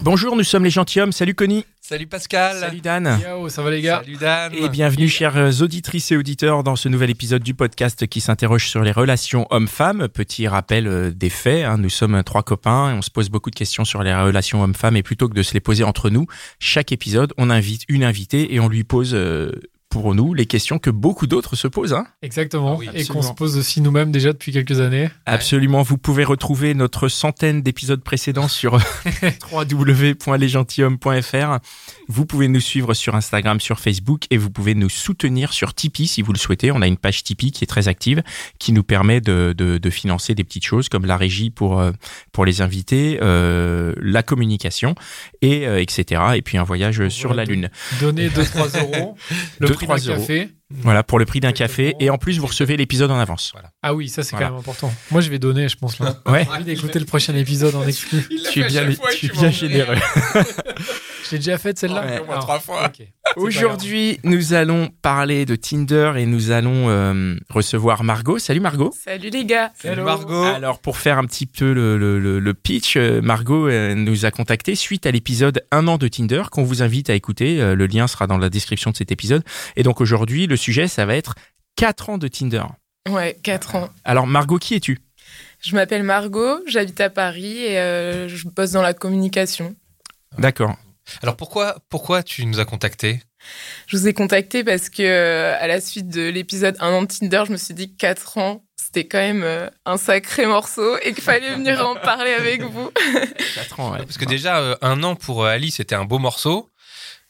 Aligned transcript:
Bonjour, 0.00 0.36
nous 0.36 0.44
sommes 0.44 0.64
les 0.64 0.70
gentilshommes. 0.70 1.12
Salut 1.12 1.34
Connie. 1.34 1.64
Salut 1.80 2.06
Pascal. 2.06 2.58
Salut 2.60 2.80
Dan. 2.80 3.18
Yo, 3.22 3.48
ça 3.48 3.62
va 3.62 3.70
les 3.70 3.82
gars 3.82 4.00
Salut 4.04 4.16
Dan. 4.16 4.52
Et 4.54 4.68
bienvenue, 4.68 5.08
chers 5.08 5.60
auditrices 5.62 6.12
et 6.12 6.16
auditeurs, 6.16 6.62
dans 6.62 6.76
ce 6.76 6.88
nouvel 6.88 7.10
épisode 7.10 7.42
du 7.42 7.54
podcast 7.54 8.06
qui 8.06 8.20
s'interroge 8.20 8.68
sur 8.68 8.82
les 8.82 8.92
relations 8.92 9.46
hommes-femmes. 9.50 10.08
Petit 10.08 10.48
rappel 10.48 10.86
euh, 10.86 11.10
des 11.10 11.30
faits, 11.30 11.64
hein, 11.64 11.76
nous 11.78 11.90
sommes 11.90 12.22
trois 12.22 12.42
copains 12.42 12.90
et 12.90 12.94
on 12.94 13.02
se 13.02 13.10
pose 13.10 13.28
beaucoup 13.28 13.50
de 13.50 13.56
questions 13.56 13.84
sur 13.84 14.02
les 14.02 14.14
relations 14.14 14.62
hommes-femmes 14.62 14.96
et 14.96 15.02
plutôt 15.02 15.28
que 15.28 15.34
de 15.34 15.42
se 15.42 15.54
les 15.54 15.60
poser 15.60 15.84
entre 15.84 16.10
nous, 16.10 16.26
chaque 16.58 16.92
épisode, 16.92 17.32
on 17.36 17.50
invite 17.50 17.82
une 17.88 18.04
invitée 18.04 18.54
et 18.54 18.60
on 18.60 18.68
lui 18.68 18.84
pose 18.84 19.12
euh, 19.14 19.52
pour 19.94 20.14
nous 20.16 20.34
les 20.34 20.46
questions 20.46 20.80
que 20.80 20.90
beaucoup 20.90 21.28
d'autres 21.28 21.54
se 21.54 21.68
posent. 21.68 21.92
Hein. 21.92 22.04
Exactement. 22.20 22.72
Ah 22.72 22.78
oui, 22.80 22.88
et 22.94 23.06
qu'on 23.06 23.22
se 23.22 23.32
pose 23.32 23.56
aussi 23.56 23.80
nous-mêmes 23.80 24.10
déjà 24.10 24.32
depuis 24.32 24.50
quelques 24.50 24.80
années. 24.80 25.08
Absolument, 25.24 25.82
vous 25.82 25.98
pouvez 25.98 26.24
retrouver 26.24 26.74
notre 26.74 27.06
centaine 27.06 27.62
d'épisodes 27.62 28.02
précédents 28.02 28.48
sur 28.48 28.80
www.lesgentilhommes.fr. 29.52 31.58
Vous 32.08 32.26
pouvez 32.26 32.48
nous 32.48 32.58
suivre 32.58 32.92
sur 32.92 33.14
Instagram, 33.14 33.60
sur 33.60 33.78
Facebook 33.78 34.24
et 34.30 34.36
vous 34.36 34.50
pouvez 34.50 34.74
nous 34.74 34.88
soutenir 34.88 35.52
sur 35.52 35.74
Tipeee 35.74 36.08
si 36.08 36.22
vous 36.22 36.32
le 36.32 36.38
souhaitez. 36.38 36.72
On 36.72 36.82
a 36.82 36.88
une 36.88 36.96
page 36.96 37.22
Tipeee 37.22 37.52
qui 37.52 37.62
est 37.62 37.68
très 37.68 37.86
active, 37.86 38.24
qui 38.58 38.72
nous 38.72 38.82
permet 38.82 39.20
de, 39.20 39.54
de, 39.56 39.78
de 39.78 39.90
financer 39.90 40.34
des 40.34 40.42
petites 40.42 40.66
choses 40.66 40.88
comme 40.88 41.06
la 41.06 41.16
régie 41.16 41.50
pour, 41.50 41.78
euh, 41.78 41.92
pour 42.32 42.44
les 42.44 42.62
invités, 42.62 43.20
euh, 43.22 43.94
la 44.02 44.24
communication 44.24 44.96
et 45.40 45.68
euh, 45.68 45.80
etc. 45.80 46.20
Et 46.34 46.42
puis 46.42 46.58
un 46.58 46.64
voyage 46.64 47.08
sur 47.10 47.32
la 47.32 47.44
Lune. 47.44 47.70
Donner 48.00 48.28
2-3 48.28 48.80
euros. 48.96 49.16
Le 49.60 49.83
Deux, 49.86 49.92
prix 49.94 50.00
trois 50.02 50.12
d'un 50.14 50.18
euros. 50.18 50.26
café. 50.26 50.48
Voilà 50.82 51.02
pour 51.02 51.18
le 51.18 51.24
prix 51.24 51.40
d'un 51.40 51.52
café 51.52 51.94
et 52.00 52.10
en 52.10 52.18
plus 52.18 52.38
vous 52.38 52.46
recevez 52.46 52.76
l'épisode 52.76 53.10
en 53.10 53.18
avance. 53.18 53.52
Ah 53.82 53.94
oui, 53.94 54.08
ça 54.08 54.22
c'est 54.22 54.30
Voilà. 54.32 54.46
quand 54.46 54.52
même 54.54 54.60
important. 54.60 54.92
Moi 55.10 55.20
je 55.20 55.30
vais 55.30 55.38
donner, 55.38 55.68
je 55.68 55.76
pense 55.76 55.98
là. 56.00 56.20
Ouais. 56.26 56.44
J'ai 56.44 56.50
envie 56.50 56.64
d'écouter 56.64 56.98
le 56.98 57.04
prochain 57.04 57.34
épisode 57.36 57.74
en 57.76 57.86
exclu. 57.86 58.26
Tu 58.52 58.62
es 58.62 58.66
bien, 58.66 58.88
tu 59.16 59.26
es 59.26 59.28
bien 59.30 59.50
généreux. 59.50 59.96
Je 61.24 61.30
l'ai 61.32 61.38
déjà 61.38 61.56
faite 61.58 61.78
celle-là 61.78 62.04
Ouais. 62.04 62.16
Alors, 62.28 62.38
trois 62.40 62.60
fois. 62.60 62.90
Aujourd'hui, 63.36 64.20
nous 64.24 64.52
allons 64.52 64.88
parler 65.02 65.46
de 65.46 65.56
Tinder 65.56 66.12
et 66.16 66.26
nous 66.26 66.50
allons 66.50 66.88
euh, 66.88 67.34
recevoir 67.50 68.04
Margot. 68.04 68.38
Salut 68.38 68.60
Margot. 68.60 68.92
Salut 69.02 69.30
les 69.30 69.44
gars. 69.44 69.72
Salut 69.74 69.94
Hello. 69.94 70.04
Margot. 70.04 70.42
Alors 70.44 70.78
pour 70.80 70.98
faire 70.98 71.18
un 71.18 71.24
petit 71.24 71.46
peu 71.46 71.72
le, 71.72 71.96
le- 71.98 72.18
le- 72.20 72.38
le 72.38 72.54
pitch, 72.54 72.96
euh, 72.96 73.20
Margot 73.22 73.68
euh, 73.68 73.94
nous 73.94 74.24
a 74.26 74.30
contacté 74.30 74.74
suite 74.74 75.06
à 75.06 75.10
l'épisode 75.10 75.64
Un 75.72 75.88
an 75.88 75.96
de 75.98 76.06
Tinder 76.08 76.42
qu'on 76.50 76.62
vous 76.62 76.82
invite 76.82 77.10
à 77.10 77.14
écouter. 77.14 77.60
Euh, 77.60 77.74
Le 77.74 77.86
lien 77.86 78.06
sera 78.06 78.26
dans 78.26 78.38
la 78.38 78.50
description 78.50 78.90
de 78.90 78.96
cet 78.96 79.10
épisode. 79.10 79.42
Et 79.76 79.82
donc 79.82 80.00
aujourd'hui, 80.00 80.46
le 80.46 80.56
sujet, 80.56 80.86
ça 80.88 81.06
va 81.06 81.16
être 81.16 81.34
4 81.76 82.10
ans 82.10 82.18
de 82.18 82.28
Tinder. 82.28 82.64
Ouais, 83.08 83.36
4 83.42 83.74
ans. 83.76 83.88
Alors 84.04 84.26
Margot, 84.26 84.58
qui 84.58 84.74
es-tu? 84.74 85.00
Je 85.60 85.74
m'appelle 85.74 86.02
Margot, 86.02 86.58
j'habite 86.66 87.00
à 87.00 87.08
Paris 87.10 87.56
et 87.64 87.78
euh, 87.78 88.28
je 88.28 88.46
bosse 88.48 88.72
dans 88.72 88.82
la 88.82 88.92
communication. 88.92 89.74
D'accord. 90.38 90.76
Alors 91.22 91.36
pourquoi, 91.36 91.76
pourquoi 91.88 92.22
tu 92.22 92.44
nous 92.46 92.60
as 92.60 92.64
contactés? 92.64 93.20
Je 93.86 93.96
vous 93.96 94.08
ai 94.08 94.14
contacté 94.14 94.64
parce 94.64 94.88
que 94.88 95.02
euh, 95.02 95.54
à 95.60 95.66
la 95.66 95.80
suite 95.80 96.08
de 96.08 96.22
l'épisode 96.28 96.76
Un 96.80 96.92
an 96.92 97.02
de 97.02 97.06
Tinder, 97.08 97.44
je 97.46 97.52
me 97.52 97.56
suis 97.58 97.74
dit 97.74 97.90
que 97.92 97.96
4 97.98 98.38
ans, 98.38 98.64
c'était 98.76 99.06
quand 99.06 99.18
même 99.18 99.42
euh, 99.42 99.68
un 99.84 99.98
sacré 99.98 100.46
morceau 100.46 100.96
et 101.02 101.12
qu'il 101.12 101.22
fallait 101.22 101.50
venir 101.54 101.86
en 101.86 101.94
parler 101.96 102.32
avec 102.32 102.62
vous. 102.62 102.90
4 103.54 103.80
ans, 103.80 103.92
ouais. 103.92 103.98
Parce 103.98 104.16
que 104.18 104.24
déjà, 104.24 104.58
euh, 104.60 104.76
un 104.80 105.02
an 105.02 105.14
pour 105.14 105.44
Alice, 105.44 105.76
c'était 105.76 105.94
un 105.94 106.04
beau 106.04 106.18
morceau. 106.18 106.70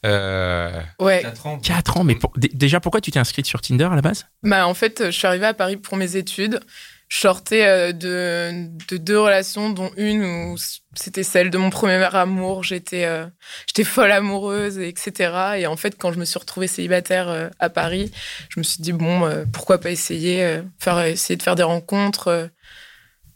Euh, 0.05 0.81
Ouais. 0.99 1.21
quatre 1.23 1.47
ans. 1.47 1.57
4 1.59 1.97
ans, 1.97 2.03
mais 2.03 2.15
pour- 2.15 2.31
déjà 2.37 2.79
pourquoi 2.79 3.01
tu 3.01 3.11
t'es 3.11 3.19
inscrite 3.19 3.45
sur 3.47 3.59
Tinder 3.61 3.85
à 3.91 3.95
la 3.95 4.01
base? 4.01 4.27
Bah 4.43 4.67
en 4.67 4.73
fait, 4.75 5.05
je 5.05 5.11
suis 5.11 5.25
arrivée 5.25 5.47
à 5.47 5.53
Paris 5.55 5.77
pour 5.77 5.97
mes 5.97 6.15
études. 6.15 6.59
Je 7.07 7.19
sortais 7.19 7.67
euh, 7.67 7.91
de, 7.91 8.67
de 8.89 8.97
deux 8.97 9.19
relations, 9.19 9.69
dont 9.69 9.91
une 9.95 10.23
où 10.23 10.55
c'était 10.95 11.23
celle 11.23 11.51
de 11.51 11.57
mon 11.57 11.69
premier 11.69 12.03
amour. 12.15 12.63
J'étais 12.63 13.05
euh, 13.05 13.27
j'étais 13.67 13.83
folle 13.83 14.11
amoureuse, 14.11 14.79
et 14.79 14.87
etc. 14.87 15.57
Et 15.57 15.67
en 15.67 15.75
fait, 15.75 15.97
quand 15.97 16.11
je 16.11 16.19
me 16.19 16.25
suis 16.25 16.39
retrouvée 16.39 16.67
célibataire 16.67 17.29
euh, 17.29 17.49
à 17.59 17.69
Paris, 17.69 18.11
je 18.49 18.59
me 18.59 18.63
suis 18.63 18.81
dit 18.81 18.91
bon, 18.91 19.45
pourquoi 19.53 19.79
pas 19.79 19.91
essayer, 19.91 20.61
faire 20.79 20.99
essayer 21.01 21.37
de 21.37 21.43
faire 21.43 21.55
des 21.55 21.63
rencontres 21.63 22.49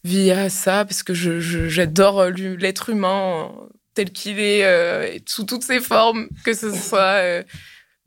via 0.03 0.49
ça, 0.49 0.85
parce 0.85 1.03
que 1.03 1.13
j'adore 1.13 2.25
l'être 2.25 2.89
humain 2.89 3.51
tel 3.93 4.11
qu'il 4.11 4.39
est, 4.39 5.21
sous 5.27 5.43
toutes 5.43 5.63
ses 5.63 5.79
formes, 5.79 6.27
que 6.43 6.53
ce 6.53 6.73
soit 6.73 7.43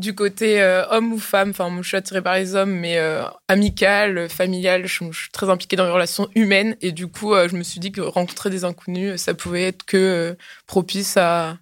du 0.02 0.14
côté 0.14 0.60
euh, 0.60 0.84
homme 0.90 1.12
ou 1.14 1.18
femme. 1.18 1.50
Enfin, 1.50 1.70
moi, 1.70 1.80
je 1.82 1.88
suis 1.88 1.96
attirée 1.96 2.20
par 2.20 2.34
les 2.34 2.54
hommes, 2.54 2.72
mais 2.72 2.98
euh, 2.98 3.22
amicale, 3.48 4.28
familiale. 4.28 4.86
Je, 4.86 5.04
je 5.10 5.18
suis 5.18 5.30
très 5.30 5.48
impliquée 5.48 5.76
dans 5.76 5.86
les 5.86 5.90
relations 5.90 6.28
humaines. 6.34 6.76
Et 6.82 6.92
du 6.92 7.06
coup, 7.06 7.32
euh, 7.34 7.48
je 7.48 7.56
me 7.56 7.62
suis 7.62 7.80
dit 7.80 7.90
que 7.92 8.02
rencontrer 8.02 8.50
des 8.50 8.64
inconnus, 8.64 9.18
ça 9.20 9.32
pouvait 9.32 9.62
être 9.64 9.84
que 9.86 9.96
euh, 9.96 10.34
propice 10.66 11.16
à, 11.16 11.56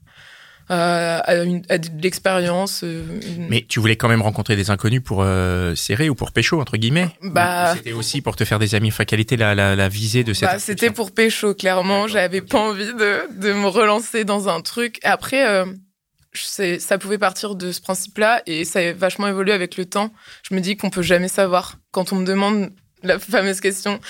à, 0.68 1.18
à 1.18 1.34
une- 1.42 1.62
à 1.68 1.78
de 1.78 1.88
l'expérience. 2.02 2.82
euh, 2.84 3.04
une- 3.36 3.48
Mais 3.48 3.64
tu 3.68 3.80
voulais 3.80 3.96
quand 3.96 4.08
même 4.08 4.22
rencontrer 4.22 4.56
des 4.56 4.70
inconnus 4.70 5.02
pour 5.04 5.22
euh, 5.22 5.74
serrer 5.74 6.08
ou 6.08 6.14
pour 6.14 6.32
pécho, 6.32 6.60
entre 6.60 6.76
guillemets? 6.76 7.08
Bah- 7.22 7.72
Ou 7.72 7.76
C'était 7.76 7.92
aussi 7.92 8.20
pour 8.22 8.36
te 8.36 8.44
faire 8.44 8.58
des 8.58 8.74
amis? 8.74 8.88
Enfin, 8.88 9.04
quelle 9.04 9.20
était 9.20 9.36
la, 9.36 9.54
la, 9.54 9.74
la 9.76 9.88
visée 9.88 10.24
de 10.24 10.32
cette 10.32 10.48
Bah, 10.48 10.58
c'était 10.58 10.90
pour 10.90 11.12
pécho, 11.12 11.54
clairement. 11.54 12.06
J'avais 12.08 12.40
pas 12.40 12.58
envie 12.58 12.86
de, 12.94 13.40
de 13.40 13.52
me 13.52 13.66
relancer 13.66 14.24
dans 14.24 14.48
un 14.48 14.60
truc. 14.60 14.98
Après, 15.02 15.46
euh, 15.48 15.66
ça 16.32 16.98
pouvait 16.98 17.18
partir 17.18 17.54
de 17.54 17.72
ce 17.72 17.80
principe-là 17.80 18.42
et 18.46 18.64
ça 18.64 18.80
a 18.80 18.92
vachement 18.92 19.26
évolué 19.26 19.52
avec 19.52 19.76
le 19.76 19.84
temps. 19.84 20.12
Je 20.48 20.54
me 20.54 20.60
dis 20.60 20.76
qu'on 20.76 20.90
peut 20.90 21.02
jamais 21.02 21.28
savoir. 21.28 21.78
Quand 21.90 22.12
on 22.12 22.16
me 22.16 22.24
demande 22.24 22.70
la 23.02 23.18
fameuse 23.18 23.60
question 23.60 24.00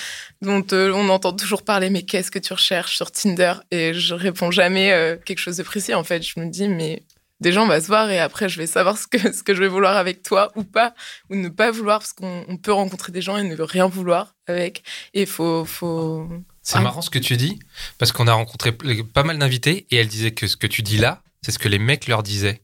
dont 0.41 0.65
euh, 0.73 0.91
on 0.93 1.09
entend 1.09 1.33
toujours 1.33 1.63
parler, 1.63 1.89
mais 1.89 2.03
qu'est-ce 2.03 2.31
que 2.31 2.39
tu 2.39 2.53
recherches 2.53 2.95
sur 2.95 3.11
Tinder? 3.11 3.53
Et 3.71 3.93
je 3.93 4.13
réponds 4.13 4.51
jamais 4.51 4.91
euh, 4.91 5.17
quelque 5.17 5.39
chose 5.39 5.57
de 5.57 5.63
précis. 5.63 5.93
En 5.93 6.03
fait, 6.03 6.21
je 6.21 6.39
me 6.39 6.49
dis, 6.49 6.67
mais 6.67 7.03
déjà, 7.39 7.61
on 7.61 7.67
va 7.67 7.81
se 7.81 7.87
voir 7.87 8.09
et 8.09 8.19
après, 8.19 8.49
je 8.49 8.57
vais 8.57 8.67
savoir 8.67 8.97
ce 8.97 9.07
que, 9.07 9.33
ce 9.33 9.43
que 9.43 9.53
je 9.53 9.61
vais 9.61 9.67
vouloir 9.67 9.97
avec 9.97 10.23
toi 10.23 10.51
ou 10.55 10.63
pas, 10.63 10.93
ou 11.29 11.35
ne 11.35 11.49
pas 11.49 11.71
vouloir, 11.71 11.99
parce 11.99 12.13
qu'on 12.13 12.45
on 12.47 12.57
peut 12.57 12.73
rencontrer 12.73 13.11
des 13.11 13.21
gens 13.21 13.37
et 13.37 13.43
ne 13.43 13.59
rien 13.61 13.87
vouloir 13.87 14.35
avec. 14.47 14.83
Et 15.13 15.25
faut, 15.25 15.65
faut, 15.65 16.27
C'est 16.61 16.79
marrant 16.79 17.01
ce 17.01 17.09
que 17.09 17.19
tu 17.19 17.37
dis, 17.37 17.59
parce 17.97 18.11
qu'on 18.11 18.27
a 18.27 18.33
rencontré 18.33 18.71
pas 18.71 19.23
mal 19.23 19.37
d'invités 19.37 19.85
et 19.91 19.97
elle 19.97 20.07
disait 20.07 20.31
que 20.31 20.47
ce 20.47 20.57
que 20.57 20.67
tu 20.67 20.81
dis 20.81 20.97
là, 20.97 21.21
c'est 21.43 21.51
ce 21.51 21.59
que 21.59 21.67
les 21.69 21.79
mecs 21.79 22.07
leur 22.07 22.23
disaient. 22.23 22.61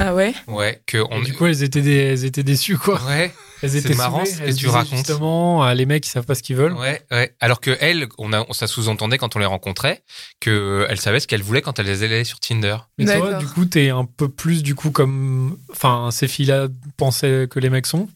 Ah 0.00 0.14
ouais? 0.14 0.34
Ouais, 0.46 0.82
que 0.86 0.98
Et 0.98 1.04
on. 1.10 1.20
du 1.22 1.32
coup, 1.32 1.46
elles 1.46 1.62
étaient, 1.62 1.80
des, 1.80 1.96
elles 1.96 2.24
étaient 2.26 2.42
déçues 2.42 2.76
quoi. 2.76 3.00
Ouais, 3.06 3.32
Elles 3.62 3.70
C'est 3.70 3.78
étaient 3.78 3.94
marrant 3.94 4.24
ce 4.24 4.36
que 4.38 4.42
Elles 4.44 4.54
tu 4.54 4.68
racontes. 4.68 4.98
Justement, 4.98 5.62
ah, 5.64 5.74
les 5.74 5.86
mecs 5.86 6.06
ils 6.06 6.10
savent 6.10 6.26
pas 6.26 6.34
ce 6.36 6.42
qu'ils 6.42 6.54
veulent. 6.56 6.74
ouais, 6.74 7.02
ouais. 7.10 7.34
Alors 7.40 7.60
que 7.60 7.76
elle, 7.80 8.06
on 8.18 8.32
a, 8.32 8.46
ça 8.52 8.66
sous-entendait 8.68 9.18
quand 9.18 9.34
on 9.34 9.38
les 9.40 9.46
rencontrait 9.46 10.02
que 10.40 10.86
elle 10.90 11.00
savait 11.00 11.18
ce 11.20 11.26
qu'elle 11.26 11.42
voulait 11.42 11.62
quand 11.62 11.78
elle 11.80 11.88
allait 11.88 12.22
sur 12.24 12.38
Tinder. 12.38 12.76
Mais 12.98 13.06
toi, 13.06 13.34
du 13.34 13.46
coup, 13.46 13.64
t'es 13.64 13.88
un 13.88 14.04
peu 14.04 14.28
plus 14.28 14.62
du 14.62 14.74
coup 14.76 14.90
comme, 14.90 15.58
enfin, 15.72 16.10
ces 16.12 16.28
filles-là 16.28 16.68
pensaient 16.96 17.48
que 17.50 17.58
les 17.58 17.70
mecs 17.70 17.86
sont? 17.86 18.08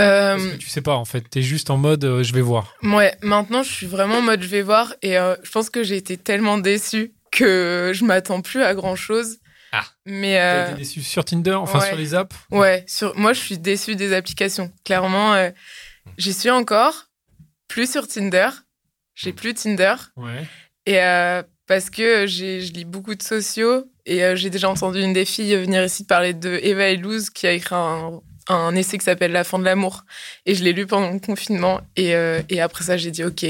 Euh, 0.00 0.36
Parce 0.36 0.42
que 0.48 0.56
tu 0.56 0.68
sais 0.68 0.80
pas 0.80 0.96
en 0.96 1.04
fait. 1.04 1.20
T'es 1.30 1.42
juste 1.42 1.70
en 1.70 1.76
mode, 1.76 2.04
euh, 2.04 2.24
je 2.24 2.32
vais 2.32 2.40
voir. 2.40 2.74
Ouais, 2.82 3.14
maintenant 3.22 3.62
je 3.62 3.70
suis 3.70 3.86
vraiment 3.86 4.16
en 4.16 4.22
mode 4.22 4.42
je 4.42 4.48
vais 4.48 4.62
voir 4.62 4.92
et 5.02 5.16
euh, 5.18 5.36
je 5.44 5.50
pense 5.52 5.70
que 5.70 5.84
j'ai 5.84 5.96
été 5.96 6.16
tellement 6.16 6.58
déçue 6.58 7.12
que 7.34 7.92
je 7.94 8.04
m'attends 8.04 8.40
plus 8.40 8.62
à 8.62 8.74
grand 8.74 8.96
chose. 8.96 9.38
Ah. 9.72 9.84
Mais 10.06 10.40
euh, 10.40 10.68
été 10.68 10.78
déçu 10.78 11.02
sur 11.02 11.24
Tinder, 11.24 11.54
enfin 11.54 11.80
ouais. 11.80 11.88
sur 11.88 11.96
les 11.96 12.14
apps. 12.14 12.36
ouais, 12.52 12.84
sur 12.86 13.16
moi 13.16 13.32
je 13.32 13.40
suis 13.40 13.58
déçue 13.58 13.96
des 13.96 14.12
applications. 14.12 14.72
Clairement, 14.84 15.34
euh, 15.34 15.50
j'y 16.16 16.32
suis 16.32 16.50
encore, 16.50 17.10
plus 17.66 17.90
sur 17.90 18.06
Tinder. 18.06 18.50
J'ai 19.16 19.32
plus 19.32 19.54
Tinder 19.54 19.94
Ouais. 20.16 20.46
et 20.86 21.00
euh, 21.00 21.42
parce 21.66 21.90
que 21.90 22.26
j'ai 22.26 22.60
je 22.60 22.72
lis 22.72 22.84
beaucoup 22.84 23.14
de 23.14 23.22
sociaux 23.22 23.84
et 24.06 24.22
euh, 24.24 24.36
j'ai 24.36 24.50
déjà 24.50 24.68
entendu 24.68 25.00
une 25.00 25.12
des 25.12 25.24
filles 25.24 25.56
venir 25.56 25.84
ici 25.84 26.04
parler 26.04 26.34
de 26.34 26.58
Eva 26.62 26.88
Elouz 26.88 27.30
qui 27.30 27.46
a 27.46 27.52
écrit 27.52 27.74
un 27.74 28.20
un 28.48 28.74
essai 28.76 28.98
qui 28.98 29.04
s'appelle 29.04 29.32
La 29.32 29.42
fin 29.44 29.58
de 29.58 29.64
l'amour 29.64 30.02
et 30.46 30.54
je 30.54 30.62
l'ai 30.64 30.72
lu 30.72 30.86
pendant 30.86 31.10
le 31.10 31.18
confinement 31.20 31.80
et 31.96 32.14
euh, 32.14 32.42
et 32.48 32.60
après 32.60 32.84
ça 32.84 32.96
j'ai 32.96 33.10
dit 33.10 33.24
ok 33.24 33.46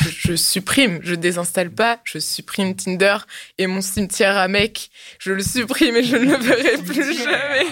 je, 0.00 0.36
supprime, 0.36 1.00
je 1.02 1.14
désinstalle 1.14 1.70
pas, 1.70 2.00
je 2.04 2.18
supprime 2.18 2.74
Tinder 2.74 3.16
et 3.58 3.66
mon 3.66 3.80
cimetière 3.80 4.36
à 4.36 4.48
mec, 4.48 4.90
je 5.18 5.32
le 5.32 5.42
supprime 5.42 5.96
et 5.96 6.02
je 6.02 6.16
ne 6.16 6.36
le 6.36 6.38
verrai 6.38 6.82
plus 6.82 7.16
jamais. 7.16 7.66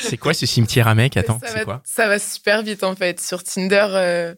C'est 0.00 0.16
quoi 0.16 0.34
ce 0.34 0.46
cimetière 0.46 0.88
à 0.88 0.94
mec? 0.94 1.16
Attends, 1.16 1.38
ça 1.40 1.48
c'est 1.48 1.58
va, 1.58 1.64
quoi? 1.64 1.82
ça 1.84 2.08
va 2.08 2.18
super 2.18 2.62
vite 2.62 2.84
en 2.84 2.94
fait. 2.94 3.20
Sur 3.20 3.42
Tinder, 3.42 3.86
euh, 3.90 4.34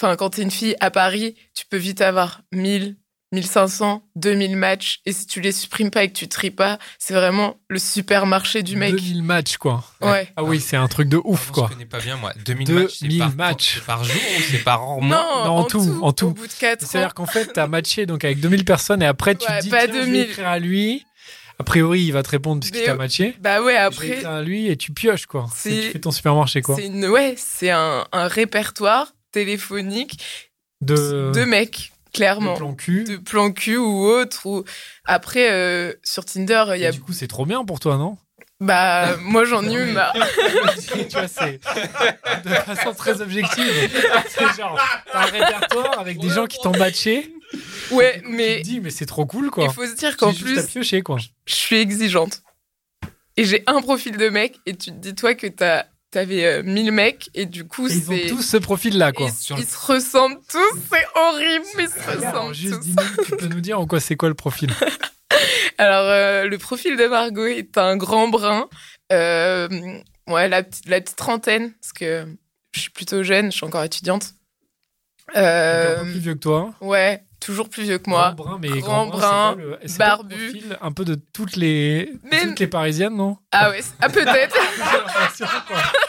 quand 0.00 0.30
t'es 0.30 0.42
une 0.42 0.50
fille 0.50 0.76
à 0.80 0.90
Paris, 0.90 1.36
tu 1.54 1.64
peux 1.66 1.76
vite 1.76 2.00
avoir 2.00 2.42
1000, 2.52 2.96
1500, 3.32 4.02
2000 4.14 4.56
matchs. 4.56 5.00
Et 5.04 5.12
si 5.12 5.26
tu 5.26 5.40
les 5.40 5.52
supprimes 5.52 5.90
pas 5.90 6.04
et 6.04 6.08
que 6.08 6.16
tu 6.16 6.28
tries 6.28 6.50
pas, 6.50 6.78
c'est 6.98 7.14
vraiment 7.14 7.56
le 7.68 7.78
supermarché 7.78 8.62
du 8.62 8.76
mec. 8.76 8.92
2000 8.94 9.22
matchs, 9.22 9.56
quoi. 9.56 9.84
Ouais. 10.00 10.32
Ah 10.36 10.44
oui, 10.44 10.60
c'est 10.60 10.76
un 10.76 10.86
truc 10.88 11.08
de 11.08 11.20
ouf, 11.24 11.46
Pardon, 11.46 11.52
quoi. 11.52 11.68
Je 11.70 11.72
connais 11.74 11.86
pas 11.86 12.00
bien 12.00 12.16
moi. 12.16 12.32
2000 12.44 12.66
2000 12.66 12.82
matchs, 12.84 12.94
c'est 13.00 13.18
par, 13.18 13.34
matchs. 13.36 13.74
c'est 13.74 13.84
par 13.84 14.04
jour 14.04 14.14
ou 14.38 14.42
c'est 14.50 14.58
par 14.64 14.88
an 14.88 15.00
Non, 15.02 15.08
Non, 15.08 15.50
en 15.50 15.64
tout, 15.64 15.98
en 16.02 16.12
tout. 16.12 16.26
Au 16.26 16.30
bout 16.30 16.46
de 16.46 16.52
4 16.52 16.82
ans. 16.82 16.86
C'est-à-dire 16.88 17.14
qu'en 17.14 17.26
fait, 17.26 17.52
t'as 17.52 17.66
matché 17.66 18.06
donc 18.06 18.24
avec 18.24 18.40
2000 18.40 18.64
personnes 18.64 19.02
et 19.02 19.06
après, 19.06 19.34
tu 19.34 19.46
Ouais, 19.50 19.58
te 19.58 19.62
dis, 19.64 19.70
pas 19.70 19.84
tiens, 19.86 19.94
je 19.94 19.98
vais 20.00 20.04
2000. 20.06 20.20
écrire 20.22 20.46
à 20.48 20.58
lui. 20.58 21.04
A 21.58 21.64
priori, 21.64 22.02
il 22.02 22.12
va 22.12 22.22
te 22.22 22.28
répondre 22.28 22.60
puisqu'il 22.60 22.80
Mais- 22.80 22.86
t'a 22.86 22.94
matché. 22.96 23.34
Bah 23.40 23.62
ouais, 23.62 23.76
après, 23.76 24.08
écrire 24.08 24.28
à 24.30 24.42
lui 24.42 24.68
et 24.68 24.76
tu 24.76 24.92
pioches, 24.92 25.24
quoi. 25.26 25.46
Tu 25.62 25.70
fais 25.90 25.98
ton 25.98 26.10
supermarché, 26.10 26.60
quoi. 26.60 26.76
c'est 26.76 26.86
une, 26.86 27.06
ouais, 27.06 27.34
c'est 27.38 27.70
un, 27.70 28.06
un 28.12 28.28
répertoire 28.28 29.14
téléphonique 29.32 30.18
De, 30.82 31.32
de 31.34 31.44
mecs, 31.44 31.92
clairement. 32.16 32.52
de 32.54 32.58
plan 32.58 32.74
cul. 32.74 33.04
de 33.04 33.16
plan 33.16 33.52
cul 33.52 33.76
ou 33.76 34.04
autre. 34.06 34.46
Ou... 34.46 34.64
Après, 35.04 35.50
euh, 35.52 35.92
sur 36.02 36.24
Tinder, 36.24 36.64
il 36.74 36.80
y 36.80 36.84
Et 36.84 36.86
a. 36.86 36.92
Du 36.92 37.00
coup, 37.00 37.12
c'est 37.12 37.28
trop 37.28 37.46
bien 37.46 37.64
pour 37.64 37.80
toi, 37.80 37.96
non? 37.96 38.16
Bah, 38.58 39.16
moi, 39.18 39.44
j'en 39.44 39.62
ai 39.68 39.74
eu 39.74 39.92
marre. 39.92 40.14
tu 40.92 41.04
vois, 41.12 41.28
c'est 41.28 41.60
de 42.44 42.48
façon 42.54 42.94
très 42.94 43.20
objective. 43.20 43.70
C'est 44.28 44.56
genre, 44.56 44.80
un 45.12 45.24
répertoire 45.26 45.98
avec 45.98 46.18
des 46.18 46.30
gens 46.30 46.46
qui 46.46 46.58
t'ont 46.62 46.76
matché. 46.76 47.32
Ouais, 47.90 48.20
Tu 48.24 48.28
mais 48.30 48.58
te 48.58 48.62
dis, 48.62 48.80
mais 48.80 48.90
c'est 48.90 49.04
trop 49.06 49.26
cool, 49.26 49.50
quoi. 49.50 49.64
il 49.64 49.70
faut 49.70 49.86
se 49.86 49.94
dire 49.94 50.16
qu'en 50.16 50.32
J'ai 50.32 50.38
juste 50.46 50.58
à 50.58 50.62
plus, 50.62 50.70
piocher, 50.72 51.02
quoi. 51.02 51.18
je 51.18 51.54
suis 51.54 51.76
exigeante. 51.76 52.42
Et 53.36 53.44
j'ai 53.44 53.62
un 53.66 53.82
profil 53.82 54.16
de 54.16 54.28
mec, 54.30 54.58
et 54.64 54.74
tu 54.74 54.90
te 54.90 54.96
dis, 54.96 55.14
toi, 55.14 55.34
que 55.34 55.46
t'as, 55.46 55.84
t'avais 56.16 56.44
euh, 56.46 56.62
1000 56.62 56.92
mecs, 56.92 57.28
et 57.34 57.44
du 57.46 57.66
coup, 57.66 57.88
ils 57.88 58.10
ont 58.10 58.18
tous 58.28 58.42
ce 58.42 58.56
profil-là, 58.56 59.12
quoi. 59.12 59.28
Ils, 59.50 59.58
ils 59.58 59.66
se 59.66 59.78
ressemblent 59.78 60.40
tous, 60.48 60.78
c'est 60.90 61.04
horrible, 61.14 61.64
mais 61.76 61.84
ils 61.84 61.88
se 61.90 62.16
ressemblent 62.16 62.54
juste 62.54 62.74
tous. 62.74 62.80
dis-nous, 62.80 63.24
tu 63.24 63.36
peux 63.36 63.46
nous 63.48 63.60
dire 63.60 63.78
en 63.78 63.86
quoi 63.86 64.00
c'est 64.00 64.16
quoi 64.16 64.28
le 64.30 64.34
profil? 64.34 64.70
Alors, 65.78 66.06
euh, 66.08 66.44
le 66.46 66.56
profil 66.58 66.96
de 66.96 67.06
Margot 67.06 67.44
est 67.46 67.76
un 67.76 67.96
grand 67.98 68.28
brun. 68.28 68.68
Euh, 69.12 69.68
ouais, 70.28 70.48
la, 70.48 70.62
petite- 70.62 70.88
la 70.88 71.00
petite 71.02 71.16
trentaine, 71.16 71.72
parce 71.80 71.92
que 71.92 72.26
je 72.72 72.80
suis 72.80 72.90
plutôt 72.90 73.22
jeune, 73.22 73.52
je 73.52 73.56
suis 73.58 73.66
encore 73.66 73.84
étudiante. 73.84 74.32
Un 75.34 75.40
Euh, 75.42 75.96
peu 76.04 76.10
plus 76.12 76.20
vieux 76.20 76.34
que 76.34 76.38
toi. 76.40 76.72
ouais, 76.80 77.22
toujours 77.40 77.68
plus 77.68 77.82
vieux 77.82 77.98
que 77.98 78.08
moi. 78.08 78.32
Grand 78.36 78.44
brun, 78.44 78.58
mais 78.62 78.68
Grand 78.80 79.06
grand, 79.06 79.08
brun, 79.08 79.56
brun, 79.56 79.56
c'est 79.56 79.58
pas 79.58 79.62
le- 79.62 79.88
c'est 79.88 79.98
pas 79.98 80.04
le 80.04 80.10
barbu. 80.16 80.34
profil 80.52 80.78
un 80.80 80.92
peu 80.92 81.04
de 81.04 81.14
toutes 81.16 81.56
les, 81.56 82.12
Mais- 82.30 82.42
toutes 82.44 82.60
les 82.60 82.66
parisiennes, 82.68 83.16
non? 83.16 83.36
Ah 83.52 83.70
ouais, 83.70 83.80
ah 84.00 84.08
peut-être. 84.08 84.56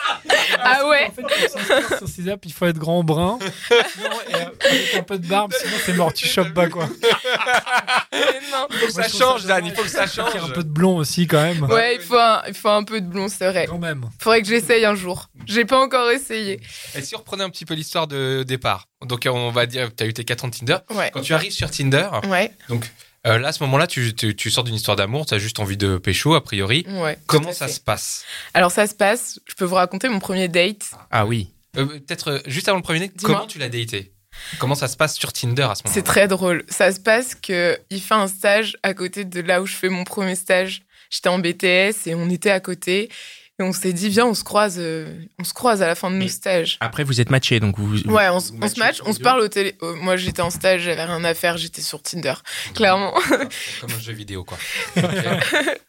Ah 0.69 0.87
ouais. 0.87 1.07
En 1.07 1.11
fait, 1.11 1.21
pour 1.21 1.31
s'inscrire 1.31 1.97
sur 1.97 2.07
ces 2.07 2.29
apps, 2.29 2.45
il 2.45 2.53
faut 2.53 2.65
être 2.65 2.77
grand 2.77 3.03
brun. 3.03 3.39
Sinon, 3.93 4.09
et, 4.29 4.35
euh, 4.35 4.49
avec 4.69 4.95
un 4.95 5.03
peu 5.03 5.17
de 5.17 5.27
barbe, 5.27 5.53
sinon 5.53 5.77
c'est 5.85 5.93
mort, 5.93 6.13
tu 6.13 6.27
chopes 6.27 6.53
pas, 6.53 6.67
quoi. 6.67 6.89
Mais 8.11 8.19
non. 8.51 8.67
Il 8.69 8.77
faut 8.77 8.87
que 8.87 8.93
Moi, 8.93 9.03
ça 9.03 9.03
je 9.03 9.07
trouve 9.09 9.21
change, 9.21 9.45
Dan, 9.45 9.65
il 9.65 9.73
faut 9.73 9.83
que 9.83 9.89
ça 9.89 10.07
change. 10.07 10.31
Il 10.33 10.37
y 10.37 10.43
a 10.43 10.45
un 10.45 10.49
peu 10.49 10.63
de 10.63 10.69
blond 10.69 10.97
aussi, 10.97 11.27
quand 11.27 11.41
même. 11.41 11.63
Ouais, 11.63 11.95
il 11.95 12.01
faut, 12.01 12.17
un, 12.17 12.41
il 12.47 12.53
faut 12.53 12.69
un 12.69 12.83
peu 12.83 13.01
de 13.01 13.05
blond, 13.05 13.27
c'est 13.27 13.49
vrai. 13.49 13.67
Quand 13.67 13.77
même. 13.79 14.09
Faudrait 14.19 14.41
que 14.41 14.47
j'essaye 14.47 14.85
un 14.85 14.95
jour. 14.95 15.29
J'ai 15.45 15.65
pas 15.65 15.79
encore 15.79 16.09
essayé. 16.09 16.59
Et 16.95 17.01
si 17.01 17.15
on 17.15 17.19
reprenait 17.19 17.43
un 17.43 17.49
petit 17.49 17.65
peu 17.65 17.73
l'histoire 17.73 18.07
de 18.07 18.43
départ? 18.43 18.87
Donc 19.05 19.27
on 19.29 19.51
va 19.51 19.65
dire, 19.65 19.89
tu 19.95 20.03
as 20.03 20.07
eu 20.07 20.13
tes 20.13 20.23
4 20.23 20.45
ans 20.45 20.47
de 20.47 20.55
Tinder. 20.55 20.77
Ouais. 20.89 21.11
Quand 21.13 21.21
tu 21.21 21.33
arrives 21.33 21.51
sur 21.51 21.69
Tinder, 21.69 22.09
Ouais, 22.27 22.51
donc 22.69 22.85
euh, 23.27 23.37
là 23.39 23.49
à 23.49 23.51
ce 23.51 23.61
moment-là, 23.63 23.87
tu, 23.87 24.13
tu, 24.15 24.35
tu 24.35 24.49
sors 24.49 24.63
d'une 24.63 24.75
histoire 24.75 24.95
d'amour, 24.97 25.25
tu 25.25 25.33
as 25.33 25.39
juste 25.39 25.59
envie 25.59 25.77
de 25.77 25.97
pécho 25.97 26.33
a 26.35 26.43
priori. 26.43 26.85
ouais. 26.89 27.17
Comment 27.27 27.51
ça 27.51 27.67
fait. 27.67 27.73
se 27.73 27.79
passe? 27.79 28.25
Alors 28.53 28.71
ça 28.71 28.87
se 28.87 28.95
passe, 28.95 29.39
je 29.47 29.53
peux 29.55 29.65
vous 29.65 29.75
raconter 29.75 30.09
mon 30.09 30.19
premier 30.19 30.47
date. 30.47 30.89
Ah 31.11 31.25
oui. 31.25 31.49
Euh, 31.77 31.85
Peut-être 31.85 32.31
euh, 32.31 32.39
juste 32.47 32.67
avant 32.69 32.77
le 32.77 32.83
premier 32.83 32.99
date, 32.99 33.11
comment 33.21 33.45
tu 33.45 33.59
l'as 33.59 33.69
daté 33.69 34.11
Comment 34.59 34.75
ça 34.75 34.87
se 34.87 34.95
passe 34.95 35.15
sur 35.15 35.33
Tinder 35.33 35.63
à 35.63 35.73
ce 35.75 35.83
moment-là? 35.83 35.93
C'est 35.93 36.03
très 36.03 36.27
drôle. 36.27 36.63
Ça 36.69 36.91
se 36.91 36.99
passe 36.99 37.33
que 37.35 37.77
il 37.89 38.01
fait 38.01 38.13
un 38.13 38.27
stage 38.27 38.77
à 38.83 38.93
côté 38.93 39.25
de 39.25 39.41
là 39.41 39.61
où 39.61 39.65
je 39.65 39.73
fais 39.75 39.89
mon 39.89 40.03
premier 40.03 40.35
stage. 40.35 40.83
J'étais 41.09 41.29
en 41.29 41.39
BTS 41.39 42.05
et 42.07 42.15
on 42.15 42.29
était 42.29 42.51
à 42.51 42.59
côté. 42.59 43.09
Et 43.59 43.63
on 43.63 43.73
s'est 43.73 43.91
dit, 43.91 44.09
viens, 44.09 44.27
on 44.27 44.35
se 44.35 44.43
croise, 44.43 44.75
euh, 44.77 45.07
on 45.39 45.43
se 45.43 45.51
croise 45.51 45.81
à 45.81 45.87
la 45.87 45.95
fin 45.95 46.11
de 46.11 46.15
nos 46.15 46.27
stages. 46.27 46.77
Après, 46.79 47.03
vous 47.03 47.19
êtes 47.21 47.31
matchés, 47.31 47.59
donc 47.59 47.79
vous. 47.79 48.01
Ouais, 48.01 48.29
on, 48.29 48.37
s- 48.37 48.51
vous 48.51 48.59
on 48.61 48.67
se 48.67 48.77
match, 48.77 49.01
on 49.03 49.13
se 49.13 49.19
parle 49.19 49.39
au 49.41 49.47
télé. 49.47 49.75
euh, 49.81 49.95
moi, 49.95 50.15
j'étais 50.15 50.43
en 50.43 50.51
stage, 50.51 50.81
j'avais 50.81 51.03
rien 51.03 51.23
à 51.23 51.33
faire, 51.33 51.57
j'étais 51.57 51.81
sur 51.81 52.03
Tinder, 52.03 52.35
clairement. 52.75 53.13
Comme 53.81 53.89
un 53.97 53.99
jeu 53.99 54.13
vidéo, 54.13 54.43
quoi. 54.43 54.59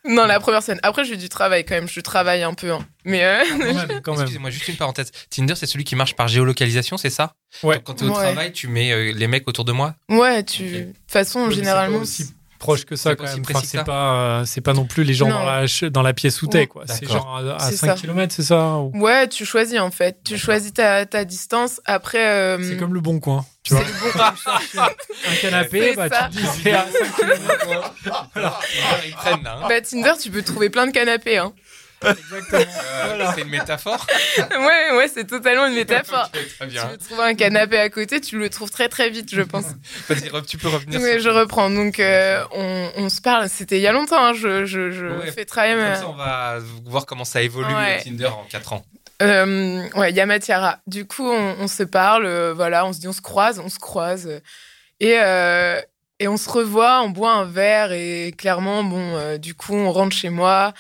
non, 0.09 0.25
la 0.27 0.41
première 0.41 0.63
scène. 0.63 0.81
Après, 0.83 1.05
j'ai 1.05 1.17
du 1.19 1.29
travail 1.29 1.65
quand 1.67 1.75
même. 1.75 1.89
Je 1.89 2.01
travaille 2.01 2.43
un 2.43 2.55
peu, 2.55 2.73
hein. 2.73 2.87
mais 3.05 3.23
euh, 3.25 3.43
Quand 3.51 3.59
même, 3.59 4.01
quand 4.03 4.13
même. 4.13 4.21
Excusez-moi, 4.23 4.51
juste 4.51 4.69
une 4.69 4.77
parenthèse. 4.77 5.11
Tinder, 5.29 5.55
c'est 5.55 5.67
celui 5.67 5.85
qui 5.85 5.95
marche 5.95 6.17
par 6.17 6.29
géolocalisation, 6.29 6.97
c'est 6.97 7.11
ça? 7.11 7.35
Ouais. 7.63 7.77
Donc, 7.77 7.85
Quand 7.85 7.95
tu 7.97 8.05
es 8.05 8.07
au 8.09 8.11
Ouais. 8.13 8.23
travail, 8.23 8.53
tu 8.53 8.69
mets 8.69 8.93
euh, 8.93 9.13
les 9.15 9.27
mecs 9.29 9.47
autour 9.47 9.65
de 9.67 9.73
moi? 9.73 9.95
Ouais, 10.09 10.43
tu. 10.43 10.63
De 10.71 10.83
toute 10.85 10.97
façon, 11.09 11.41
Ouais, 11.41 11.47
mais 11.49 11.53
c'est 11.53 11.59
généralement. 11.61 11.99
aussi 11.99 12.31
proche 12.59 12.85
que 12.85 12.97
ça 12.97 13.11
c'est 13.11 13.17
quand 13.17 13.25
même. 13.25 13.43
Enfin, 13.49 13.61
c'est 13.65 13.85
pas, 13.85 14.15
euh, 14.41 14.45
c'est 14.45 14.61
pas 14.61 14.73
non 14.75 14.85
plus 14.85 15.05
les 15.05 15.15
gens 15.15 15.29
Non. 15.29 15.39
dans 15.41 15.45
la, 15.47 15.91
dans 15.91 16.03
la 16.03 16.13
pièce 16.13 16.43
où 16.43 16.47
t'es, 16.47 16.67
quoi. 16.67 16.85
C'est 16.87 17.09
genre 17.09 17.37
à, 17.39 17.55
à 17.57 17.71
C'est 17.71 17.77
5 17.77 17.87
ça. 17.87 17.95
km, 17.95 18.35
c'est 18.35 18.43
ça 18.43 18.77
ou- 18.79 18.91
Ouais, 18.95 19.29
tu 19.29 19.45
choisis 19.45 19.79
en 19.81 19.91
fait. 19.91 20.19
Tu 20.25 20.37
choisis 20.39 20.73
ta, 20.73 21.07
ta 21.07 21.25
distance. 21.25 21.81
Après. 21.85 22.27
euh, 22.27 22.59
C'est 22.69 22.77
comme 22.77 22.95
le 22.95 23.01
bon 23.01 23.21
coin. 23.21 23.45
Tu 23.63 23.75
vois, 23.75 23.83
c'est 23.85 24.07
le 24.07 24.13
bon- 24.13 24.83
un 25.31 25.35
canapé, 25.41 25.91
C'est 25.91 25.97
bah, 25.97 26.09
ça. 26.09 26.29
tu 26.33 26.39
te 26.39 26.43
dis 26.43 26.49
c'est 26.63 26.73
à 26.73 26.87
5 26.91 27.17
km. 27.17 27.95
Ils 29.07 29.15
prennent 29.15 29.43
là. 29.43 29.59
hein. 29.63 29.67
Bah, 29.69 29.81
Tinder, 29.81 30.13
tu 30.21 30.31
peux 30.31 30.43
trouver 30.43 30.71
plein 30.71 30.87
de 30.87 30.93
canapés. 30.93 31.39
Hein. 31.39 31.53
Exactement. 32.03 32.61
Euh, 32.61 33.03
Voilà. 33.07 33.33
C'est 33.35 33.41
une 33.43 33.49
métaphore 33.49 34.07
ouais, 34.51 34.97
ouais, 34.97 35.09
c'est 35.13 35.25
totalement 35.27 35.67
une 35.67 35.75
métaphore. 35.75 36.31
Ok, 36.35 36.41
Très 36.59 36.67
Tu 36.67 36.73
bien. 36.73 36.87
veux 36.87 36.97
trouver 36.99 37.23
un 37.25 37.35
canapé 37.35 37.79
à 37.79 37.89
côté, 37.91 38.21
tu 38.21 38.39
le 38.39 38.49
trouves 38.51 38.71
très 38.71 38.89
très 38.89 39.11
vite, 39.11 39.35
je 39.35 39.43
pense. 39.43 39.65
Vas-y, 40.09 40.31
tu 40.47 40.59
peux 40.59 40.69
revenir. 40.69 41.01
Sur- 41.01 41.19
je 41.21 41.29
reprends. 41.29 41.71
Donc, 41.71 41.99
euh, 42.01 42.43
on, 42.53 42.91
on 42.97 43.09
se 43.09 43.21
parle. 43.21 43.49
C'était 43.49 43.79
il 43.79 43.83
y 43.83 43.87
a 43.87 43.93
longtemps. 43.93 44.25
hein. 44.25 44.33
Je, 44.35 44.65
je, 44.65 44.91
je 44.91 45.07
Ouais. 45.07 45.33
fais 45.33 45.45
travailler. 45.45 45.75
Comme 45.75 45.95
ça, 45.95 46.09
on 46.09 46.15
va 46.17 46.59
voir 46.87 47.07
comment 47.07 47.25
ça 47.25 47.43
évolue 47.43 47.75
Ouais. 47.75 48.01
Tinder 48.03 48.27
en 48.27 48.45
4 48.49 48.73
ans. 48.75 48.85
Euh, 49.21 49.83
ouais, 49.97 50.13
Yamatiara. 50.13 50.79
Du 50.87 51.05
coup, 51.07 51.27
on, 51.29 51.57
on 51.59 51.67
se 51.69 51.83
parle. 51.83 52.25
euh, 52.27 52.55
voilà, 52.55 52.87
on 52.87 52.93
se 52.93 53.01
dit, 53.01 53.09
on 53.09 53.13
se 53.13 53.21
croise, 53.21 53.59
on 53.59 53.69
se 53.69 53.79
croise. 53.81 54.41
Et, 55.01 55.15
euh, 55.19 55.81
et 56.21 56.29
on 56.29 56.37
se 56.37 56.49
revoit, 56.49 57.01
on 57.03 57.11
boit 57.11 57.33
un 57.33 57.45
verre. 57.45 57.91
Et 57.93 58.33
clairement, 58.39 58.85
bon, 58.85 59.17
euh, 59.17 59.37
du 59.39 59.55
coup, 59.55 59.75
on 59.75 59.91
rentre 59.91 60.15
chez 60.17 60.31
moi. 60.31 60.73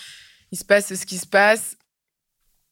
Il 0.53 0.59
se 0.59 0.65
passe 0.65 0.95
ce 0.95 1.06
qui 1.06 1.19
se 1.19 1.27
passe. 1.27 1.77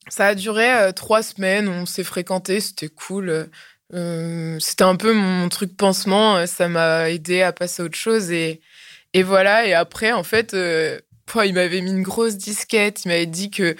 Ça 0.09 0.29
a 0.29 0.35
duré 0.35 0.71
euh, 0.73 0.93
trois 0.93 1.23
semaines. 1.23 1.69
On 1.69 1.87
s'est 1.87 2.05
fréquenté, 2.05 2.61
c'était 2.61 2.89
cool. 2.89 3.49
Euh, 3.95 4.59
c'était 4.61 4.85
un 4.85 4.97
peu 4.97 5.13
mon 5.13 5.49
truc 5.49 5.77
pansement. 5.77 6.37
euh, 6.37 6.47
Ça 6.47 6.69
m'a 6.69 7.11
aidé 7.11 7.43
à 7.43 7.53
passer 7.53 7.83
à 7.83 7.87
autre 7.87 7.99
chose. 7.99 8.31
Et, 8.31 8.61
voilà. 9.23 9.67
Et 9.67 9.75
après, 9.75 10.13
en 10.13 10.23
fait, 10.23 10.53
il 10.55 11.55
m'avait 11.55 11.81
mis 11.81 11.91
une 11.91 12.03
grosse 12.03 12.37
disquette. 12.37 13.05
Il 13.05 13.09
m'avait 13.09 13.27
dit 13.27 13.51
que. 13.51 13.77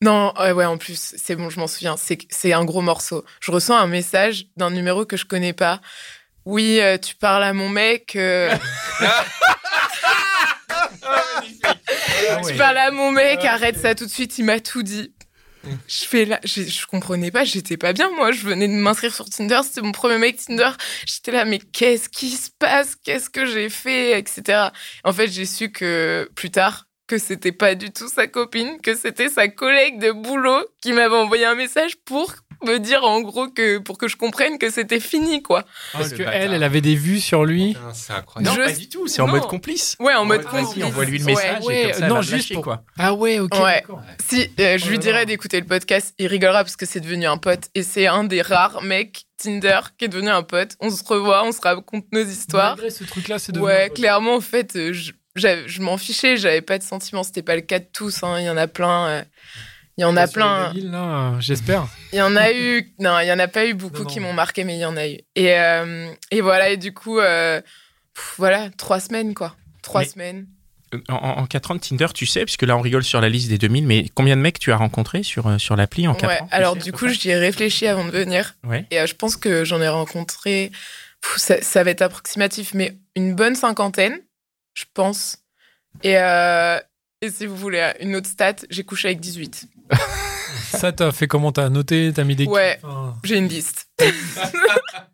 Non, 0.00 0.34
ouais, 0.36 0.64
en 0.64 0.78
plus, 0.78 1.14
c'est 1.16 1.36
bon, 1.36 1.48
je 1.48 1.60
m'en 1.60 1.68
souviens. 1.68 1.94
C'est 1.96 2.52
un 2.52 2.64
gros 2.64 2.80
morceau. 2.80 3.24
Je 3.40 3.52
reçois 3.52 3.78
un 3.78 3.86
message 3.86 4.46
d'un 4.56 4.70
numéro 4.70 5.06
que 5.06 5.16
je 5.16 5.26
connais 5.26 5.52
pas. 5.52 5.80
Oui, 6.44 6.80
tu 7.02 7.14
parles 7.14 7.44
à 7.44 7.52
mon 7.52 7.68
mec. 7.68 8.18
Ah 12.30 12.36
Tu 12.40 12.46
ouais. 12.46 12.56
parles 12.56 12.78
à 12.78 12.90
mon 12.90 13.10
mec, 13.12 13.44
arrête 13.44 13.78
ça 13.78 13.94
tout 13.94 14.06
de 14.06 14.10
suite, 14.10 14.38
il 14.38 14.44
m'a 14.44 14.60
tout 14.60 14.82
dit. 14.82 15.12
Je 15.86 16.04
fais 16.06 16.24
là, 16.24 16.40
je, 16.44 16.62
je 16.62 16.86
comprenais 16.86 17.30
pas, 17.30 17.44
j'étais 17.44 17.76
pas 17.76 17.92
bien 17.92 18.10
moi, 18.16 18.32
je 18.32 18.40
venais 18.44 18.66
de 18.66 18.72
m'inscrire 18.72 19.14
sur 19.14 19.30
Tinder, 19.30 19.60
c'était 19.62 19.80
mon 19.80 19.92
premier 19.92 20.18
mec 20.18 20.36
Tinder. 20.44 20.70
J'étais 21.06 21.30
là, 21.30 21.44
mais 21.44 21.60
qu'est-ce 21.60 22.08
qui 22.08 22.30
se 22.30 22.50
passe? 22.58 22.96
Qu'est-ce 22.96 23.30
que 23.30 23.46
j'ai 23.46 23.68
fait? 23.68 24.18
Etc. 24.18 24.42
En 25.04 25.12
fait, 25.12 25.28
j'ai 25.28 25.46
su 25.46 25.70
que 25.70 26.28
plus 26.34 26.50
tard 26.50 26.86
que 27.06 27.18
c'était 27.18 27.52
pas 27.52 27.74
du 27.76 27.92
tout 27.92 28.08
sa 28.08 28.26
copine, 28.26 28.80
que 28.80 28.96
c'était 28.96 29.28
sa 29.28 29.46
collègue 29.46 30.00
de 30.00 30.10
boulot 30.12 30.66
qui 30.80 30.92
m'avait 30.92 31.14
envoyé 31.14 31.44
un 31.44 31.54
message 31.54 31.96
pour 32.04 32.34
me 32.64 32.78
dire 32.78 33.04
en 33.04 33.20
gros 33.20 33.48
que 33.48 33.78
pour 33.78 33.98
que 33.98 34.08
je 34.08 34.16
comprenne 34.16 34.58
que 34.58 34.70
c'était 34.70 35.00
fini 35.00 35.42
quoi. 35.42 35.64
Parce 35.92 36.10
le 36.10 36.16
que 36.18 36.22
bâtard. 36.24 36.34
elle, 36.40 36.52
elle 36.54 36.62
avait 36.62 36.80
des 36.80 36.94
vues 36.94 37.20
sur 37.20 37.44
lui. 37.44 37.74
Putain, 37.74 37.94
C'est 37.94 38.12
incroyable. 38.12 38.56
Non, 38.56 38.62
Je- 38.64 38.70
pas 38.72 38.76
du 38.78 38.88
tout. 38.88 39.06
C'est 39.08 39.22
en 39.22 39.28
mode 39.28 39.46
complice. 39.46 39.96
Ouais, 40.00 40.14
en 40.14 40.24
mode 40.24 40.42
Vas-y, 40.42 40.64
complice. 40.64 40.84
envoie-lui 40.84 41.18
le 41.18 41.24
message 41.24 41.64
Ouais, 41.64 41.82
et 41.82 41.90
comme 41.90 42.00
ça, 42.00 42.08
non, 42.08 42.20
juste 42.22 42.32
lâcher, 42.32 42.54
pour- 42.54 42.64
quoi. 42.64 42.84
Ah 42.98 43.14
ouais, 43.14 43.38
ok. 43.38 43.54
Ouais. 43.62 43.82
Si, 44.28 44.48
euh, 44.60 44.78
je 44.78 44.88
lui 44.88 44.98
dirais 44.98 45.26
d'écouter 45.26 45.60
le 45.60 45.66
podcast, 45.66 46.14
il 46.18 46.26
rigolera 46.26 46.64
parce 46.64 46.76
que 46.76 46.86
c'est 46.86 47.00
devenu 47.00 47.26
un 47.26 47.36
pote. 47.38 47.64
Et 47.74 47.82
c'est 47.82 48.06
un 48.06 48.24
des 48.24 48.42
rares 48.42 48.82
mecs 48.82 49.24
Tinder 49.36 49.80
qui 49.98 50.04
est 50.04 50.08
devenu 50.08 50.28
un 50.30 50.42
pote. 50.42 50.76
On 50.80 50.88
se 50.90 51.02
revoit, 51.04 51.44
on 51.44 51.52
se 51.52 51.60
raconte 51.60 52.04
nos 52.12 52.24
histoires. 52.24 52.76
Malgré 52.76 52.90
ce 52.90 53.04
truc-là, 53.04 53.38
c'est 53.38 53.52
devenu 53.52 53.66
Ouais, 53.68 53.90
clairement, 53.94 54.36
en 54.36 54.40
fait, 54.40 54.76
euh, 54.76 54.92
je, 54.92 55.12
je 55.34 55.80
m'en 55.82 55.96
fichais, 55.98 56.36
j'avais 56.36 56.60
pas 56.60 56.78
de 56.78 56.84
sentiments. 56.84 57.22
C'était 57.24 57.42
pas 57.42 57.56
le 57.56 57.62
cas 57.62 57.78
de 57.80 57.86
tous, 57.92 58.22
hein. 58.22 58.36
il 58.38 58.44
y 58.46 58.50
en 58.50 58.56
a 58.56 58.68
plein. 58.68 59.06
euh, 59.08 59.22
Il 59.98 60.02
y 60.02 60.04
en 60.04 60.16
a 60.16 60.26
plein. 60.26 60.72
2000, 60.72 60.90
là, 60.90 60.98
euh, 61.34 61.40
j'espère. 61.40 61.86
Il 62.12 62.18
y 62.18 62.22
en 62.22 62.34
a 62.36 62.50
eu. 62.52 62.92
Non, 62.98 63.18
il 63.20 63.26
y 63.26 63.32
en 63.32 63.38
a 63.38 63.48
pas 63.48 63.66
eu 63.66 63.74
beaucoup 63.74 64.00
Non, 64.02 64.04
qui 64.06 64.20
m'ont 64.20 64.32
marqué, 64.32 64.64
mais 64.64 64.76
il 64.76 64.80
y 64.80 64.84
en 64.86 64.96
a 64.96 65.06
eu. 65.06 65.18
Et, 65.36 65.52
euh, 65.58 66.10
et 66.30 66.40
voilà, 66.40 66.70
et 66.70 66.76
du 66.78 66.94
coup, 66.94 67.18
euh, 67.18 67.60
pff, 68.14 68.34
voilà, 68.38 68.70
trois 68.78 69.00
semaines, 69.00 69.34
quoi. 69.34 69.54
Trois 69.82 70.00
Mais- 70.02 70.06
semaines. 70.08 70.46
En, 71.08 71.14
en 71.14 71.46
4 71.46 71.70
ans 71.70 71.74
de 71.74 71.80
Tinder, 71.80 72.08
tu 72.14 72.26
sais, 72.26 72.44
puisque 72.44 72.64
là 72.64 72.76
on 72.76 72.82
rigole 72.82 73.02
sur 73.02 73.18
la 73.22 73.30
liste 73.30 73.48
des 73.48 73.56
2000, 73.56 73.86
mais 73.86 74.10
combien 74.14 74.36
de 74.36 74.42
mecs 74.42 74.58
tu 74.58 74.72
as 74.72 74.76
rencontrés 74.76 75.22
sur, 75.22 75.46
euh, 75.46 75.56
sur 75.56 75.74
l'appli 75.74 76.06
en 76.06 76.14
4 76.14 76.28
Ouais, 76.28 76.40
ans? 76.42 76.48
alors 76.50 76.74
sais, 76.74 76.80
du 76.80 76.92
coup, 76.92 77.08
j'y 77.08 77.30
ai 77.30 77.36
réfléchi 77.36 77.86
avant 77.86 78.04
de 78.04 78.10
venir. 78.10 78.56
Ouais. 78.64 78.84
Et 78.90 79.00
euh, 79.00 79.06
je 79.06 79.14
pense 79.14 79.36
que 79.38 79.64
j'en 79.64 79.80
ai 79.80 79.88
rencontré 79.88 80.70
pff, 81.22 81.36
ça, 81.38 81.62
ça 81.62 81.82
va 81.82 81.90
être 81.92 82.02
approximatif, 82.02 82.74
mais 82.74 82.98
une 83.16 83.34
bonne 83.34 83.54
cinquantaine, 83.54 84.18
je 84.74 84.84
pense. 84.92 85.38
Et, 86.02 86.18
euh, 86.18 86.78
et 87.22 87.30
si 87.30 87.46
vous 87.46 87.56
voulez 87.56 87.92
une 88.00 88.16
autre 88.16 88.28
stat, 88.28 88.56
j'ai 88.68 88.82
couché 88.82 89.08
avec 89.08 89.20
18. 89.20 89.68
Ça, 90.70 90.90
t'as 90.92 91.12
fait 91.12 91.28
comment 91.28 91.52
T'as 91.52 91.68
noté 91.68 92.12
T'as 92.14 92.24
mis 92.24 92.34
des. 92.34 92.46
Ouais. 92.46 92.78
Enfin, 92.82 93.16
J'ai 93.24 93.36
une 93.38 93.48
liste. 93.48 93.88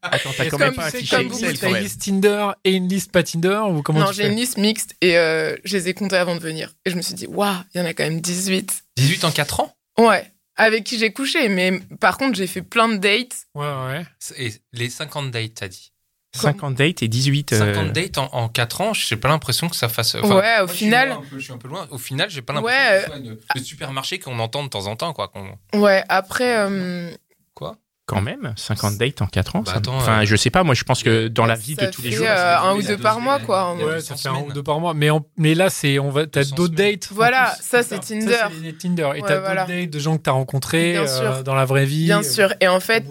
Attends, 0.03 0.31
t'as 0.37 0.49
quand 0.49 0.59
même 0.59 0.75
pas 0.75 0.91
fichier 0.91 1.19
comme 1.19 1.27
Excel 1.27 1.55
vous, 1.55 1.61
quand 1.61 1.71
T'as 1.71 1.77
une 1.77 1.83
liste 1.83 2.03
Tinder 2.03 2.47
et 2.65 2.73
une 2.73 2.89
liste 2.89 3.13
pas 3.13 3.23
Tinder 3.23 3.61
ou 3.69 3.83
comment 3.83 4.01
non, 4.01 4.13
j'ai 4.13 4.27
une 4.27 4.37
liste 4.37 4.57
mixte 4.57 4.95
et 5.03 5.19
euh, 5.19 5.57
je 5.65 5.77
les 5.77 5.89
ai 5.89 5.95
comptées 5.95 6.17
avant 6.17 6.35
de 6.35 6.41
venir. 6.41 6.73
Et 6.87 6.91
je 6.91 6.97
me 6.97 7.03
suis 7.03 7.15
dit, 7.15 7.27
waouh, 7.27 7.55
il 7.75 7.79
y 7.79 7.81
en 7.83 7.85
a 7.85 7.93
quand 7.93 8.05
même 8.05 8.21
18. 8.21 8.85
18 8.97 9.25
en 9.25 9.31
4 9.31 9.61
ans? 9.61 9.77
Ouais, 9.99 10.33
avec 10.57 10.85
qui 10.85 10.99
j'ai 10.99 11.13
couché. 11.13 11.49
Mais 11.49 11.79
par 12.01 12.17
contre, 12.17 12.37
j'ai 12.37 12.47
fait 12.47 12.63
plein 12.63 12.89
de 12.89 12.97
dates. 12.97 13.37
Ouais, 13.55 13.67
ouais. 13.67 14.07
Et 14.39 14.55
les 14.73 14.89
50 14.89 15.31
dates, 15.31 15.55
t'as 15.55 15.69
dit? 15.69 15.93
50 16.43 16.75
dates 16.75 17.03
et 17.03 17.09
18. 17.09 17.53
euh, 17.53 17.75
50 17.75 17.93
dates 17.93 18.19
en, 18.19 18.29
en 18.33 18.49
4 18.49 18.81
ans, 18.81 18.93
j'ai 18.95 19.17
pas 19.17 19.29
l'impression 19.29 19.69
que 19.69 19.77
ça 19.77 19.89
fasse. 19.89 20.15
ouais, 20.15 20.21
au 20.23 20.27
moi, 20.29 20.43
je 20.67 20.73
suis 20.73 20.79
final. 20.87 21.17
peu- 21.31 21.39
Je 21.39 21.45
suis 21.45 21.53
un 21.53 21.59
peu 21.59 21.69
loin. 21.69 21.87
Au 21.91 21.99
final, 21.99 22.31
j'ai 22.31 22.43
pas 22.43 22.53
l'impression 22.53 22.79
Ouais, 22.81 22.97
que 22.97 23.01
ce 23.03 23.07
soit 23.09 23.17
une- 23.19 23.39
le 23.57 23.61
supermarché 23.63 24.19
qu'on 24.19 24.39
entend 24.39 24.63
de 24.63 24.69
temps 24.69 24.87
en 24.87 24.97
temps. 24.97 25.13
Quoi, 25.13 25.31
Ouais, 25.75 26.05
après, 26.09 26.59
euh, 26.59 27.11
quoi? 27.55 27.77
Quand 28.07 28.23
même, 28.23 28.55
50 28.57 28.97
dates 28.97 29.21
en 29.21 29.27
4 29.27 29.55
ans. 29.57 29.61
Bah, 29.61 29.73
ça- 29.73 29.77
attends, 29.79 29.97
enfin, 29.97 30.23
euh, 30.23 30.25
je 30.25 30.35
sais 30.35 30.49
pas, 30.49 30.63
moi 30.65 30.75
je 30.75 30.83
pense 30.83 31.03
que 31.03 31.29
dans 31.29 31.45
la 31.45 31.55
vie 31.57 31.75
ça 31.79 31.85
de 31.87 31.91
tous 31.91 32.01
les 32.01 32.11
jours. 32.11 32.25
euh, 32.27 32.35
ça- 32.35 32.63
un 32.63 32.75
ou 32.75 32.81
deux 32.81 32.97
deux 32.97 32.97
par 32.97 33.21
mois, 33.21 33.39
quoi. 33.39 33.75
Ouais, 33.77 34.01
ça 34.01 34.17
fait 34.17 34.31
un 34.31 34.37
ou 34.41 34.51
deux 34.51 34.63
par 34.63 34.81
mois. 34.81 34.95
Mais, 34.95 35.11
en- 35.11 35.27
mais 35.37 35.55
là, 35.55 35.69
c'est 35.69 35.99
on 35.99 36.09
va, 36.09 36.27
t'as 36.27 36.41
200 36.41 36.57
d'autres 36.57 36.75
dates. 36.75 37.09
Voilà, 37.11 37.55
ça, 37.61 37.83
c'est 37.83 37.97
Ça, 37.97 37.99
Tinder. 38.01 38.39
c'est 38.51 38.63
les 38.63 38.73
Tinder. 38.75 39.03
Et 39.15 39.21
Ouais, 39.21 39.29
t'as 39.29 39.41
voilà. 39.41 39.67
d'autres 39.67 39.79
dates 39.79 39.91
de 39.91 39.99
gens 39.99 40.17
que 40.17 40.23
t'as 40.23 40.31
rencontrés 40.31 40.97
euh, 40.97 41.43
dans 41.43 41.55
la 41.55 41.67
vraie 41.67 41.85
vie. 41.85 42.07
Bien 42.07 42.21
euh, 42.21 42.23
sûr. 42.23 42.55
Et 42.63 42.69
en 42.69 42.81
fait. 42.81 43.05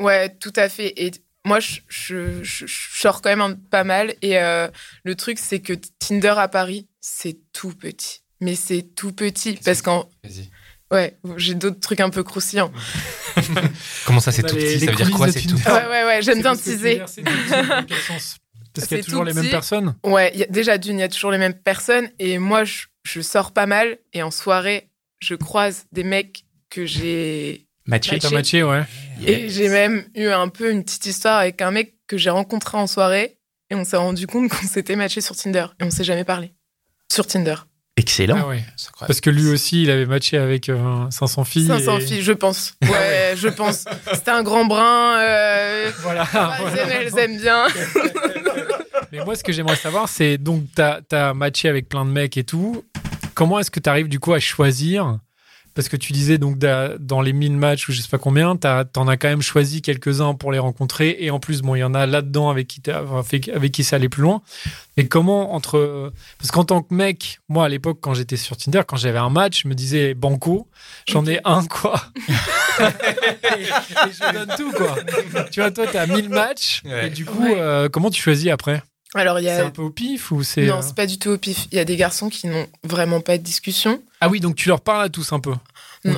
Ouais, 0.00 0.30
tout 0.40 0.52
à 0.56 0.70
fait. 0.70 0.94
Et 0.96 1.10
moi, 1.48 1.58
je, 1.60 1.80
je, 1.88 2.42
je- 2.44 2.66
je 2.66 3.00
sors 3.00 3.20
quand 3.22 3.30
même 3.30 3.40
un- 3.40 3.54
pas 3.54 3.82
mal. 3.84 4.14
Et 4.22 4.38
euh, 4.38 4.68
le 5.04 5.14
truc, 5.16 5.38
c'est 5.40 5.60
que 5.60 5.72
Tinder 5.98 6.34
à 6.36 6.46
Paris, 6.48 6.86
c'est 7.00 7.38
tout 7.52 7.72
petit. 7.72 8.20
Mais 8.40 8.54
c'est 8.54 8.82
tout 8.94 9.12
petit. 9.12 9.58
Parce 9.64 9.82
qu'en. 9.82 10.08
Vas-y. 10.22 10.50
Ouais, 10.90 11.18
j'ai 11.36 11.54
d'autres 11.54 11.80
trucs 11.80 12.00
un 12.00 12.08
peu 12.08 12.22
croustillants. 12.22 12.72
Comment 14.06 14.20
ça, 14.20 14.32
c'est 14.32 14.42
Bah, 14.42 14.48
tout 14.48 14.56
petit? 14.56 14.78
les 14.78 14.86
Ça 14.86 14.90
veut 14.92 14.96
dire 14.96 15.10
quoi 15.10 15.30
C'est 15.30 15.40
tout 15.42 15.56
Tinder. 15.58 15.70
Ouais, 15.70 15.86
ouais, 15.88 16.04
ouais, 16.04 16.22
j'aime 16.22 16.40
bien 16.40 16.56
teaser. 16.56 17.00
Petit, 17.00 17.22
Parce 18.74 18.86
qu'il 18.86 18.96
y 18.96 19.00
a 19.00 19.02
toujours 19.04 19.24
les 19.24 19.32
mêmes 19.34 19.44
petit. 19.44 19.50
personnes. 19.50 19.96
Ouais, 20.04 20.32
y 20.36 20.42
a- 20.42 20.46
déjà 20.46 20.78
d'une, 20.78 20.98
il 20.98 21.00
y 21.00 21.04
a 21.04 21.08
toujours 21.08 21.30
les 21.32 21.38
mêmes 21.38 21.54
personnes. 21.54 22.08
Et 22.18 22.38
moi, 22.38 22.64
je, 22.64 22.84
je 23.04 23.20
sors 23.20 23.52
pas 23.52 23.66
mal. 23.66 23.98
Et 24.12 24.22
en 24.22 24.30
soirée, 24.30 24.88
je 25.20 25.34
croise 25.34 25.84
des 25.92 26.04
mecs 26.04 26.44
que 26.70 26.86
j'ai. 26.86 27.66
Matché. 27.88 28.18
T'as 28.18 28.30
matché, 28.30 28.62
ouais. 28.62 28.82
Et 29.26 29.48
j'ai 29.48 29.68
même 29.68 30.04
eu 30.14 30.26
un 30.28 30.48
peu 30.48 30.70
une 30.70 30.84
petite 30.84 31.06
histoire 31.06 31.38
avec 31.38 31.62
un 31.62 31.70
mec 31.70 31.94
que 32.06 32.18
j'ai 32.18 32.28
rencontré 32.28 32.76
en 32.76 32.86
soirée. 32.86 33.38
Et 33.70 33.74
on 33.74 33.84
s'est 33.84 33.96
rendu 33.96 34.26
compte 34.26 34.50
qu'on 34.50 34.66
s'était 34.66 34.94
matché 34.94 35.22
sur 35.22 35.34
Tinder. 35.34 35.66
Et 35.80 35.84
on 35.84 35.90
s'est 35.90 36.04
jamais 36.04 36.24
parlé. 36.24 36.52
Sur 37.10 37.26
Tinder. 37.26 37.54
Excellent. 37.96 38.36
Ah 38.42 38.46
ouais. 38.48 38.62
Parce 39.00 39.20
que 39.22 39.30
lui 39.30 39.48
aussi, 39.48 39.82
il 39.82 39.90
avait 39.90 40.04
matché 40.06 40.36
avec 40.36 40.68
euh, 40.68 41.10
500 41.10 41.44
filles. 41.44 41.66
500 41.66 41.98
et- 41.98 42.00
filles, 42.02 42.22
je 42.22 42.32
pense. 42.32 42.74
Ouais, 42.82 43.32
je 43.34 43.48
pense. 43.48 43.86
C'était 44.12 44.30
un 44.30 44.42
grand 44.42 44.66
brun. 44.66 45.18
Euh... 45.18 45.90
Voilà. 46.02 46.24
voilà. 46.24 47.00
elles 47.00 47.18
aiment 47.18 47.40
bien. 47.40 47.66
Mais 49.12 49.24
moi, 49.24 49.34
ce 49.34 49.42
que 49.42 49.52
j'aimerais 49.52 49.76
savoir, 49.76 50.10
c'est 50.10 50.36
donc, 50.36 50.64
t'as 50.76 51.00
as 51.10 51.32
matché 51.32 51.68
avec 51.68 51.88
plein 51.88 52.04
de 52.04 52.10
mecs 52.10 52.36
et 52.36 52.44
tout. 52.44 52.84
Comment 53.34 53.58
est-ce 53.58 53.70
que 53.70 53.80
tu 53.80 53.88
arrives 53.88 54.08
du 54.08 54.20
coup 54.20 54.34
à 54.34 54.40
choisir 54.40 55.18
Parce 55.78 55.88
que 55.88 55.96
tu 55.96 56.12
disais 56.12 56.38
donc 56.38 56.58
da- 56.58 56.98
dans 56.98 57.20
les 57.20 57.32
1000 57.32 57.56
matchs 57.56 57.88
ou 57.88 57.92
je 57.92 58.00
sais 58.02 58.08
pas 58.08 58.18
combien, 58.18 58.56
t'as- 58.56 58.84
t'en 58.84 59.06
as 59.06 59.16
quand 59.16 59.28
même 59.28 59.42
choisi 59.42 59.80
quelques-uns 59.80 60.34
pour 60.34 60.50
les 60.50 60.58
rencontrer. 60.58 61.16
Et 61.20 61.30
en 61.30 61.38
plus, 61.38 61.62
bon, 61.62 61.76
il 61.76 61.78
y 61.78 61.84
en 61.84 61.94
a 61.94 62.04
là-dedans 62.04 62.50
avec 62.50 62.66
qui 62.66 62.80
t'as- 62.80 63.04
enfin, 63.04 63.22
fait- 63.22 63.48
avec 63.54 63.70
qui 63.70 63.84
ça 63.84 63.94
allait 63.94 64.08
plus 64.08 64.22
loin. 64.22 64.42
Mais 64.96 65.06
comment 65.06 65.54
entre. 65.54 66.12
Parce 66.38 66.50
qu'en 66.50 66.64
tant 66.64 66.82
que 66.82 66.92
mec, 66.92 67.38
moi 67.48 67.66
à 67.66 67.68
l'époque, 67.68 67.98
quand 68.00 68.12
j'étais 68.12 68.36
sur 68.36 68.56
Tinder, 68.56 68.82
quand 68.88 68.96
j'avais 68.96 69.20
un 69.20 69.30
match, 69.30 69.62
je 69.62 69.68
me 69.68 69.74
disais 69.76 70.14
Banco, 70.14 70.66
j'en 71.08 71.24
ai 71.26 71.38
un 71.44 71.64
quoi. 71.64 72.02
et, 72.80 72.82
et 73.62 73.64
je 74.12 74.32
donne 74.32 74.56
tout 74.56 74.72
quoi. 74.72 74.96
tu 75.52 75.60
vois, 75.60 75.70
toi, 75.70 75.86
t'as 75.86 76.06
1000 76.08 76.28
matchs. 76.28 76.82
Ouais. 76.84 77.06
Et 77.06 77.10
du 77.10 77.24
coup, 77.24 77.42
Ouais. 77.44 77.54
euh, 77.56 77.88
comment 77.88 78.10
tu 78.10 78.20
choisis 78.20 78.48
après? 78.50 78.82
Alors, 79.14 79.38
il 79.38 79.44
y 79.44 79.46
c'est 79.46 79.60
a. 79.60 79.66
un 79.66 79.70
peu 79.70 79.80
au 79.80 79.88
pif 79.90 80.30
ou 80.32 80.42
c'est. 80.42 80.66
Non, 80.66 80.78
euh, 80.78 80.82
c'est 80.82 80.94
pas 80.94 81.06
du 81.06 81.18
tout 81.18 81.30
au 81.30 81.38
pif. 81.38 81.66
Il 81.72 81.76
y 81.76 81.78
a 81.78 81.84
des 81.86 81.96
garçons 81.96 82.28
qui 82.28 82.46
n'ont 82.46 82.66
vraiment 82.84 83.22
pas 83.22 83.38
de 83.38 83.42
discussion. 83.42 84.02
Ah 84.20 84.28
oui, 84.28 84.38
donc 84.40 84.54
tu 84.56 84.68
leur 84.68 84.82
parles 84.82 85.04
à 85.04 85.08
tous 85.08 85.32
un 85.32 85.40
peu. 85.40 85.54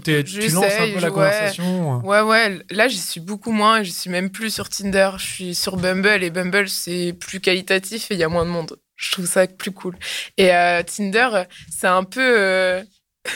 T'es- 0.04 0.24
tu 0.24 0.48
lances 0.48 0.64
un 0.78 0.90
peu 0.92 1.00
la 1.00 1.08
ouais. 1.08 1.10
conversation. 1.12 1.98
Ouais, 2.04 2.20
ouais. 2.20 2.58
Là, 2.70 2.88
j'y 2.88 2.98
suis 2.98 3.20
beaucoup 3.20 3.52
moins. 3.52 3.82
Je 3.82 3.90
suis 3.90 4.10
même 4.10 4.30
plus 4.30 4.52
sur 4.52 4.68
Tinder. 4.68 5.10
Je 5.18 5.24
suis 5.26 5.54
sur 5.54 5.76
Bumble. 5.76 6.22
Et 6.22 6.30
Bumble, 6.30 6.68
c'est 6.68 7.14
plus 7.18 7.40
qualitatif 7.40 8.10
et 8.10 8.14
il 8.14 8.20
y 8.20 8.24
a 8.24 8.28
moins 8.28 8.44
de 8.44 8.50
monde. 8.50 8.78
Je 8.96 9.10
trouve 9.12 9.26
ça 9.26 9.46
plus 9.46 9.70
cool. 9.72 9.96
Et 10.36 10.54
euh, 10.54 10.82
Tinder, 10.82 11.44
c'est 11.70 11.86
un 11.86 12.04
peu. 12.04 12.20
euh, 12.38 12.82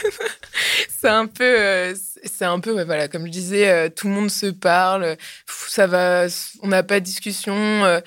c'est 0.89 1.09
un 1.09 1.27
peu. 1.27 1.43
euh, 1.43 1.93
c'est 2.23 2.45
un 2.45 2.59
peu, 2.59 2.73
ouais, 2.73 2.85
voilà, 2.85 3.07
comme 3.07 3.25
je 3.25 3.31
disais, 3.31 3.69
euh, 3.69 3.89
tout 3.89 4.07
le 4.07 4.13
monde 4.13 4.29
se 4.31 4.47
parle. 4.47 5.15
Pff, 5.47 5.67
Ça 5.69 5.87
va. 5.87 6.25
On 6.61 6.67
n'a 6.67 6.83
pas 6.83 6.99
de 6.99 7.05
discussion. 7.05 7.53
euh, 7.55 7.99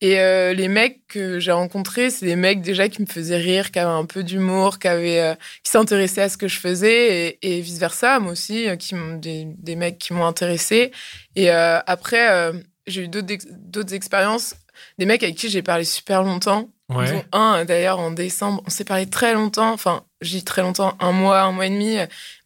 et 0.00 0.20
euh, 0.20 0.52
les 0.52 0.68
mecs 0.68 1.06
que 1.08 1.40
j'ai 1.40 1.52
rencontrés, 1.52 2.10
c'est 2.10 2.26
des 2.26 2.36
mecs 2.36 2.60
déjà 2.60 2.88
qui 2.88 3.00
me 3.00 3.06
faisaient 3.06 3.38
rire, 3.38 3.70
qui 3.70 3.78
avaient 3.78 3.90
un 3.90 4.04
peu 4.04 4.22
d'humour, 4.22 4.78
qui 4.78 4.88
avaient, 4.88 5.20
euh, 5.20 5.34
qui 5.62 5.70
s'intéressaient 5.70 6.22
à 6.22 6.28
ce 6.28 6.36
que 6.36 6.48
je 6.48 6.58
faisais 6.58 7.38
et, 7.42 7.56
et 7.56 7.60
vice 7.60 7.78
versa, 7.78 8.18
moi 8.18 8.32
aussi, 8.32 8.68
euh, 8.68 8.76
qui 8.76 8.94
des, 9.18 9.46
des 9.46 9.76
mecs 9.76 9.98
qui 9.98 10.12
m'ont 10.12 10.26
intéressé. 10.26 10.92
Et 11.34 11.50
euh, 11.50 11.78
après, 11.86 12.52
j'ai 12.86 13.04
eu 13.04 13.08
d'autres 13.08 13.94
expériences, 13.94 14.54
des 14.98 15.06
mecs 15.06 15.22
avec 15.22 15.36
qui 15.36 15.48
j'ai 15.48 15.62
parlé 15.62 15.84
super 15.84 16.22
longtemps. 16.22 16.68
Ouais. 16.88 17.10
Dont 17.10 17.24
un 17.32 17.64
d'ailleurs 17.64 17.98
en 17.98 18.12
décembre, 18.12 18.62
on 18.64 18.70
s'est 18.70 18.84
parlé 18.84 19.06
très 19.06 19.34
longtemps. 19.34 19.72
Enfin, 19.72 20.04
j'ai 20.20 20.38
dit 20.38 20.44
très 20.44 20.62
longtemps, 20.62 20.96
un 21.00 21.10
mois, 21.10 21.40
un 21.40 21.50
mois 21.50 21.66
et 21.66 21.70
demi. 21.70 21.96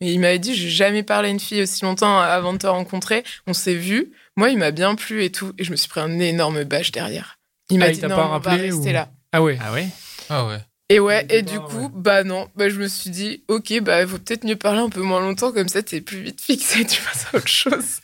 Mais 0.01 0.13
il 0.13 0.19
m'avait 0.19 0.39
dit, 0.39 0.55
j'ai 0.55 0.71
jamais 0.71 1.03
parlé 1.03 1.29
à 1.29 1.31
une 1.31 1.41
fille 1.41 1.61
aussi 1.61 1.85
longtemps 1.85 2.19
avant 2.19 2.55
de 2.55 2.59
te 2.59 2.67
rencontrer. 2.67 3.23
On 3.47 3.53
s'est 3.53 3.75
vu. 3.75 4.13
Moi, 4.37 4.49
il 4.49 4.57
m'a 4.57 4.71
bien 4.71 4.95
plu 4.95 5.25
et 5.25 5.31
tout. 5.31 5.53
Et 5.59 5.65
je 5.65 5.71
me 5.71 5.77
suis 5.77 5.91
pris 5.91 6.01
un 6.01 6.19
énorme 6.21 6.65
bâche 6.65 6.91
derrière. 6.91 7.40
Il 7.71 7.79
m'a 7.79 7.87
Ah, 7.87 7.89
il 7.91 7.95
dit 7.95 8.01
t'a 8.01 8.09
non, 8.09 8.17
pas 8.17 8.23
on 8.25 8.29
va 8.29 8.33
rappelé 8.35 8.71
rester 8.71 8.91
ou- 8.91 8.93
là. 8.93 9.09
Ah 9.33 9.43
ouais. 9.43 9.59
Ah 9.63 9.73
ouais? 9.73 9.89
Ah 10.29 10.47
ouais. 10.47 10.59
Et 10.93 10.99
ouais, 10.99 11.25
Il 11.31 11.37
et 11.37 11.43
du 11.43 11.57
pas, 11.59 11.67
coup, 11.67 11.83
ouais. 11.85 11.91
bah 11.95 12.25
non, 12.25 12.49
bah 12.57 12.69
je 12.69 12.75
me 12.75 12.89
suis 12.89 13.11
dit, 13.11 13.45
ok, 13.47 13.81
bah 13.83 14.05
vaut 14.05 14.19
peut-être 14.19 14.43
mieux 14.45 14.57
parler 14.57 14.81
un 14.81 14.89
peu 14.89 15.03
moins 15.03 15.21
longtemps, 15.21 15.53
comme 15.53 15.69
ça 15.69 15.85
t'es 15.85 16.01
plus 16.01 16.21
vite 16.21 16.41
fixé, 16.41 16.85
tu 16.87 17.01
passes 17.01 17.27
à 17.33 17.37
autre 17.37 17.47
chose. 17.47 18.01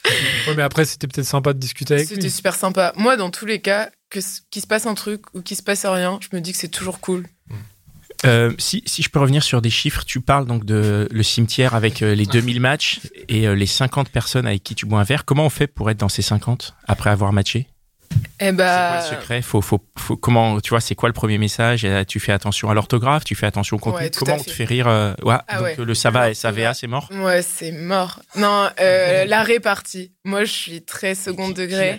Ouais, 0.46 0.54
mais 0.56 0.62
après, 0.62 0.84
c'était 0.84 1.08
peut-être 1.08 1.26
sympa 1.26 1.52
de 1.52 1.58
discuter 1.58 1.94
avec 1.94 2.06
C'était 2.06 2.20
lui. 2.22 2.30
super 2.30 2.54
sympa. 2.54 2.92
Moi, 2.96 3.16
dans 3.16 3.30
tous 3.30 3.44
les 3.44 3.60
cas, 3.60 3.90
qu'il 4.10 4.22
se 4.22 4.66
passe 4.68 4.86
un 4.86 4.94
truc 4.94 5.22
ou 5.34 5.42
qu'il 5.42 5.56
se 5.56 5.64
passe 5.64 5.84
rien, 5.84 6.20
je 6.20 6.28
me 6.36 6.40
dis 6.40 6.52
que 6.52 6.58
c'est 6.58 6.68
toujours 6.68 7.00
cool. 7.00 7.26
Euh, 8.24 8.52
si, 8.58 8.82
si 8.86 9.02
je 9.02 9.10
peux 9.10 9.18
revenir 9.18 9.42
sur 9.42 9.60
des 9.60 9.68
chiffres, 9.70 10.04
tu 10.04 10.20
parles 10.20 10.46
donc 10.46 10.64
de 10.64 11.06
le 11.10 11.22
cimetière 11.22 11.74
avec 11.74 12.02
euh, 12.02 12.14
les 12.14 12.24
2000 12.24 12.60
matchs 12.60 13.00
et 13.28 13.46
euh, 13.46 13.54
les 13.54 13.66
50 13.66 14.08
personnes 14.10 14.46
avec 14.46 14.62
qui 14.62 14.74
tu 14.74 14.86
bois 14.86 15.00
un 15.00 15.04
verre. 15.04 15.24
Comment 15.24 15.44
on 15.44 15.50
fait 15.50 15.66
pour 15.66 15.90
être 15.90 15.98
dans 15.98 16.08
ces 16.08 16.22
50 16.22 16.74
après 16.86 17.10
avoir 17.10 17.32
matché? 17.32 17.66
Eh 18.38 18.46
C'est 18.46 18.52
bah, 18.52 18.98
quoi 19.00 19.10
le 19.10 19.16
secret 19.20 19.42
faut, 19.42 19.62
faut, 19.62 19.80
faut, 19.98 20.16
Comment, 20.16 20.60
tu 20.60 20.70
vois, 20.70 20.80
c'est 20.80 20.94
quoi 20.94 21.08
le 21.08 21.14
premier 21.14 21.38
message 21.38 21.84
Euh, 21.84 22.04
Tu 22.04 22.20
fais 22.20 22.32
attention 22.32 22.68
à 22.70 22.74
l'orthographe, 22.74 23.24
tu 23.24 23.34
fais 23.34 23.46
attention 23.46 23.76
au 23.76 23.80
contenu. 23.80 24.04
Ouais, 24.04 24.10
Comment 24.10 24.34
on 24.34 24.42
te 24.42 24.50
fait. 24.50 24.64
rire 24.64 24.88
euh, 24.88 25.14
ouais, 25.22 25.36
Ah 25.48 25.56
donc 25.56 25.62
ouais. 25.64 25.76
euh, 25.80 25.84
le 25.86 25.94
ça 25.94 26.10
va 26.10 26.26
et 26.28 26.34
L'orthographe. 26.34 26.56
SAVA, 26.56 26.74
c'est 26.74 26.86
mort 26.86 27.08
ouais, 27.12 27.42
c'est 27.42 27.72
mort. 27.72 28.20
Non, 28.36 28.68
euh, 28.80 29.24
la 29.24 29.42
répartie. 29.42 30.12
Moi, 30.24 30.44
je 30.44 30.52
suis 30.52 30.82
très 30.82 31.14
second 31.14 31.48
degré. 31.48 31.98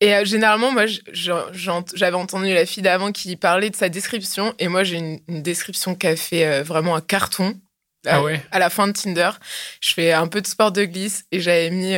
Et 0.00 0.12
euh, 0.14 0.24
généralement, 0.24 0.72
moi, 0.72 0.84
j'avais 1.12 2.16
entendu 2.16 2.52
la 2.52 2.66
fille 2.66 2.82
d'avant 2.82 3.12
qui 3.12 3.36
parlait 3.36 3.70
de 3.70 3.76
sa 3.76 3.88
description. 3.88 4.54
Et 4.58 4.66
moi, 4.68 4.82
j'ai 4.84 4.96
une, 4.96 5.20
une 5.28 5.42
description 5.42 5.94
qui 5.94 6.06
a 6.08 6.16
fait 6.16 6.62
vraiment 6.62 6.96
un 6.96 7.00
carton. 7.00 7.54
Ah 8.08 8.20
À 8.52 8.58
la 8.58 8.70
fin 8.70 8.86
de 8.88 8.92
Tinder, 8.92 9.30
je 9.80 9.92
fais 9.92 10.12
un 10.12 10.26
peu 10.28 10.40
de 10.40 10.46
sport 10.46 10.70
de 10.72 10.84
glisse 10.84 11.24
et 11.32 11.40
j'avais 11.40 11.70
mis 11.70 11.94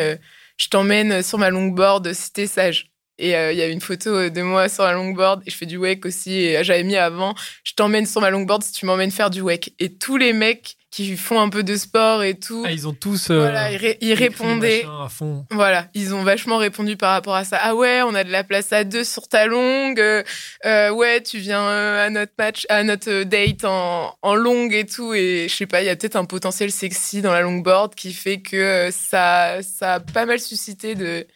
Je 0.58 0.68
t'emmène 0.68 1.22
sur 1.22 1.38
ma 1.38 1.50
longboard 1.50 2.12
si 2.12 2.32
t'es 2.32 2.46
sage. 2.46 2.92
Et 3.18 3.34
euh, 3.36 3.52
il 3.52 3.58
y 3.58 3.62
a 3.62 3.66
une 3.66 3.80
photo 3.80 4.28
de 4.30 4.42
moi 4.42 4.68
sur 4.68 4.84
la 4.84 4.92
longboard 4.92 5.42
et 5.46 5.50
je 5.50 5.56
fais 5.56 5.66
du 5.66 5.76
wake 5.76 6.06
aussi. 6.06 6.32
Et 6.34 6.62
j'avais 6.62 6.84
mis 6.84 6.96
avant 6.96 7.34
Je 7.64 7.72
t'emmène 7.74 8.06
sur 8.06 8.20
ma 8.20 8.30
longboard 8.30 8.62
si 8.62 8.72
tu 8.72 8.86
m'emmènes 8.86 9.10
faire 9.10 9.30
du 9.30 9.40
wake. 9.40 9.72
Et 9.80 9.92
tous 9.92 10.16
les 10.16 10.32
mecs 10.32 10.76
qui 10.90 11.16
font 11.18 11.38
un 11.38 11.50
peu 11.50 11.62
de 11.62 11.76
sport 11.76 12.22
et 12.22 12.34
tout, 12.38 12.62
Ah, 12.66 12.72
ils 12.72 12.88
ont 12.88 12.94
tous. 12.94 13.28
euh, 13.30 13.40
voilà, 13.40 13.70
ils, 13.72 13.76
ré- 13.76 13.98
ils 14.00 14.10
écrit 14.12 14.24
répondaient. 14.28 14.84
machin 14.84 15.04
à 15.04 15.08
fond. 15.10 15.44
Voilà, 15.50 15.86
ils 15.94 16.14
ont 16.14 16.22
vachement 16.22 16.56
répondu 16.56 16.96
par 16.96 17.10
rapport 17.12 17.34
à 17.34 17.44
ça. 17.44 17.58
Ah 17.60 17.74
ouais, 17.74 18.00
on 18.02 18.14
a 18.14 18.24
de 18.24 18.30
la 18.30 18.42
place 18.42 18.72
à 18.72 18.84
deux 18.84 19.04
sur 19.04 19.28
ta 19.28 19.44
longue. 19.46 20.00
Euh, 20.00 20.22
euh, 20.64 20.90
ouais, 20.90 21.22
tu 21.22 21.38
viens 21.38 21.60
euh, 21.62 22.06
à 22.06 22.08
notre 22.10 22.32
match, 22.38 22.64
à 22.70 22.84
notre 22.84 23.10
euh, 23.10 23.24
date 23.24 23.64
en, 23.64 24.16
en 24.22 24.34
longue 24.34 24.72
et 24.72 24.86
tout. 24.86 25.12
Et 25.12 25.46
je 25.50 25.54
sais 25.54 25.66
pas, 25.66 25.82
il 25.82 25.86
y 25.86 25.90
a 25.90 25.96
peut-être 25.96 26.16
un 26.16 26.24
potentiel 26.24 26.70
sexy 26.72 27.20
dans 27.20 27.32
la 27.32 27.42
longboard 27.42 27.94
qui 27.94 28.14
fait 28.14 28.40
que 28.40 28.56
euh, 28.56 28.90
ça, 28.90 29.58
ça 29.62 29.94
a 29.94 30.00
pas 30.00 30.24
mal 30.24 30.40
suscité 30.40 30.94
de, 30.94 31.26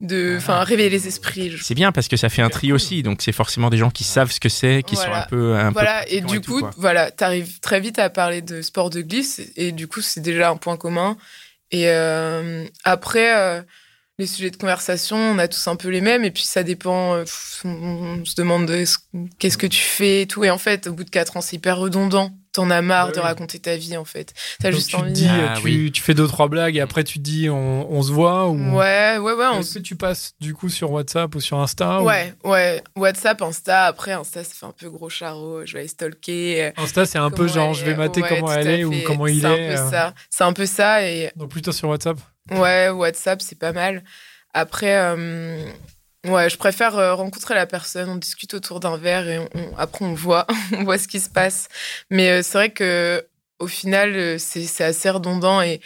de, 0.00 0.34
enfin, 0.36 0.62
réveiller 0.62 0.90
les 0.90 1.06
esprits. 1.08 1.50
je- 1.50 1.62
C'est 1.64 1.74
bien 1.74 1.90
parce 1.92 2.08
que 2.08 2.16
ça 2.16 2.28
fait 2.28 2.42
un 2.42 2.50
tri 2.50 2.72
aussi, 2.72 3.02
donc 3.02 3.22
c'est 3.22 3.32
forcément 3.32 3.70
des 3.70 3.78
gens 3.78 3.90
qui 3.90 4.04
savent 4.04 4.30
ce 4.30 4.40
que 4.40 4.48
c'est, 4.50 4.82
qui 4.86 4.94
Voilà. 4.94 5.10
sont 5.12 5.18
un 5.18 5.26
peu. 5.28 5.56
Un 5.56 5.68
peu 5.68 5.72
Voilà, 5.72 6.08
et 6.10 6.20
du 6.20 6.40
tout, 6.40 6.52
coup, 6.54 6.60
quoi. 6.60 6.70
voilà, 6.76 7.10
t'arrives 7.10 7.60
très 7.60 7.80
vite 7.80 7.98
à 7.98 8.10
parler 8.10 8.42
de 8.42 8.60
sport 8.62 8.90
de 8.90 9.00
glisse, 9.00 9.40
et 9.56 9.72
du 9.72 9.88
coup, 9.88 10.02
c'est 10.02 10.20
déjà 10.20 10.50
un 10.50 10.56
point 10.56 10.76
commun. 10.76 11.16
Et 11.72 11.88
euh, 11.88 12.64
après, 12.84 13.36
euh, 13.36 13.62
les 14.18 14.26
sujets 14.26 14.50
de 14.50 14.56
conversation, 14.56 15.16
on 15.16 15.38
a 15.38 15.48
tous 15.48 15.66
un 15.66 15.76
peu 15.76 15.88
les 15.88 16.00
mêmes, 16.02 16.24
et 16.24 16.30
puis 16.30 16.44
ça 16.44 16.62
dépend. 16.62 17.14
euh, 17.14 17.24
on, 17.64 18.22
se 18.24 18.34
demande 18.36 18.66
de 18.66 18.84
ce- 18.84 18.98
qu'est-ce 19.38 19.58
que 19.58 19.66
tu 19.66 19.80
fais 19.80 20.22
et 20.22 20.26
tout. 20.26 20.44
Et 20.44 20.50
en 20.50 20.58
fait, 20.58 20.86
au 20.86 20.92
bout 20.92 21.04
de 21.04 21.10
quatre 21.10 21.36
ans, 21.36 21.40
c'est 21.40 21.56
hyper 21.56 21.78
redondant. 21.78 22.32
T'en 22.56 22.70
as 22.70 22.80
marre 22.80 23.08
Ouais, 23.08 23.12
de 23.12 23.20
raconter 23.20 23.58
ta 23.60 23.76
vie, 23.76 23.96
en 23.98 24.06
fait. 24.06 24.32
T'as 24.60 24.70
juste 24.70 24.88
tu 24.88 24.96
te 24.96 25.00
envie. 25.02 25.12
dis, 25.12 25.28
Ah, 25.28 25.54
tu, 25.58 25.64
oui. 25.64 25.92
tu 25.92 26.00
fais 26.02 26.14
deux 26.14 26.26
trois 26.26 26.48
blagues 26.48 26.74
et 26.76 26.80
après 26.80 27.04
tu 27.04 27.18
te 27.18 27.22
dis 27.22 27.50
on, 27.50 27.92
on 27.92 28.02
se 28.02 28.10
voit 28.10 28.48
ou 28.48 28.74
Ouais, 28.76 29.18
ouais, 29.18 29.32
ouais. 29.34 29.44
on 29.52 29.60
est-ce 29.60 29.74
que 29.74 29.78
tu 29.80 29.94
passes 29.94 30.32
du 30.40 30.54
coup 30.54 30.70
sur 30.70 30.90
WhatsApp 30.90 31.34
ou 31.34 31.40
sur 31.40 31.58
Insta 31.60 32.00
ou- 32.00 32.06
Ouais, 32.06 32.32
ouais. 32.44 32.82
WhatsApp, 32.96 33.42
Insta. 33.42 33.84
Après, 33.84 34.12
Insta, 34.12 34.42
ça 34.42 34.54
fait 34.54 34.64
un 34.64 34.72
peu 34.72 34.88
gros 34.88 35.10
charreau. 35.10 35.66
Je 35.66 35.74
vais 35.74 35.80
aller 35.80 35.88
stalker. 35.88 36.72
Insta 36.78 37.04
c'est 37.04 37.18
un 37.18 37.30
peu 37.30 37.46
genre 37.46 37.74
je 37.74 37.84
vais 37.84 37.94
mater 37.94 38.22
Ouais, 38.22 38.28
comment 38.28 38.50
elle 38.52 38.68
est 38.68 38.84
ou 38.84 38.94
comment 39.06 39.26
il 39.26 39.42
C'est 39.42 39.46
est. 39.46 39.50
un 39.50 39.76
peu 39.76 39.80
euh. 39.82 39.90
ça. 39.90 40.14
C'est 40.30 40.44
un 40.44 40.52
peu 40.54 40.64
ça. 40.66 41.02
Et 41.06 41.30
Donc 41.36 41.50
plutôt 41.50 41.72
sur 41.72 41.90
WhatsApp. 41.90 42.16
ouais, 42.52 42.88
WhatsApp, 42.88 43.42
c'est 43.42 43.58
pas 43.58 43.72
mal. 43.72 44.02
Après, 44.54 44.96
euh, 44.96 45.62
ouais, 46.28 46.50
je 46.50 46.56
préfère 46.56 46.96
euh, 46.98 47.14
rencontrer 47.14 47.54
la 47.54 47.66
personne. 47.66 48.08
On 48.08 48.16
discute 48.16 48.54
autour 48.54 48.80
d'un 48.80 48.96
verre 48.96 49.28
et 49.28 49.38
on- 49.38 49.76
après, 49.76 50.04
on 50.04 50.14
voit, 50.14 50.46
on 50.72 50.84
voit 50.84 50.98
ce 50.98 51.08
qui 51.08 51.20
se 51.20 51.30
passe. 51.30 51.68
Mais 52.10 52.30
euh, 52.30 52.42
c'est 52.42 52.52
vrai 52.58 52.70
que 52.70 53.26
au 53.58 53.66
final, 53.66 54.14
euh, 54.14 54.36
c'est 54.38 54.84
assez 54.84 55.08
redondant 55.10 55.62
et 55.62 55.80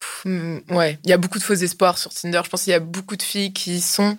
pff, 0.00 0.22
mm, 0.24 0.58
ouais, 0.70 0.98
il 1.04 1.10
y 1.10 1.12
a 1.12 1.16
beaucoup 1.18 1.38
de 1.38 1.44
faux 1.44 1.54
espoirs 1.54 1.98
sur 1.98 2.12
Tinder. 2.12 2.40
Je 2.44 2.50
pense 2.50 2.64
qu'il 2.64 2.72
y 2.72 2.74
a 2.74 2.80
beaucoup 2.80 3.16
de 3.16 3.22
filles 3.22 3.52
qui 3.52 3.76
y 3.76 3.80
sont 3.80 4.18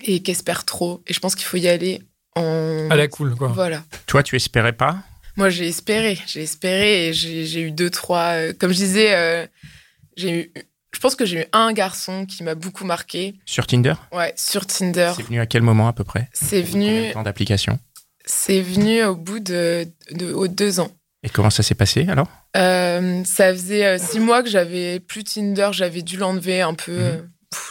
et 0.00 0.22
qui 0.22 0.30
espèrent 0.30 0.64
trop. 0.64 1.02
Et 1.06 1.12
je 1.12 1.20
pense 1.20 1.34
qu'il 1.34 1.44
faut 1.46 1.58
y 1.58 1.68
aller 1.68 2.02
en. 2.36 2.88
À 2.90 2.96
la 2.96 3.08
cool 3.08 3.34
quoi. 3.36 3.48
Voilà. 3.48 3.84
Toi, 4.06 4.22
tu 4.22 4.36
espérais 4.36 4.72
pas? 4.72 4.98
Moi, 5.36 5.48
j'ai 5.50 5.66
espéré. 5.68 6.18
J'ai 6.26 6.42
espéré 6.42 7.08
et 7.08 7.12
j'ai 7.12 7.46
j'ai 7.46 7.60
eu 7.62 7.70
deux, 7.70 7.90
trois. 7.90 8.32
euh, 8.34 8.52
comme 8.58 8.70
je 8.72 8.76
disais, 8.76 9.14
euh, 9.14 9.46
j'ai 10.16 10.30
eu. 10.30 10.52
Je 10.94 11.00
pense 11.00 11.14
que 11.14 11.24
j'ai 11.24 11.40
eu 11.42 11.44
un 11.52 11.72
garçon 11.72 12.26
qui 12.26 12.42
m'a 12.42 12.54
beaucoup 12.54 12.84
marqué. 12.84 13.34
sur 13.46 13.66
Tinder 13.66 13.94
Ouais, 14.12 14.32
sur 14.36 14.66
Tinder. 14.66 15.12
C'est 15.16 15.22
venu 15.22 15.40
à 15.40 15.46
quel 15.46 15.62
moment 15.62 15.88
à 15.88 15.92
peu 15.92 16.04
près 16.04 16.28
C'est 16.32 16.62
venu, 16.62 17.12
temps 17.12 17.22
d'application 17.22 17.78
c'est 18.24 18.60
venu 18.60 19.02
au 19.04 19.16
bout 19.16 19.40
de, 19.40 19.88
de 20.12 20.32
aux 20.32 20.46
deux 20.46 20.78
ans. 20.78 20.90
Et 21.24 21.28
comment 21.28 21.50
ça 21.50 21.62
s'est 21.64 21.74
passé 21.74 22.06
alors 22.08 22.28
Euh, 22.56 23.22
ça 23.24 23.52
faisait 23.52 23.84
euh, 23.84 23.98
six 23.98 24.20
mois 24.20 24.42
que 24.44 24.48
j'avais 24.48 25.00
plus 25.00 25.24
Tinder, 25.24 25.70
j'avais 25.72 26.02
dû 26.02 26.16
l'enlever 26.16 26.60
un 26.62 26.74
peu. 26.74 26.92
Mhm. 26.92 27.02
euh, 27.02 27.22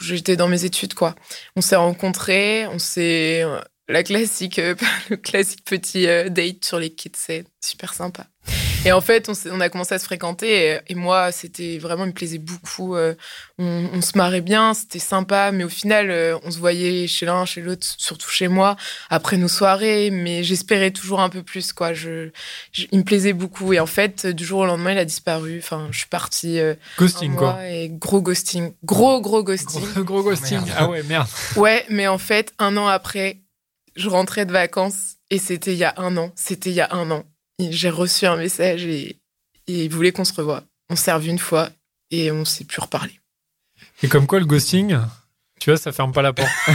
J'étais 0.01 0.35
dans 0.35 0.47
mes 0.47 0.63
études, 0.65 0.93
quoi. 0.93 1.15
On 1.55 1.61
s'est 1.61 1.75
rencontrés, 1.75 2.67
on 2.67 2.79
s'est. 2.79 3.43
La 3.87 4.03
classique, 4.03 4.59
euh, 4.59 4.75
le 5.09 5.17
classique 5.17 5.63
petit 5.65 6.07
euh, 6.07 6.29
date 6.29 6.63
sur 6.65 6.79
les 6.79 6.89
de 6.89 6.95
Seine. 7.15 7.45
Super 7.63 7.93
sympa. 7.93 8.27
Et 8.83 8.91
en 8.91 8.99
fait, 9.01 9.29
on, 9.29 9.35
s'est- 9.35 9.49
on 9.51 9.59
a 9.61 9.69
commencé 9.69 9.93
à 9.93 9.99
se 9.99 10.05
fréquenter. 10.05 10.65
Et, 10.71 10.79
et 10.87 10.95
moi, 10.95 11.31
c'était 11.31 11.77
vraiment, 11.77 12.03
il 12.05 12.07
me 12.07 12.13
plaisait 12.13 12.39
beaucoup. 12.39 12.95
euh, 12.95 13.13
on, 13.59 13.87
on 13.93 14.01
se 14.01 14.17
marrait 14.17 14.41
bien, 14.41 14.73
c'était 14.73 14.97
sympa. 14.97 15.51
Mais 15.51 15.63
au 15.63 15.69
final, 15.69 16.09
euh, 16.09 16.35
on 16.43 16.49
se 16.49 16.57
voyait 16.57 17.05
chez 17.05 17.27
l'un, 17.27 17.45
chez 17.45 17.61
l'autre, 17.61 17.85
surtout 17.99 18.29
chez 18.31 18.47
moi, 18.47 18.75
après 19.11 19.37
nos 19.37 19.47
soirées. 19.47 20.09
Mais 20.09 20.43
j'espérais 20.43 20.89
toujours 20.89 21.19
un 21.21 21.29
peu 21.29 21.43
plus, 21.43 21.73
quoi. 21.73 21.93
Je, 21.93 22.29
je- 22.71 22.87
il 22.91 22.97
me 22.99 23.03
plaisait 23.03 23.33
beaucoup. 23.33 23.71
Et 23.71 23.79
en 23.79 23.85
fait, 23.85 24.25
du 24.25 24.43
jour 24.43 24.61
au 24.61 24.65
lendemain, 24.65 24.93
il 24.93 24.97
a 24.97 25.05
disparu. 25.05 25.59
Enfin, 25.59 25.87
je 25.91 25.99
suis 25.99 26.07
partie. 26.09 26.59
euh, 26.59 26.73
Ghosting 26.97 27.35
quoi. 27.35 27.59
et 27.67 27.87
gros 27.89 28.21
ghosting. 28.23 28.73
Gros, 28.83 29.21
gros 29.21 29.43
ghosting. 29.43 29.79
Gros, 29.93 30.03
gros 30.03 30.23
ghosting. 30.23 30.57
Merde. 30.65 30.69
Ah 30.75 30.89
ouais 30.89 31.03
merde. 31.03 31.27
Ouais, 31.55 31.85
mais 31.89 32.07
en 32.07 32.17
fait, 32.17 32.51
un 32.57 32.75
an 32.77 32.87
après, 32.87 33.41
je 33.95 34.09
rentrais 34.09 34.47
de 34.47 34.51
vacances 34.51 35.17
et 35.29 35.37
c'était 35.37 35.73
il 35.73 35.77
y 35.77 35.83
a 35.83 35.93
un 35.97 36.17
an. 36.17 36.31
C'était 36.35 36.71
il 36.71 36.75
y 36.75 36.81
a 36.81 36.89
un 36.95 37.11
an. 37.11 37.23
J'ai 37.71 37.89
reçu 37.89 38.25
un 38.25 38.37
message 38.37 38.85
et, 38.85 39.17
et 39.67 39.85
il 39.85 39.89
voulait 39.89 40.11
qu'on 40.11 40.25
se 40.25 40.33
revoie. 40.33 40.63
On 40.89 40.95
s'est 40.95 41.11
revu 41.13 41.29
une 41.29 41.39
fois 41.39 41.69
et 42.09 42.31
on 42.31 42.45
s'est 42.45 42.63
plus 42.65 42.81
reparlé. 42.81 43.19
Et 44.03 44.07
comme 44.07 44.25
quoi 44.27 44.39
le 44.39 44.45
ghosting, 44.45 44.97
tu 45.59 45.69
vois 45.69 45.77
ça 45.77 45.91
ferme 45.91 46.11
pas 46.13 46.21
la 46.21 46.33
porte. 46.33 46.49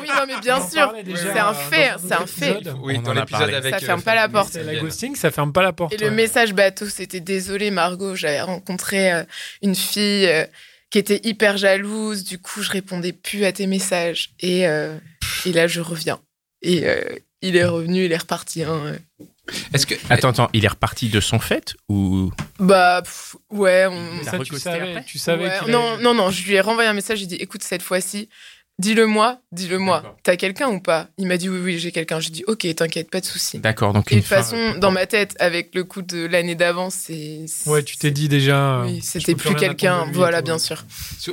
Oui, 0.00 0.08
non, 0.08 0.24
mais 0.26 0.40
bien 0.40 0.56
sûr, 0.60 0.92
c'est 1.16 1.38
un 1.38 1.52
dans 1.52 1.54
fait, 1.54 1.92
c'est 2.04 2.12
un 2.12 2.26
fait. 2.26 2.60
Oui, 2.80 2.96
On 2.98 3.02
dans 3.02 3.10
en 3.12 3.16
a 3.16 3.20
l'épisode 3.20 3.38
parlé. 3.40 3.54
avec. 3.54 3.74
Ça 3.74 3.76
euh, 3.76 3.86
ferme 3.86 4.02
pas 4.02 4.14
la 4.14 4.28
porte. 4.28 4.54
La 4.54 4.76
ghosting, 4.76 5.16
ça 5.16 5.30
ferme 5.30 5.52
pas 5.52 5.62
la 5.62 5.72
porte. 5.72 5.92
Et 5.94 5.96
le 5.96 6.10
message 6.10 6.52
bateau, 6.52 6.88
c'était 6.88 7.20
désolé 7.20 7.70
Margot, 7.70 8.14
j'avais 8.14 8.40
rencontré 8.42 9.12
euh, 9.12 9.24
une 9.62 9.74
fille 9.74 10.26
euh, 10.26 10.44
qui 10.90 10.98
était 10.98 11.20
hyper 11.24 11.56
jalouse, 11.56 12.24
du 12.24 12.38
coup 12.38 12.62
je 12.62 12.70
répondais 12.70 13.12
plus 13.12 13.44
à 13.44 13.52
tes 13.52 13.66
messages. 13.66 14.30
Et, 14.40 14.66
euh, 14.68 14.96
et 15.44 15.52
là 15.52 15.66
je 15.66 15.80
reviens. 15.80 16.20
Et 16.62 16.86
euh, 16.86 17.00
il 17.42 17.56
est 17.56 17.64
revenu, 17.64 18.04
il 18.04 18.12
est 18.12 18.16
reparti. 18.18 18.62
hein, 18.64 18.68
euh. 18.86 19.24
Est-ce 19.72 19.86
que. 19.86 19.94
Attends, 20.10 20.30
attends, 20.30 20.50
il 20.52 20.64
est 20.64 20.68
reparti 20.68 21.08
de 21.08 21.20
son 21.20 21.38
fait 21.38 21.74
ou? 21.88 22.30
Bah 22.58 23.02
pff, 23.02 23.36
ouais, 23.50 23.86
on... 23.88 24.22
Ça, 24.24 24.38
tu 24.38 24.58
savais, 24.58 24.90
après? 24.90 25.04
tu 25.04 25.18
savais 25.18 25.44
Ouais, 25.44 25.60
non, 25.70 25.92
allait- 25.94 26.02
non, 26.02 26.14
non, 26.14 26.30
je 26.30 26.44
lui 26.46 26.54
ai 26.54 26.60
renvoyé 26.60 26.88
un 26.88 26.94
message, 26.94 27.18
j'ai 27.20 27.26
dit 27.26 27.36
écoute, 27.36 27.62
cette 27.62 27.82
fois-ci, 27.82 28.28
dis-le 28.78 29.06
moi, 29.06 29.38
dis-le 29.52 29.78
moi. 29.78 29.98
D'accord. 30.00 30.16
T'as 30.22 30.36
quelqu'un 30.36 30.68
ou 30.68 30.80
pas? 30.80 31.08
Il 31.16 31.26
m'a 31.28 31.36
dit 31.36 31.48
oui, 31.48 31.60
oui, 31.62 31.78
j'ai 31.78 31.92
quelqu'un. 31.92 32.18
J'ai 32.20 32.30
dit 32.30 32.44
ok, 32.46 32.66
t'inquiète, 32.74 33.10
pas 33.10 33.20
de 33.20 33.24
souci. 33.26 33.58
D'accord, 33.58 33.92
donc 33.92 34.10
Et 34.10 34.16
de 34.16 34.18
une 34.18 34.22
toute 34.22 34.28
façon, 34.28 34.56
euh, 34.56 34.78
dans 34.78 34.90
ma 34.90 35.06
tête, 35.06 35.36
avec 35.38 35.74
le 35.74 35.84
coup 35.84 36.02
de 36.02 36.26
l'année 36.26 36.54
d'avant, 36.56 36.90
c'est. 36.90 37.44
Ouais, 37.66 37.82
tu 37.82 37.96
t'es 37.96 38.10
dit 38.10 38.28
déjà. 38.28 38.82
Oui, 38.84 38.96
euh, 38.98 39.00
c'était 39.02 39.32
je 39.32 39.36
peux 39.36 39.50
plus 39.50 39.54
quelqu'un. 39.54 40.06
Voilà, 40.12 40.42
bien 40.42 40.58
sûr. 40.58 40.84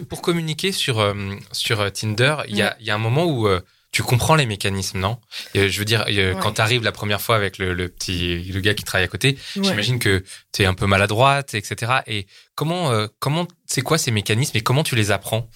Pour 0.08 0.22
communiquer 0.22 0.72
sur, 0.72 1.00
euh, 1.00 1.14
sur 1.52 1.92
Tinder, 1.92 2.36
il 2.48 2.56
y 2.58 2.62
a, 2.62 2.78
il 2.80 2.86
y 2.86 2.92
a 2.92 2.96
un 2.96 3.00
moment 3.00 3.26
où 3.26 3.48
euh, 3.48 3.60
tu 3.94 4.04
comprends 4.04 4.36
les 4.36 4.46
mécanismes, 4.46 5.00
non? 5.00 5.18
Euh, 5.56 5.70
Je 5.70 5.80
veux 5.80 5.86
dire, 5.86 6.04
euh, 6.10 6.34
Ouais. 6.34 6.40
quand 6.42 6.54
tu 6.54 6.62
arrives 6.62 6.84
la 6.84 6.92
première 6.92 7.22
fois 7.22 7.36
avec 7.38 7.58
le, 7.60 7.74
le 7.74 7.88
petit 7.88 8.40
le 8.52 8.60
gars 8.60 8.74
qui 8.74 8.84
travaille 8.84 9.06
à 9.06 9.08
côté, 9.08 9.38
Ouais. 9.56 9.64
j'imagine 9.64 10.00
que 10.00 10.24
tu 10.52 10.64
es 10.64 10.66
un 10.66 10.74
peu 10.74 10.88
maladroite, 10.88 11.54
etc. 11.54 12.00
Et 12.08 12.26
comment, 12.56 12.92
euh, 12.92 13.08
comment 13.20 13.48
c'est 13.68 13.82
quoi 13.82 13.98
ces 13.98 14.12
mécanismes 14.12 14.58
et 14.58 14.62
comment 14.62 14.84
tu 14.84 14.96
les 14.96 15.12
apprends? 15.12 15.48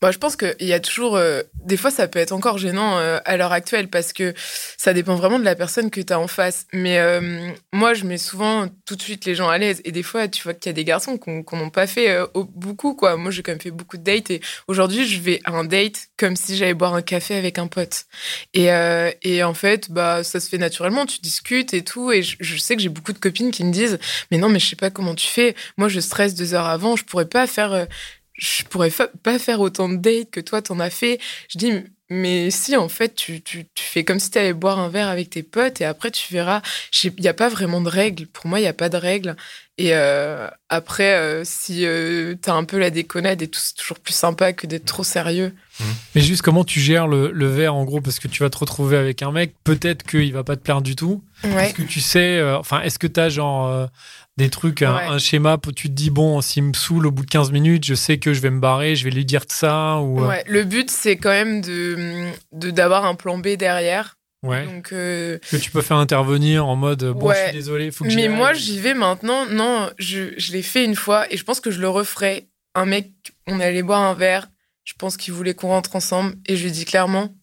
Bah, 0.00 0.10
je 0.12 0.18
pense 0.18 0.36
qu'il 0.36 0.54
y 0.60 0.72
a 0.72 0.80
toujours. 0.80 1.16
euh, 1.16 1.42
des 1.64 1.76
fois, 1.76 1.90
ça 1.90 2.06
peut 2.08 2.18
être 2.18 2.32
encore 2.32 2.58
gênant 2.58 2.98
euh, 2.98 3.18
à 3.24 3.36
l'heure 3.36 3.52
actuelle 3.52 3.88
parce 3.88 4.12
que 4.12 4.32
ça 4.76 4.92
dépend 4.94 5.16
vraiment 5.16 5.38
de 5.38 5.44
la 5.44 5.54
personne 5.54 5.90
que 5.90 6.00
tu 6.00 6.12
as 6.12 6.20
en 6.20 6.28
face. 6.28 6.66
Mais 6.72 6.98
euh, 6.98 7.50
moi, 7.72 7.94
je 7.94 8.04
mets 8.04 8.18
souvent 8.18 8.68
tout 8.86 8.96
de 8.96 9.02
suite 9.02 9.24
les 9.24 9.34
gens 9.34 9.48
à 9.48 9.58
l'aise. 9.58 9.80
Et 9.84 9.92
des 9.92 10.02
fois, 10.02 10.28
tu 10.28 10.42
vois 10.44 10.54
qu'il 10.54 10.70
y 10.70 10.72
a 10.72 10.74
des 10.74 10.84
garçons 10.84 11.18
qu'on 11.18 11.42
qu'on 11.42 11.56
n'ont 11.56 11.70
pas 11.70 11.86
fait 11.86 12.10
euh, 12.10 12.26
au- 12.34 12.44
beaucoup. 12.44 12.94
quoi. 12.94 13.16
Moi, 13.16 13.30
j'ai 13.30 13.42
quand 13.42 13.52
même 13.52 13.60
fait 13.60 13.70
beaucoup 13.70 13.96
de 13.96 14.04
dates. 14.04 14.30
Et 14.30 14.40
aujourd'hui, 14.68 15.06
je 15.06 15.20
vais 15.20 15.40
à 15.44 15.52
un 15.52 15.64
date 15.64 16.08
comme 16.16 16.36
si 16.36 16.56
j'allais 16.56 16.74
boire 16.74 16.94
un 16.94 17.02
café 17.02 17.34
avec 17.34 17.58
un 17.58 17.66
pote. 17.66 18.04
Et, 18.54 18.70
euh, 18.72 19.10
et 19.22 19.42
en 19.42 19.54
fait, 19.54 19.90
bah, 19.90 20.22
ça 20.24 20.40
se 20.40 20.48
fait 20.48 20.58
naturellement. 20.58 21.06
Tu 21.06 21.20
discutes 21.20 21.74
et 21.74 21.82
tout. 21.82 22.12
Et 22.12 22.22
je, 22.22 22.36
je 22.40 22.56
sais 22.56 22.76
que 22.76 22.82
j'ai 22.82 22.88
beaucoup 22.88 23.12
de 23.12 23.18
copines 23.18 23.50
qui 23.50 23.64
me 23.64 23.72
disent 23.72 23.98
Mais 24.30 24.38
non, 24.38 24.48
mais 24.48 24.58
je 24.60 24.68
sais 24.68 24.76
pas 24.76 24.90
comment 24.90 25.14
tu 25.14 25.26
fais. 25.26 25.54
Moi, 25.76 25.88
je 25.88 26.00
stresse 26.00 26.34
deux 26.34 26.54
heures 26.54 26.66
avant. 26.68 26.96
Je 26.96 27.04
pourrais 27.04 27.26
pas 27.28 27.46
faire. 27.46 27.86
Je 28.38 28.62
pourrais 28.64 28.90
fa- 28.90 29.10
pas 29.22 29.38
faire 29.38 29.60
autant 29.60 29.88
de 29.88 29.96
dates 29.96 30.30
que 30.30 30.40
toi 30.40 30.62
t'en 30.62 30.80
as 30.80 30.90
fait. 30.90 31.20
Je 31.50 31.58
dis, 31.58 31.72
mais 32.10 32.50
si, 32.50 32.74
en 32.74 32.88
fait, 32.88 33.14
tu, 33.14 33.42
tu, 33.42 33.66
tu 33.74 33.84
fais 33.84 34.02
comme 34.02 34.18
si 34.18 34.30
tu 34.30 34.38
allais 34.38 34.54
boire 34.54 34.78
un 34.78 34.88
verre 34.88 35.08
avec 35.08 35.28
tes 35.28 35.42
potes 35.42 35.82
et 35.82 35.84
après 35.84 36.10
tu 36.10 36.32
verras. 36.32 36.62
Il 37.04 37.12
n'y 37.20 37.28
a 37.28 37.34
pas 37.34 37.50
vraiment 37.50 37.82
de 37.82 37.88
règles. 37.90 38.26
Pour 38.26 38.46
moi, 38.46 38.60
il 38.60 38.62
n'y 38.62 38.68
a 38.68 38.72
pas 38.72 38.88
de 38.88 38.96
règles. 38.96 39.36
Et 39.76 39.90
euh, 39.92 40.48
après, 40.70 41.14
euh, 41.16 41.42
si 41.44 41.84
euh, 41.84 42.34
t'as 42.40 42.54
un 42.54 42.64
peu 42.64 42.78
la 42.78 42.88
déconnade 42.90 43.42
et 43.42 43.48
tout, 43.48 43.60
c'est 43.62 43.76
toujours 43.76 43.98
plus 43.98 44.14
sympa 44.14 44.54
que 44.54 44.66
d'être 44.66 44.86
trop 44.86 45.04
sérieux. 45.04 45.54
Mais 46.14 46.22
juste 46.22 46.42
comment 46.42 46.64
tu 46.64 46.80
gères 46.80 47.06
le, 47.06 47.30
le 47.30 47.46
verre 47.46 47.74
en 47.74 47.84
gros? 47.84 48.00
Parce 48.00 48.18
que 48.18 48.26
tu 48.26 48.42
vas 48.42 48.50
te 48.50 48.58
retrouver 48.58 48.96
avec 48.96 49.22
un 49.22 49.30
mec, 49.30 49.54
peut-être 49.62 50.02
qu'il 50.04 50.32
va 50.32 50.42
pas 50.42 50.56
te 50.56 50.62
plaire 50.62 50.80
du 50.80 50.96
tout. 50.96 51.22
Ouais. 51.44 51.66
Est-ce 51.66 51.74
que 51.74 51.82
tu 51.82 52.00
sais, 52.00 52.38
euh, 52.38 52.58
enfin, 52.58 52.80
est-ce 52.80 52.98
que 52.98 53.06
tu 53.06 53.20
as 53.20 53.28
genre 53.28 53.68
euh, 53.68 53.86
des 54.38 54.48
trucs, 54.48 54.80
un, 54.82 54.94
Ouais. 54.96 55.06
un 55.08 55.18
schéma, 55.18 55.58
où 55.66 55.72
tu 55.72 55.88
te 55.88 55.92
dis, 55.94 56.08
bon, 56.10 56.40
s'il 56.40 56.62
me 56.62 56.72
saoule 56.72 57.06
au 57.06 57.10
bout 57.10 57.24
de 57.26 57.30
15 57.30 57.50
minutes, 57.52 57.84
je 57.84 57.94
sais 57.94 58.18
que 58.18 58.32
je 58.32 58.40
vais 58.40 58.48
me 58.50 58.60
barrer, 58.60 58.96
je 58.96 59.04
vais 59.04 59.10
lui 59.10 59.24
dire 59.26 59.42
ça 59.48 59.98
ou. 59.98 60.22
euh, 60.24 60.28
Ouais. 60.28 60.44
Le 60.46 60.64
but, 60.64 60.90
c'est 60.90 61.16
quand 61.16 61.28
même 61.30 61.60
de 61.60 62.30
de- 62.52 62.70
d'avoir 62.70 63.04
un 63.04 63.14
plan 63.14 63.36
B 63.38 63.48
derrière. 63.56 64.16
ouais. 64.44 64.64
Donc, 64.66 64.92
euh, 64.92 65.38
Que 65.50 65.56
tu 65.56 65.70
peux 65.70 65.82
faire 65.82 65.96
intervenir 65.98 66.66
en 66.66 66.76
mode, 66.76 67.04
bon, 67.04 67.30
je 67.32 67.36
suis 67.48 67.52
désolé, 67.52 67.90
faut 67.90 68.04
que 68.04 68.14
Mais 68.14 68.28
moi, 68.28 68.54
j'y 68.54 68.78
vais 68.78 68.94
maintenant. 68.94 69.44
Non, 69.50 69.90
je, 69.98 70.34
je 70.38 70.52
l'ai 70.52 70.62
fait 70.62 70.84
une 70.84 70.94
fois 70.94 71.26
et 71.32 71.36
je 71.36 71.44
pense 71.44 71.60
que 71.60 71.70
je 71.70 71.80
le 71.80 71.88
referai. 71.88 72.48
Un 72.74 72.86
mec, 72.86 73.10
on 73.48 73.58
allé 73.60 73.82
boire 73.82 74.00
un 74.02 74.14
verre. 74.14 74.46
Je 74.84 74.92
pense 74.96 75.16
qu'il 75.16 75.34
voulait 75.34 75.54
qu'on 75.54 75.68
rentre 75.68 75.96
ensemble 75.96 76.34
et 76.46 76.56
je 76.56 76.62
lui 76.62 76.68
ai 76.68 76.72
dit 76.72 76.84
clairement, 76.84 77.34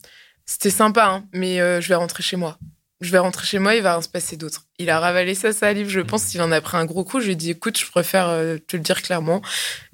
c'était 0.46 0.70
sympa, 0.70 1.06
hein, 1.08 1.26
mais 1.34 1.60
euh, 1.60 1.82
je 1.82 1.90
vais 1.90 1.96
rentrer 1.96 2.24
chez 2.24 2.38
moi. 2.38 2.58
Je 3.02 3.12
vais 3.12 3.18
rentrer 3.18 3.46
chez 3.46 3.60
moi, 3.60 3.76
il 3.76 3.82
va 3.82 3.94
rien 3.94 4.02
se 4.02 4.10
passer 4.10 4.38
d'autre. 4.38 4.68
Il 4.80 4.90
a 4.90 5.00
ravalé 5.00 5.36
sa 5.36 5.52
salive, 5.52 5.90
je 5.90 6.00
pense 6.00 6.26
qu'il 6.26 6.42
en 6.42 6.52
a 6.52 6.62
pris 6.62 6.78
un 6.78 6.86
gros 6.86 7.04
coup. 7.04 7.20
Je 7.20 7.26
lui 7.26 7.34
ai 7.34 7.36
dit, 7.36 7.52
écoute, 7.52 7.78
je 7.78 7.86
préfère 7.86 8.30
euh, 8.30 8.58
te 8.58 8.78
le 8.78 8.84
dire 8.84 9.02
clairement. 9.02 9.42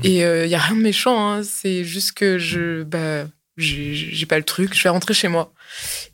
Et 0.03 0.21
il 0.21 0.49
y 0.49 0.55
a 0.55 0.59
rien 0.59 0.75
de 0.75 0.81
méchant, 0.81 1.33
hein, 1.33 1.43
c'est 1.43 1.83
juste 1.83 2.13
que 2.13 2.37
je, 2.37 2.83
bah, 2.83 3.25
j'ai 3.57 3.93
j'ai 3.93 4.25
pas 4.25 4.37
le 4.37 4.43
truc, 4.43 4.75
je 4.75 4.83
vais 4.83 4.89
rentrer 4.89 5.13
chez 5.13 5.27
moi. 5.27 5.53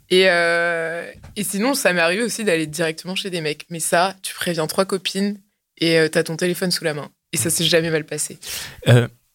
Et, 0.10 0.30
euh, 0.30 1.10
et 1.36 1.44
sinon, 1.44 1.74
ça 1.74 1.94
m'est 1.94 2.02
arrivé 2.02 2.24
aussi 2.24 2.44
d'aller 2.44 2.68
directement 2.68 3.16
chez 3.16 3.30
des 3.30 3.42
mecs. 3.42 3.66
Mais 3.70 3.80
ça, 3.80 4.16
tu 4.22 4.34
préviens 4.34 4.68
trois 4.68 4.86
copines 4.86 5.40
et 5.78 5.98
euh, 5.98 6.08
t'as 6.08 6.24
ton 6.24 6.38
téléphone 6.38 6.72
sous 6.72 6.84
la 6.84 6.94
main. 6.94 7.10
Et 7.34 7.38
ça 7.38 7.50
s'est 7.50 7.66
jamais 7.66 7.90
mal 7.90 8.06
passé. 8.06 8.40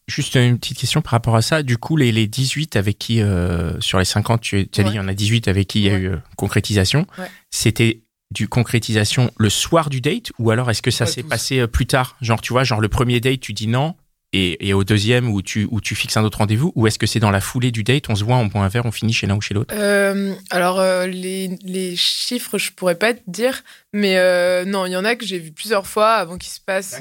Juste 0.07 0.35
une 0.35 0.59
petite 0.59 0.77
question 0.77 1.01
par 1.01 1.11
rapport 1.11 1.35
à 1.35 1.41
ça. 1.41 1.63
Du 1.63 1.77
coup, 1.77 1.95
les, 1.95 2.11
les 2.11 2.27
18 2.27 2.75
avec 2.75 2.97
qui, 2.97 3.21
euh, 3.21 3.79
sur 3.79 3.99
les 3.99 4.05
50, 4.05 4.41
tu, 4.41 4.67
tu 4.67 4.81
as 4.81 4.83
dit, 4.83 4.91
il 4.91 4.95
y 4.95 4.99
en 4.99 5.07
a 5.07 5.13
18 5.13 5.47
avec 5.47 5.67
qui 5.67 5.79
il 5.79 5.85
y 5.85 5.89
a 5.89 5.97
eu 5.97 6.09
euh, 6.09 6.17
concrétisation. 6.35 7.05
Ouais. 7.17 7.27
C'était 7.51 8.01
du 8.31 8.47
concrétisation 8.47 9.31
le 9.37 9.49
soir 9.49 9.89
du 9.89 10.01
date 10.01 10.31
ou 10.39 10.51
alors 10.51 10.69
est-ce 10.71 10.81
que 10.81 10.91
ça 10.91 11.05
s'est 11.05 11.23
passé 11.23 11.59
euh, 11.59 11.67
plus 11.67 11.85
tard? 11.85 12.17
Genre, 12.21 12.41
tu 12.41 12.51
vois, 12.51 12.63
genre 12.63 12.81
le 12.81 12.89
premier 12.89 13.19
date, 13.19 13.39
tu 13.39 13.53
dis 13.53 13.67
non 13.67 13.95
et, 14.33 14.67
et 14.67 14.73
au 14.73 14.83
deuxième 14.83 15.29
où 15.29 15.43
tu, 15.43 15.67
où 15.69 15.79
tu 15.79 15.93
fixes 15.93 16.17
un 16.17 16.23
autre 16.23 16.39
rendez-vous 16.39 16.71
Ou 16.75 16.87
est-ce 16.87 16.97
que 16.97 17.05
c'est 17.05 17.19
dans 17.19 17.29
la 17.29 17.39
foulée 17.39 17.71
du 17.71 17.83
date, 17.83 18.09
on 18.09 18.15
se 18.15 18.23
voit, 18.23 18.35
on 18.37 18.47
boit 18.47 18.61
un 18.61 18.67
verre, 18.67 18.85
on 18.85 18.91
finit 18.91 19.13
chez 19.13 19.27
l'un 19.27 19.35
ou 19.35 19.41
chez 19.41 19.53
l'autre? 19.53 19.73
Euh, 19.77 20.33
alors, 20.49 20.79
euh, 20.79 21.05
les, 21.05 21.59
les 21.63 21.95
chiffres, 21.95 22.57
je 22.57 22.71
pourrais 22.71 22.95
pas 22.95 23.13
te 23.13 23.21
dire, 23.27 23.63
mais 23.93 24.17
euh, 24.17 24.65
non, 24.65 24.87
il 24.87 24.91
y 24.91 24.95
en 24.95 25.05
a 25.05 25.15
que 25.15 25.25
j'ai 25.25 25.37
vu 25.37 25.51
plusieurs 25.51 25.85
fois 25.85 26.13
avant 26.13 26.39
qu'il 26.39 26.51
se 26.51 26.59
passe 26.59 26.99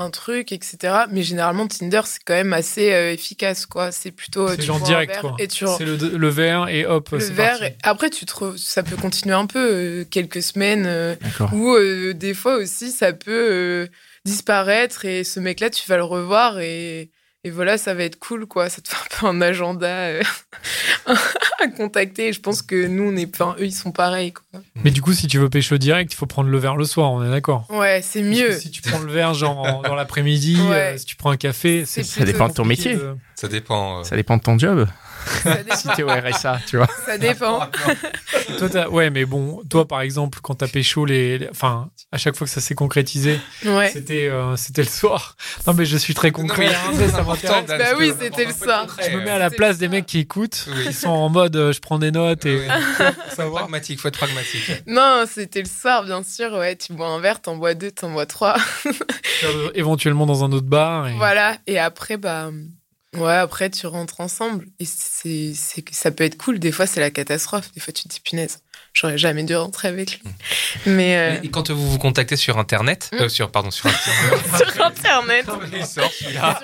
un 0.00 0.10
truc, 0.10 0.50
etc. 0.52 1.04
Mais 1.10 1.22
généralement, 1.22 1.66
Tinder, 1.68 2.00
c'est 2.04 2.18
quand 2.24 2.34
même 2.34 2.52
assez 2.52 2.92
euh, 2.92 3.12
efficace, 3.12 3.64
quoi. 3.66 3.92
C'est 3.92 4.10
plutôt. 4.10 4.46
euh, 4.48 4.50
C'est 4.50 4.56
tu 4.58 4.62
genre 4.66 4.80
direct, 4.80 5.12
verre 5.12 5.20
quoi. 5.20 5.36
Et 5.38 5.46
tu 5.46 5.64
C'est 5.78 5.84
le, 5.84 5.96
le 5.96 6.28
verre 6.28 6.68
et 6.68 6.84
hop, 6.84 7.10
le 7.12 7.20
c'est 7.20 7.32
verre. 7.32 7.58
parti. 7.60 7.74
et- 7.74 7.76
Après, 7.84 8.10
tu 8.10 8.26
te 8.26 8.56
ça 8.56 8.82
peut 8.82 8.96
continuer 8.96 9.34
un 9.34 9.46
peu, 9.46 9.58
euh, 9.72 10.04
quelques 10.04 10.42
semaines, 10.42 10.84
euh, 10.86 11.14
D'accord. 11.20 11.52
ou 11.54 11.74
euh, 11.74 12.12
des 12.12 12.34
fois 12.34 12.56
aussi, 12.56 12.90
ça 12.90 13.12
peut 13.12 13.30
euh, 13.50 13.86
disparaître 14.24 15.04
et 15.04 15.22
ce 15.22 15.38
mec-là, 15.40 15.70
tu 15.70 15.86
vas 15.88 15.96
le 15.96 16.04
revoir 16.04 16.58
et, 16.60 17.10
et 17.44 17.50
voilà, 17.50 17.76
ça 17.78 17.94
va 17.94 18.02
être 18.04 18.18
cool, 18.18 18.46
quoi. 18.46 18.68
Ça 18.70 18.80
te 18.80 18.88
fait 18.88 18.96
un 18.96 19.20
peu 19.20 19.26
un 19.26 19.40
agenda 19.42 19.86
euh, 19.86 20.22
à 21.60 21.68
contacter. 21.68 22.28
Et 22.28 22.32
je 22.32 22.40
pense 22.40 22.62
que 22.62 22.86
nous, 22.86 23.04
on 23.12 23.16
est, 23.16 23.28
enfin, 23.34 23.54
eux, 23.58 23.66
ils 23.66 23.72
sont 23.74 23.92
pareils, 23.92 24.32
quoi. 24.32 24.60
Mais 24.82 24.90
du 24.90 25.02
coup, 25.02 25.12
si 25.12 25.26
tu 25.26 25.38
veux 25.38 25.48
pécho 25.50 25.76
direct, 25.78 26.12
il 26.12 26.16
faut 26.16 26.26
prendre 26.26 26.48
le 26.48 26.58
verre 26.58 26.76
le 26.76 26.84
soir, 26.84 27.12
on 27.12 27.24
est 27.24 27.30
d'accord 27.30 27.66
Ouais, 27.70 28.00
c'est 28.02 28.22
mieux. 28.22 28.52
Si 28.58 28.70
tu 28.70 28.82
prends 28.82 28.98
le 28.98 29.12
verre 29.12 29.34
genre 29.34 29.58
en- 29.58 29.82
dans 29.82 29.94
l'après-midi, 29.94 30.56
Ouais. 30.60 30.94
euh, 30.94 30.98
si 30.98 31.04
tu 31.04 31.16
prends 31.16 31.30
un 31.30 31.36
café, 31.36 31.84
C'est 31.86 32.02
Ça 32.02 32.24
dépend 32.24 32.48
de 32.48 32.54
ton 32.54 32.64
métier. 32.64 32.94
de- 32.96 33.16
Ça 33.44 33.48
dépend. 33.48 34.00
euh. 34.00 34.04
Ça 34.04 34.16
dépend 34.16 34.36
de 34.36 34.42
ton 34.42 34.58
job. 34.58 34.86
Ça 35.42 35.56
Si 35.76 35.88
t'es 35.96 36.02
au 36.02 36.08
RSA, 36.08 36.58
tu 36.66 36.76
vois. 36.76 36.86
Ça 37.06 37.16
dépend. 37.18 37.60
Toi, 38.58 38.88
ouais, 38.90 39.08
mais 39.10 39.24
bon, 39.24 39.62
toi, 39.70 39.88
par 39.88 40.02
exemple, 40.02 40.38
quand 40.42 40.54
t'as 40.56 40.68
pécho, 40.68 41.06
les, 41.06 41.38
les- 41.38 41.48
enfin, 41.50 41.88
à 42.12 42.18
chaque 42.18 42.36
fois 42.36 42.46
que 42.46 42.52
ça 42.52 42.60
s'est 42.60 42.74
concrétisé, 42.74 43.40
Ouais. 43.64 43.90
c'était, 43.90 44.28
euh, 44.28 44.54
c'était 44.56 44.82
le 44.82 44.88
soir. 44.88 45.36
Non, 45.66 45.72
mais 45.72 45.86
je 45.86 45.96
suis 45.96 46.12
très 46.14 46.30
concret. 46.30 46.70
mais 46.96 47.08
ça 47.08 47.22
m'intéresse. 47.22 47.64
Bah 47.66 47.96
oui, 47.98 48.12
c'était 48.20 48.44
le 48.44 48.52
soir. 48.52 48.82
concret, 48.86 49.10
Je 49.10 49.16
me 49.16 49.24
mets 49.24 49.30
à 49.30 49.38
la 49.38 49.50
place 49.50 49.78
des 49.78 49.88
mecs 49.88 50.04
qui 50.06 50.18
écoutent, 50.20 50.66
Oui. 50.68 50.86
qui 50.88 50.92
sont 50.92 51.08
en 51.08 51.28
mode, 51.30 51.56
euh, 51.56 51.72
je 51.72 51.80
prends 51.80 51.98
des 51.98 52.10
notes 52.10 52.44
et 52.44 52.56
Oui. 52.58 52.66
Faut 53.36 53.50
pragmatique, 53.50 54.00
faut 54.00 54.08
être 54.08 54.18
pragmatique. 54.18 54.70
Non, 54.86 55.24
c'était 55.28 55.62
le 55.62 55.68
soir, 55.68 56.04
bien 56.04 56.22
sûr. 56.22 56.52
Ouais, 56.52 56.76
tu 56.76 56.92
bois 56.92 57.08
un 57.08 57.18
verre, 57.20 57.40
t'en 57.40 57.56
bois 57.56 57.74
deux, 57.74 57.90
t'en 57.90 58.10
bois 58.12 58.26
trois. 58.26 58.56
Éventuellement 59.74 60.26
dans 60.26 60.44
un 60.44 60.52
autre 60.52 60.66
bar. 60.66 61.08
Et... 61.08 61.14
Voilà. 61.16 61.56
Et 61.66 61.78
après, 61.78 62.16
bah, 62.16 62.50
ouais, 63.16 63.32
après, 63.32 63.70
tu 63.70 63.86
rentres 63.86 64.20
ensemble. 64.20 64.66
Et 64.78 64.84
c'est, 64.84 65.52
c'est, 65.54 65.82
que 65.82 65.94
ça 65.94 66.10
peut 66.10 66.24
être 66.24 66.36
cool. 66.36 66.58
Des 66.58 66.72
fois, 66.72 66.86
c'est 66.86 67.00
la 67.00 67.10
catastrophe. 67.10 67.72
Des 67.72 67.80
fois, 67.80 67.92
tu 67.92 68.04
te 68.04 68.08
dis, 68.08 68.20
punaise, 68.20 68.60
j'aurais 68.92 69.18
jamais 69.18 69.42
dû 69.42 69.54
rentrer 69.56 69.88
avec 69.88 70.20
lui. 70.20 70.30
Mais, 70.86 71.16
euh, 71.16 71.36
Et 71.42 71.48
quand 71.50 71.70
vous 71.70 71.90
vous 71.90 71.98
contactez 71.98 72.36
sur 72.36 72.58
Internet, 72.58 73.10
Hmm. 73.12 73.22
euh, 73.22 73.28
sur 73.28 73.50
pardon 73.50 73.70
sur 73.70 73.86
Internet, 73.88 74.44
sur 74.74 74.84
Internet. 74.84 75.46
il 75.72 75.86
sort 75.86 76.10
celui-là. 76.12 76.60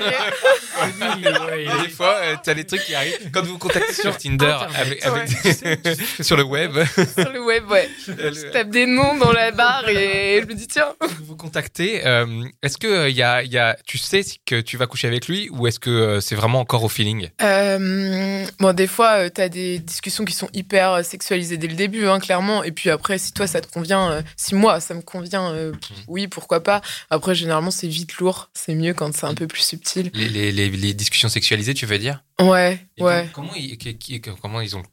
Des 1.83 1.89
fois, 1.91 2.17
euh, 2.23 2.37
t'as 2.43 2.55
les 2.55 2.65
trucs 2.65 2.85
qui 2.85 2.95
arrivent. 2.95 3.31
Quand 3.33 3.43
vous 3.43 3.53
vous 3.53 3.59
contactez 3.59 3.93
sur 3.95 4.17
Tinder 4.17 4.57
avec, 4.77 5.05
avec 5.05 5.29
Ouais. 5.65 5.77
des- 5.85 6.23
sur 6.25 6.37
le 6.37 6.43
web, 6.45 6.73
sur 7.19 7.33
le 7.33 7.43
web, 7.43 7.69
ouais. 7.71 7.89
Je 8.07 8.51
tape 8.51 8.71
des 8.71 8.87
noms 8.87 9.17
dans 9.17 9.33
la 9.33 9.51
barre 9.51 9.89
et 9.89 10.41
je 10.43 10.47
me 10.47 10.55
dis, 10.55 10.67
tiens. 10.67 10.95
vous 11.01 11.25
vous 11.25 11.37
contactez. 11.37 12.07
euh, 12.07 12.27
est-ce 12.63 12.79
que 12.79 12.87
euh, 12.87 13.09
il 13.11 13.17
y 13.17 13.23
a, 13.23 13.43
il 13.43 13.51
y 13.53 13.59
a, 13.59 13.77
tu 13.87 13.99
sais 13.99 14.23
si 14.23 14.39
que 14.47 14.61
tu 14.61 14.77
vas 14.77 14.87
coucher 14.87 15.09
avec 15.09 15.27
lui 15.29 15.49
ou 15.53 15.67
est-ce 15.67 15.79
que 15.81 15.91
euh, 15.91 16.21
c'est 16.21 16.35
vraiment 16.35 16.61
encore 16.61 16.85
au 16.85 16.89
feeling? 16.89 17.29
Euh, 17.43 18.47
bon, 18.59 18.73
des 18.73 18.87
fois, 18.87 19.25
euh, 19.25 19.29
t'as 19.33 19.49
des 19.49 19.79
discussions 19.79 20.25
qui 20.25 20.33
sont 20.35 20.49
hyper 20.53 20.93
euh, 20.93 21.03
sexualisées 21.03 21.57
dès 21.57 21.67
le 21.69 21.75
début, 21.75 22.07
hein, 22.07 22.21
clairement. 22.21 22.63
Et 22.65 22.73
puis 22.73 22.91
après, 22.91 23.19
si 23.19 23.33
toi, 23.33 23.47
ça 23.47 23.61
te 23.61 23.71
convient, 23.71 24.00
euh, 24.09 24.23
si 24.37 24.55
moi, 24.55 24.81
ça 24.81 24.95
me 24.95 25.03
convient, 25.03 25.53
euh, 25.53 25.73
pff, 25.73 25.91
oui, 26.09 26.29
pourquoi 26.29 26.63
pas. 26.63 26.81
Après, 27.11 27.35
généralement, 27.35 27.71
c'est 27.71 27.89
vite 27.89 28.17
lourd. 28.19 28.51
C'est 28.55 28.75
mieux 28.75 28.95
quand 28.95 29.15
c'est 29.15 29.27
un 29.27 29.35
peu 29.35 29.47
plus 29.47 29.63
subtil. 29.63 30.11
les, 30.15 30.29
les, 30.29 30.53
les, 30.53 30.71
les 30.71 30.95
discussions 30.95 31.29
sexualisées, 31.29 31.75
tu 31.75 31.87
veux 31.87 31.99
dire? 31.99 32.23
Ouais, 32.49 32.79
Et 32.97 33.03
ouais. 33.03 33.29
com- 33.33 33.45
Comment 33.47 33.55
ils, 33.57 33.77
qui- 33.79 33.97
qui- 33.99 34.21
comment 34.21 34.61
ils 34.61 34.77
ont 34.77 34.81
le, 34.81 34.87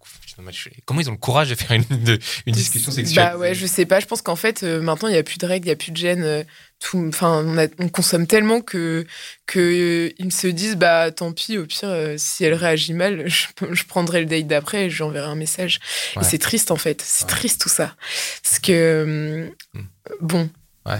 comment 0.85 0.99
ils 1.01 1.09
ont 1.09 1.13
le 1.13 1.17
courage 1.17 1.49
de 1.49 1.55
faire 1.55 1.71
une, 1.71 1.83
de- 2.03 2.19
une 2.45 2.53
discussion 2.53 2.91
sexuelle? 2.91 3.25
Bah 3.33 3.37
ouais, 3.37 3.53
je 3.55 3.65
sais 3.65 3.85
pas. 3.85 3.99
Je 3.99 4.05
pense 4.05 4.21
qu'en 4.21 4.35
fait, 4.35 4.63
euh, 4.63 4.81
maintenant, 4.81 5.07
il 5.07 5.13
n'y 5.13 5.17
a 5.17 5.23
plus 5.23 5.37
de 5.37 5.45
règles, 5.45 5.65
il 5.65 5.69
n'y 5.69 5.73
a 5.73 5.75
plus 5.77 5.91
de 5.91 5.97
gêne. 5.97 6.23
euh, 6.23 6.43
tout, 6.79 7.03
enfin, 7.09 7.43
on, 7.43 7.57
a- 7.57 7.67
on 7.79 7.89
consomme 7.89 8.27
tellement 8.27 8.61
que, 8.61 9.05
que 9.47 9.59
euh, 9.59 10.13
ils 10.19 10.31
se 10.31 10.45
disent, 10.45 10.75
bah 10.75 11.09
tant 11.11 11.31
pis, 11.33 11.57
au 11.57 11.65
pire, 11.65 12.13
si 12.17 12.43
elle 12.43 12.53
réagit 12.53 12.93
mal, 12.93 13.23
je, 13.27 13.47
je 13.71 13.83
prendrai 13.85 14.19
le 14.19 14.27
date 14.27 14.45
d'après 14.45 14.85
et 14.85 14.89
je 14.91 14.97
lui 14.97 15.03
enverrai 15.03 15.27
un 15.27 15.35
message. 15.35 15.79
Ouais. 16.15 16.21
Et 16.21 16.25
c'est 16.25 16.37
triste, 16.37 16.69
en 16.69 16.75
fait. 16.75 17.01
C'est 17.03 17.25
Ouais. 17.25 17.31
triste 17.31 17.61
tout 17.61 17.69
ça. 17.69 17.95
Parce 18.43 18.59
que, 18.59 19.51
Hmm. 19.73 19.81
bon, 20.21 20.49
euh, 20.87 20.97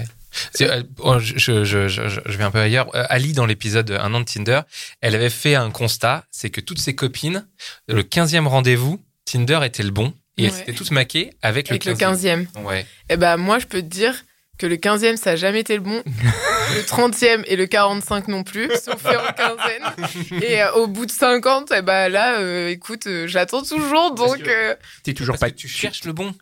oh, 1.00 1.19
je, 1.19 1.38
je, 1.38 1.63
je, 1.63 1.88
je, 1.88 2.38
vais 2.38 2.43
un 2.43 2.52
peu 2.52 2.60
ailleurs. 2.60 2.93
Euh, 2.95 3.06
Ali, 3.10 3.34
dans 3.34 3.45
l'épisode 3.45 3.91
Un 3.91 4.13
an 4.13 4.19
de 4.19 4.26
Tinder, 4.26 4.62
elle 5.02 5.15
avait 5.15 5.30
fait 5.30 5.56
un 5.56 5.69
constat, 5.71 6.26
c'est 6.32 6.50
que 6.50 6.62
toutes 6.62 6.80
ses 6.80 6.95
copines, 6.95 7.47
le 7.88 8.04
15e 8.04 8.45
rendez-vous, 8.47 9.02
Tinder 9.26 9.60
était 9.63 9.84
le 9.84 9.91
bon. 9.91 10.13
Et 10.39 10.43
elles 10.45 10.52
Ouais. 10.52 10.58
s'étaient 10.58 10.73
toutes 10.73 10.91
maquées 10.91 11.32
avec, 11.41 11.69
avec 11.71 11.86
le 11.86 11.93
le 11.93 11.97
15e. 11.97 12.45
15e. 12.54 12.63
Ouais. 12.63 12.86
Eh 13.10 13.17
ben, 13.17 13.38
moi, 13.38 13.58
je 13.60 13.65
peux 13.65 13.82
te 13.82 13.88
dire 13.88 14.13
que 14.60 14.67
le 14.67 14.76
15e, 14.76 15.17
ça 15.17 15.32
n'a 15.32 15.36
jamais 15.36 15.60
été 15.62 15.73
le 15.76 15.82
bon. 15.82 16.04
le 16.76 16.82
30e 16.84 17.43
et 17.47 17.56
le 17.56 17.65
45 17.65 18.28
non 18.28 18.43
plus, 18.43 18.69
sauf 18.84 19.02
fait 19.02 19.15
en 19.17 19.34
quinzaine. 19.34 20.41
Et 20.43 20.62
euh, 20.62 20.71
au 20.73 20.88
bout 20.88 21.06
de 21.08 21.12
50, 21.12 21.71
eh 21.76 21.82
ben, 21.82 22.10
là, 22.10 22.38
euh, 22.39 22.69
écoute, 22.69 23.08
euh, 23.08 23.26
j'attends 23.28 23.63
toujours, 23.63 24.13
donc... 24.13 24.47
euh, 24.47 24.76
T'es 25.04 25.13
toujours 25.15 25.34
Parce 25.34 25.39
pas. 25.39 25.56
que 25.56 25.56
tu 25.60 25.67
cherches 25.67 26.04
le 26.06 26.13
bon. 26.13 26.34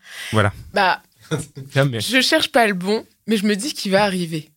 bah, 0.73 1.01
Non, 1.75 1.85
mais- 1.85 1.99
je 2.01 2.19
cherche 2.21 2.51
pas 2.51 2.67
le 2.67 2.73
bon, 2.73 3.05
mais 3.27 3.37
je 3.37 3.45
me 3.45 3.55
dis 3.55 3.73
qu'il 3.73 3.91
va 3.91 4.03
arriver. 4.03 4.51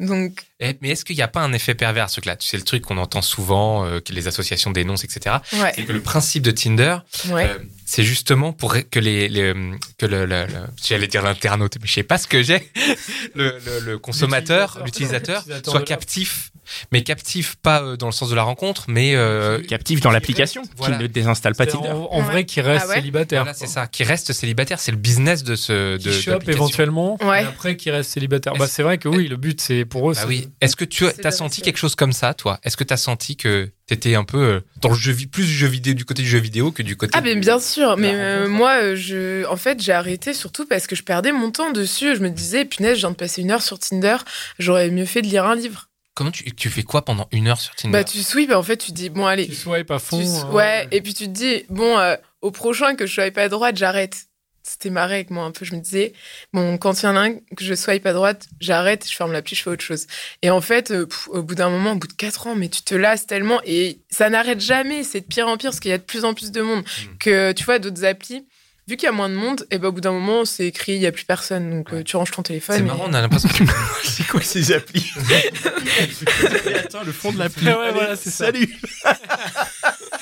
Donc, 0.00 0.42
Eh, 0.58 0.74
mais 0.80 0.90
est-ce 0.90 1.04
qu'il 1.04 1.14
n'y 1.14 1.22
a 1.22 1.28
pas 1.28 1.40
un 1.40 1.52
effet 1.52 1.74
pervers, 1.74 2.08
ce 2.10 2.14
truc-là? 2.16 2.34
Tu 2.36 2.48
sais, 2.48 2.56
le 2.56 2.64
truc 2.64 2.82
qu'on 2.82 2.98
entend 2.98 3.22
souvent, 3.22 3.84
euh, 3.86 4.00
que 4.00 4.12
les 4.12 4.26
associations 4.26 4.72
dénoncent, 4.72 5.04
etc. 5.04 5.36
ouais, 5.52 5.72
C'est 5.76 5.84
que 5.84 5.92
le 5.92 6.00
principe 6.00 6.42
de 6.42 6.50
Tinder, 6.50 6.96
ouais. 7.30 7.48
euh, 7.48 7.58
c'est 7.94 8.02
justement 8.02 8.52
pour 8.52 8.74
que 8.90 8.98
les, 8.98 9.28
les 9.28 9.52
que 9.98 10.06
le, 10.06 10.26
le- 10.26 10.46
le- 10.46 10.66
j'allais 10.84 11.06
dire 11.06 11.22
l'internaute, 11.22 11.76
mais 11.80 11.86
je 11.86 11.92
sais 11.92 12.02
pas 12.02 12.18
ce 12.18 12.26
que 12.26 12.42
j'ai, 12.42 12.70
le, 13.34 13.56
le, 13.64 13.80
le 13.80 13.98
consommateur, 13.98 14.80
l'utilisateur, 14.84 15.44
soit 15.64 15.82
captif, 15.82 16.50
mais 16.92 17.02
captif 17.02 17.56
pas 17.62 17.82
euh, 17.82 17.96
dans 17.96 18.06
le 18.06 18.12
sens 18.12 18.30
de 18.30 18.34
la 18.34 18.42
rencontre, 18.42 18.86
mais 18.88 19.14
euh, 19.14 19.60
Captif 19.62 20.00
dans 20.00 20.10
l'application, 20.10 20.62
Voilà. 20.76 20.96
qui 20.96 21.02
ne 21.02 21.06
désinstalle 21.06 21.54
pas 21.54 21.66
Tinder. 21.66 21.88
En, 21.90 22.08
en 22.10 22.18
Ouais. 22.18 22.24
vrai, 22.24 22.44
qui 22.46 22.60
reste 22.60 22.84
Ah 22.86 22.88
ouais 22.88 22.94
célibataire. 22.96 23.42
voilà, 23.42 23.54
c'est 23.56 23.66
ça, 23.66 23.86
qui 23.86 24.02
reste 24.02 24.32
célibataire, 24.32 24.80
c'est 24.80 24.90
le 24.92 24.96
business 24.96 25.44
de 25.44 25.54
ce 25.56 25.96
Qui 25.98 26.04
de 26.06 26.10
chope 26.12 26.34
d'application. 26.34 26.64
éventuellement, 26.64 27.18
Ouais. 27.22 27.42
et 27.42 27.46
après 27.46 27.76
qui 27.76 27.90
reste 27.90 28.10
célibataire. 28.10 28.54
Bah, 28.54 28.66
c'est 28.66 28.82
vrai 28.82 28.98
que 28.98 29.08
oui, 29.08 29.28
le 29.28 29.36
but 29.36 29.60
c'est 29.60 29.84
pour 29.84 30.10
eux. 30.10 30.14
Bah 30.14 30.24
oui. 30.26 30.48
Est-ce 30.60 30.74
que 30.76 30.84
tu 30.84 31.04
as 31.06 31.30
senti 31.30 31.60
quelque 31.62 31.76
chose 31.78 31.94
comme 31.94 32.12
ça, 32.12 32.34
toi? 32.34 32.58
Est-ce 32.64 32.76
que 32.76 32.84
tu 32.84 32.92
as 32.94 32.96
senti 32.98 33.36
que 33.36 33.70
t'étais 33.86 34.14
un 34.14 34.24
peu 34.24 34.38
euh, 34.38 34.60
dans 34.80 34.88
le 34.90 34.94
jeu 34.94 35.14
plus 35.30 35.44
du 35.44 35.52
jeu 35.52 35.66
vidéo 35.66 35.94
du 35.94 36.04
côté 36.04 36.22
du 36.22 36.28
jeu 36.28 36.38
vidéo 36.38 36.72
que 36.72 36.82
du 36.82 36.96
côté 36.96 37.12
Ah, 37.16 37.20
mais 37.20 37.34
bien 37.34 37.60
sûr, 37.60 37.96
mais 37.96 38.12
euh, 38.14 38.48
moi, 38.48 38.82
euh, 38.82 38.96
je, 38.96 39.46
en 39.46 39.56
fait, 39.56 39.82
j'ai 39.82 39.92
arrêté 39.92 40.32
surtout 40.34 40.66
parce 40.66 40.86
que 40.86 40.96
je 40.96 41.02
perdais 41.02 41.32
mon 41.32 41.50
temps 41.50 41.70
dessus. 41.70 42.16
Je 42.16 42.20
me 42.20 42.30
disais, 42.30 42.64
punaise, 42.64 42.94
je 42.96 43.00
viens 43.00 43.10
de 43.10 43.16
passer 43.16 43.42
une 43.42 43.50
heure 43.50 43.62
sur 43.62 43.78
Tinder, 43.78 44.16
j'aurais 44.58 44.90
mieux 44.90 45.04
fait 45.06 45.22
de 45.22 45.26
lire 45.28 45.44
un 45.46 45.54
livre. 45.54 45.88
Comment 46.14 46.30
tu, 46.30 46.44
tu 46.54 46.70
fais 46.70 46.84
quoi 46.84 47.04
pendant 47.04 47.28
une 47.32 47.48
heure 47.48 47.60
sur 47.60 47.74
Tinder? 47.74 47.92
Bah, 47.92 48.04
tu 48.04 48.22
sweep, 48.22 48.50
et 48.50 48.54
en 48.54 48.62
fait, 48.62 48.76
tu 48.76 48.92
dis, 48.92 49.10
bon, 49.10 49.26
allez, 49.26 49.46
Tu 49.46 49.54
swipes 49.54 49.90
à 49.90 49.98
fond. 49.98 50.18
Tu- 50.20 50.26
hein. 50.46 50.50
ouais, 50.52 50.88
et 50.92 51.00
puis 51.00 51.12
tu 51.12 51.24
te 51.24 51.30
dis, 51.30 51.64
bon, 51.70 51.98
euh, 51.98 52.14
au 52.40 52.50
prochain 52.52 52.94
que 52.94 53.06
je 53.06 53.12
swipe 53.20 53.36
à 53.36 53.48
droite, 53.48 53.76
j'arrête. 53.76 54.26
C'était 54.66 54.88
marré 54.88 55.16
avec 55.16 55.30
moi 55.30 55.44
un 55.44 55.50
peu. 55.50 55.66
Je 55.66 55.74
me 55.74 55.80
disais, 55.80 56.14
bon, 56.54 56.78
quand 56.78 57.02
il 57.02 57.04
y 57.04 57.08
en 57.08 57.16
a 57.16 57.20
un 57.20 57.34
que 57.34 57.62
je 57.62 57.74
swipe 57.74 58.06
à 58.06 58.14
droite, 58.14 58.46
j'arrête, 58.60 59.06
je 59.06 59.14
ferme 59.14 59.30
l'appli, 59.30 59.54
je 59.54 59.62
fais 59.62 59.68
autre 59.68 59.84
chose. 59.84 60.06
Et 60.40 60.48
en 60.48 60.62
fait, 60.62 60.90
euh, 60.90 61.04
pff, 61.04 61.28
au 61.28 61.42
bout 61.42 61.54
d'un 61.54 61.68
moment, 61.68 61.92
au 61.92 61.96
bout 61.96 62.06
de 62.08 62.14
quatre 62.14 62.46
ans, 62.46 62.54
mais 62.56 62.70
tu 62.70 62.80
te 62.80 62.94
lasses 62.94 63.26
tellement 63.26 63.60
et 63.66 63.98
ça 64.10 64.30
n'arrête 64.30 64.60
jamais. 64.60 65.02
C'est 65.04 65.20
de 65.20 65.26
pire 65.26 65.48
en 65.48 65.58
pire 65.58 65.68
parce 65.70 65.80
qu'il 65.80 65.90
y 65.90 65.94
a 65.94 65.98
de 65.98 66.02
plus 66.02 66.24
en 66.24 66.32
plus 66.32 66.50
de 66.50 66.62
monde. 66.62 66.80
Mm. 66.82 67.18
Que 67.20 67.52
tu 67.52 67.62
vois, 67.64 67.78
d'autres 67.78 68.06
applis, 68.06 68.46
vu 68.88 68.96
qu'il 68.96 69.04
y 69.04 69.08
a 69.08 69.12
moins 69.12 69.28
de 69.28 69.34
monde, 69.34 69.66
et 69.70 69.76
ben 69.78 69.88
au 69.88 69.92
bout 69.92 70.00
d'un 70.00 70.12
moment, 70.12 70.46
c'est 70.46 70.66
écrit, 70.66 70.92
il 70.94 71.00
n'y 71.00 71.06
a 71.06 71.12
plus 71.12 71.24
personne. 71.26 71.68
Donc 71.70 71.92
euh, 71.92 72.02
tu 72.02 72.16
ranges 72.16 72.30
ton 72.30 72.42
téléphone. 72.42 72.76
C'est 72.76 72.82
et- 72.82 72.86
marrant, 72.86 73.04
on 73.08 73.12
a 73.12 73.20
l'impression 73.20 73.50
que 73.50 73.64
C'est 74.02 74.26
quoi 74.26 74.40
ces 74.40 74.72
applis 74.72 75.10
Attends, 76.74 77.02
le 77.04 77.12
fond 77.12 77.32
de 77.32 77.38
l'appli. 77.38 77.66
Ouais, 77.66 77.92
voilà, 77.92 78.16
c'est 78.16 78.30
ça. 78.30 78.46
Salut. 78.46 78.74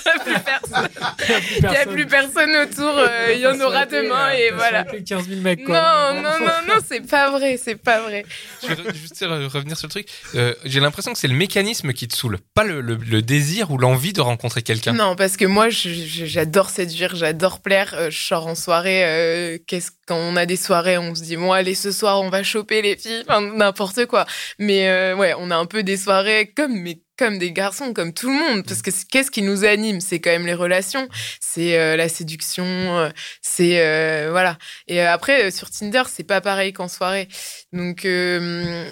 Il 1.29 1.57
Il 1.65 1.69
n'y 1.71 1.77
a 1.77 1.87
plus 1.87 2.07
personne 2.07 2.51
autour. 2.57 2.95
euh, 2.99 3.33
Il 3.35 3.41
y 3.41 3.47
en 3.47 3.59
aura 3.61 3.87
demain 3.87 4.31
et 4.33 4.51
voilà. 4.51 4.85
15 4.85 5.29
000 5.29 5.41
mecs, 5.41 5.61
Non, 5.61 5.67
quoi. 5.67 6.12
non, 6.15 6.23
non, 6.23 6.47
non, 6.69 6.75
c'est 6.87 7.07
pas 7.09 7.31
vrai, 7.31 7.57
c'est 7.62 7.77
pas 7.77 8.01
vrai. 8.01 8.25
Je 8.62 8.69
vais 8.69 8.75
re- 8.75 8.95
juste 8.95 9.21
re- 9.23 9.47
revenir 9.47 9.77
sur 9.77 9.87
le 9.87 9.91
truc. 9.91 10.09
Euh, 10.35 10.55
J'ai 10.65 10.81
l'impression 10.81 11.12
que 11.12 11.19
c'est 11.19 11.29
le 11.29 11.35
mécanisme 11.35 11.93
qui 11.93 12.09
te 12.09 12.15
saoule, 12.17 12.38
pas 12.55 12.65
le, 12.65 12.81
le- 12.81 12.97
le 12.97 13.23
désir 13.23 13.71
ou 13.71 13.79
l'envie 13.79 14.12
de 14.12 14.21
rencontrer 14.21 14.62
quelqu'un. 14.62 14.93
Non, 14.93 15.17
parce 15.17 15.37
que 15.37 15.45
moi, 15.45 15.67
j'adore 15.71 16.71
séduire, 16.71 17.15
j'adore 17.15 17.61
plaire. 17.61 17.95
Euh, 17.95 18.11
je 18.11 18.19
sors 18.21 18.47
en 18.47 18.55
soirée. 18.55 19.05
euh, 19.05 19.59
qu'est-ce 19.67 19.91
quand 20.09 20.17
on 20.17 20.35
a 20.37 20.47
des 20.47 20.57
soirées, 20.57 20.99
on 20.99 21.15
se 21.15 21.23
dit 21.23 21.37
bon 21.37 21.53
allez 21.53 21.77
ce 21.77 21.93
soir 21.93 22.21
on 22.21 22.29
va 22.29 22.43
choper 22.43 22.83
les 22.83 22.97
filles, 22.97 23.23
enfin, 23.29 23.41
n'importe 23.41 24.07
quoi. 24.07 24.27
Mais 24.59 24.88
euh, 24.88 25.15
ouais, 25.15 25.33
on 25.38 25.51
a 25.53 25.57
un 25.57 25.65
peu 25.67 25.85
des 25.85 25.97
soirées 25.97 26.53
comme 26.57 26.73
mais 26.73 26.99
comme 27.18 27.38
des 27.38 27.53
garçons, 27.53 27.92
comme 27.92 28.12
tout 28.12 28.29
le 28.29 28.35
monde. 28.35 28.64
Parce 28.66 28.83
que 28.83 28.90
c'est- 28.90 29.09
qu'est-ce 29.09 29.31
qui 29.31 29.42
nous 29.42 29.64
anime? 29.64 30.01
C'est 30.01 30.20
quand 30.20 30.31
même 30.31 30.46
les 30.46 30.55
relations, 30.55 31.09
c'est 31.40 31.79
euh, 31.79 31.96
la 31.96 32.09
séduction, 32.09 32.64
euh, 32.64 33.11
c'est 33.42 33.81
euh, 33.81 34.29
voilà. 34.31 34.59
Et 34.88 35.01
après 35.01 35.51
sur 35.51 35.70
Tinder, 35.70 36.03
c'est 36.09 36.25
pas 36.25 36.40
pareil 36.40 36.72
qu'en 36.72 36.88
soirée. 36.88 37.29
Donc 37.72 38.07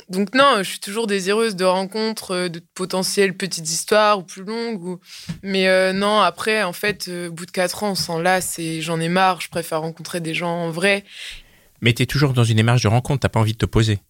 donc 0.08 0.34
non, 0.34 0.58
je 0.58 0.68
suis 0.68 0.80
toujours 0.80 1.06
désireuse 1.06 1.56
de 1.56 1.64
rencontres, 1.64 2.48
de 2.48 2.62
potentielles 2.74 3.36
petites 3.36 3.70
histoires 3.70 4.18
ou 4.18 4.22
plus 4.22 4.44
longues. 4.44 4.82
Ou... 4.82 5.00
Mais 5.42 5.92
non, 5.92 6.20
après 6.20 6.62
en 6.62 6.72
fait, 6.72 7.08
au 7.08 7.32
bout 7.32 7.46
de 7.46 7.50
quatre 7.50 7.82
ans, 7.84 7.92
on 7.92 7.94
s'en 7.94 8.18
lasse 8.18 8.58
et 8.58 8.80
j'en 8.82 9.00
ai 9.00 9.08
marre. 9.08 9.40
Je 9.40 9.48
préfère 9.48 9.80
rencontrer 9.80 10.20
des 10.20 10.34
gens 10.34 10.50
en 10.50 10.70
vrai. 10.70 11.04
Mais 11.80 11.92
t'es 11.94 12.06
toujours 12.06 12.32
dans 12.32 12.44
une 12.44 12.56
démarche 12.56 12.82
de 12.82 12.88
rencontre, 12.88 13.20
t'as 13.20 13.28
pas 13.28 13.40
envie 13.40 13.52
de 13.52 13.58
te 13.58 13.66
poser. 13.66 14.00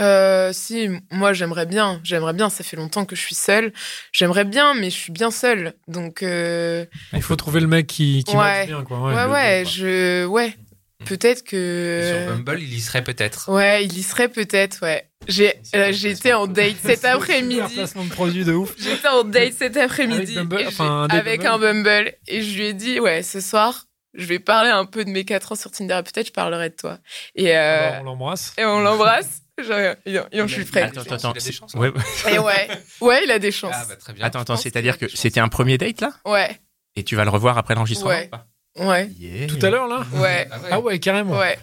Euh, 0.00 0.52
si, 0.52 0.88
moi 1.12 1.32
j'aimerais 1.32 1.66
bien, 1.66 2.00
j'aimerais 2.02 2.32
bien. 2.32 2.50
Ça 2.50 2.64
fait 2.64 2.76
longtemps 2.76 3.04
que 3.04 3.14
je 3.14 3.20
suis 3.20 3.34
seule. 3.34 3.72
J'aimerais 4.12 4.44
bien, 4.44 4.74
mais 4.74 4.90
je 4.90 4.96
suis 4.96 5.12
bien 5.12 5.30
seule. 5.30 5.74
Donc 5.88 6.22
euh, 6.22 6.84
Il 7.12 7.22
faut 7.22 7.36
trouver 7.36 7.60
le 7.60 7.66
mec 7.68 7.86
qui, 7.86 8.24
qui 8.24 8.36
Ouais. 8.36 8.66
bien, 8.66 8.82
quoi. 8.82 9.00
ouais, 9.00 9.24
ouais, 9.32 9.62
le- 9.64 9.68
je, 9.70 10.24
ouais, 10.26 10.56
peut-être 11.04 11.38
Sur 11.40 11.46
que, 11.50 12.26
Bumble, 12.28 12.60
il 12.62 12.74
y 12.74 12.80
serait 12.80 13.04
peut-être. 13.04 13.50
ouais, 13.52 13.84
il 13.84 13.96
y 13.96 14.02
serait 14.02 14.28
peut-être, 14.28 14.78
ouais. 14.82 15.08
J'ai, 15.28 15.54
euh, 15.74 15.90
été 15.92 16.34
en 16.34 16.46
date 16.46 16.74
cet 16.82 17.04
après-midi. 17.04 17.74
placement 17.74 18.04
de 18.04 18.10
produit 18.10 18.44
de 18.44 18.52
ouf. 18.52 18.74
J'étais 18.78 19.08
en 19.08 19.24
date 19.24 19.54
cet 19.56 19.76
après-midi 19.76 20.36
Avec 20.36 20.48
Bumble, 20.48 20.64
enfin, 20.68 21.04
un 21.04 21.08
date 21.08 21.20
avec 21.20 21.40
Bumble. 21.42 21.66
un 21.66 21.72
Bumble 21.72 22.12
et 22.26 22.42
je 22.42 22.58
lui 22.58 22.66
ai 22.66 22.74
dit 22.74 23.00
ouais 23.00 23.22
ce 23.22 23.40
soir 23.40 23.86
je 24.12 24.26
vais 24.26 24.38
parler 24.38 24.68
un 24.70 24.84
peu 24.84 25.02
de 25.04 25.08
mes 25.10 25.24
4 25.24 25.52
ans 25.52 25.54
sur 25.54 25.70
Tinder 25.70 25.98
et 25.98 26.02
peut-être 26.02 26.26
je 26.26 26.32
parlerai 26.32 26.68
de 26.70 26.74
toi 26.76 26.98
et, 27.34 27.56
euh, 27.56 27.88
Alors, 27.88 28.00
on 28.02 28.04
l'embrasse. 28.04 28.52
et 28.58 28.64
on 28.66 28.80
l'embrasse 28.80 29.40
Et, 29.58 30.10
et 30.10 30.18
je 30.32 30.46
suis 30.46 30.64
prête 30.64 30.96
Attends, 30.98 31.14
attends. 31.14 31.32
Il 31.34 31.38
a 31.40 31.44
des 31.44 31.52
chances, 31.52 31.74
Ouais, 31.74 31.92
et 32.30 32.38
ouais 32.38 32.68
ouais 33.00 33.20
il 33.24 33.30
a 33.30 33.38
des 33.38 33.52
chances 33.52 33.72
Ah, 33.74 33.84
bah, 33.88 33.96
très 33.96 34.12
bien. 34.12 34.24
Attends, 34.24 34.40
attends, 34.40 34.56
c'est-à-dire 34.56 34.98
que 34.98 35.06
c'était 35.14 35.40
un 35.40 35.48
premier 35.48 35.78
date 35.78 36.00
là? 36.00 36.12
Ouais 36.24 36.60
Et 36.96 37.04
tu 37.04 37.14
vas 37.16 37.24
le 37.24 37.30
revoir 37.30 37.56
après 37.58 37.74
l'enregistrement? 37.74 38.10
Ouais. 38.10 38.26
ou 38.26 38.36
pas 38.36 38.46
ouais 38.90 39.08
Yeah. 39.18 39.46
Tout 39.46 39.58
à 39.64 39.70
l'heure, 39.70 39.86
là? 39.86 40.04
Ouais 40.14 40.48
Ah 40.50 40.58
ouais. 40.58 40.68
Ah 40.72 40.80
ouais, 40.80 40.98
carrément. 40.98 41.38
ouais 41.38 41.56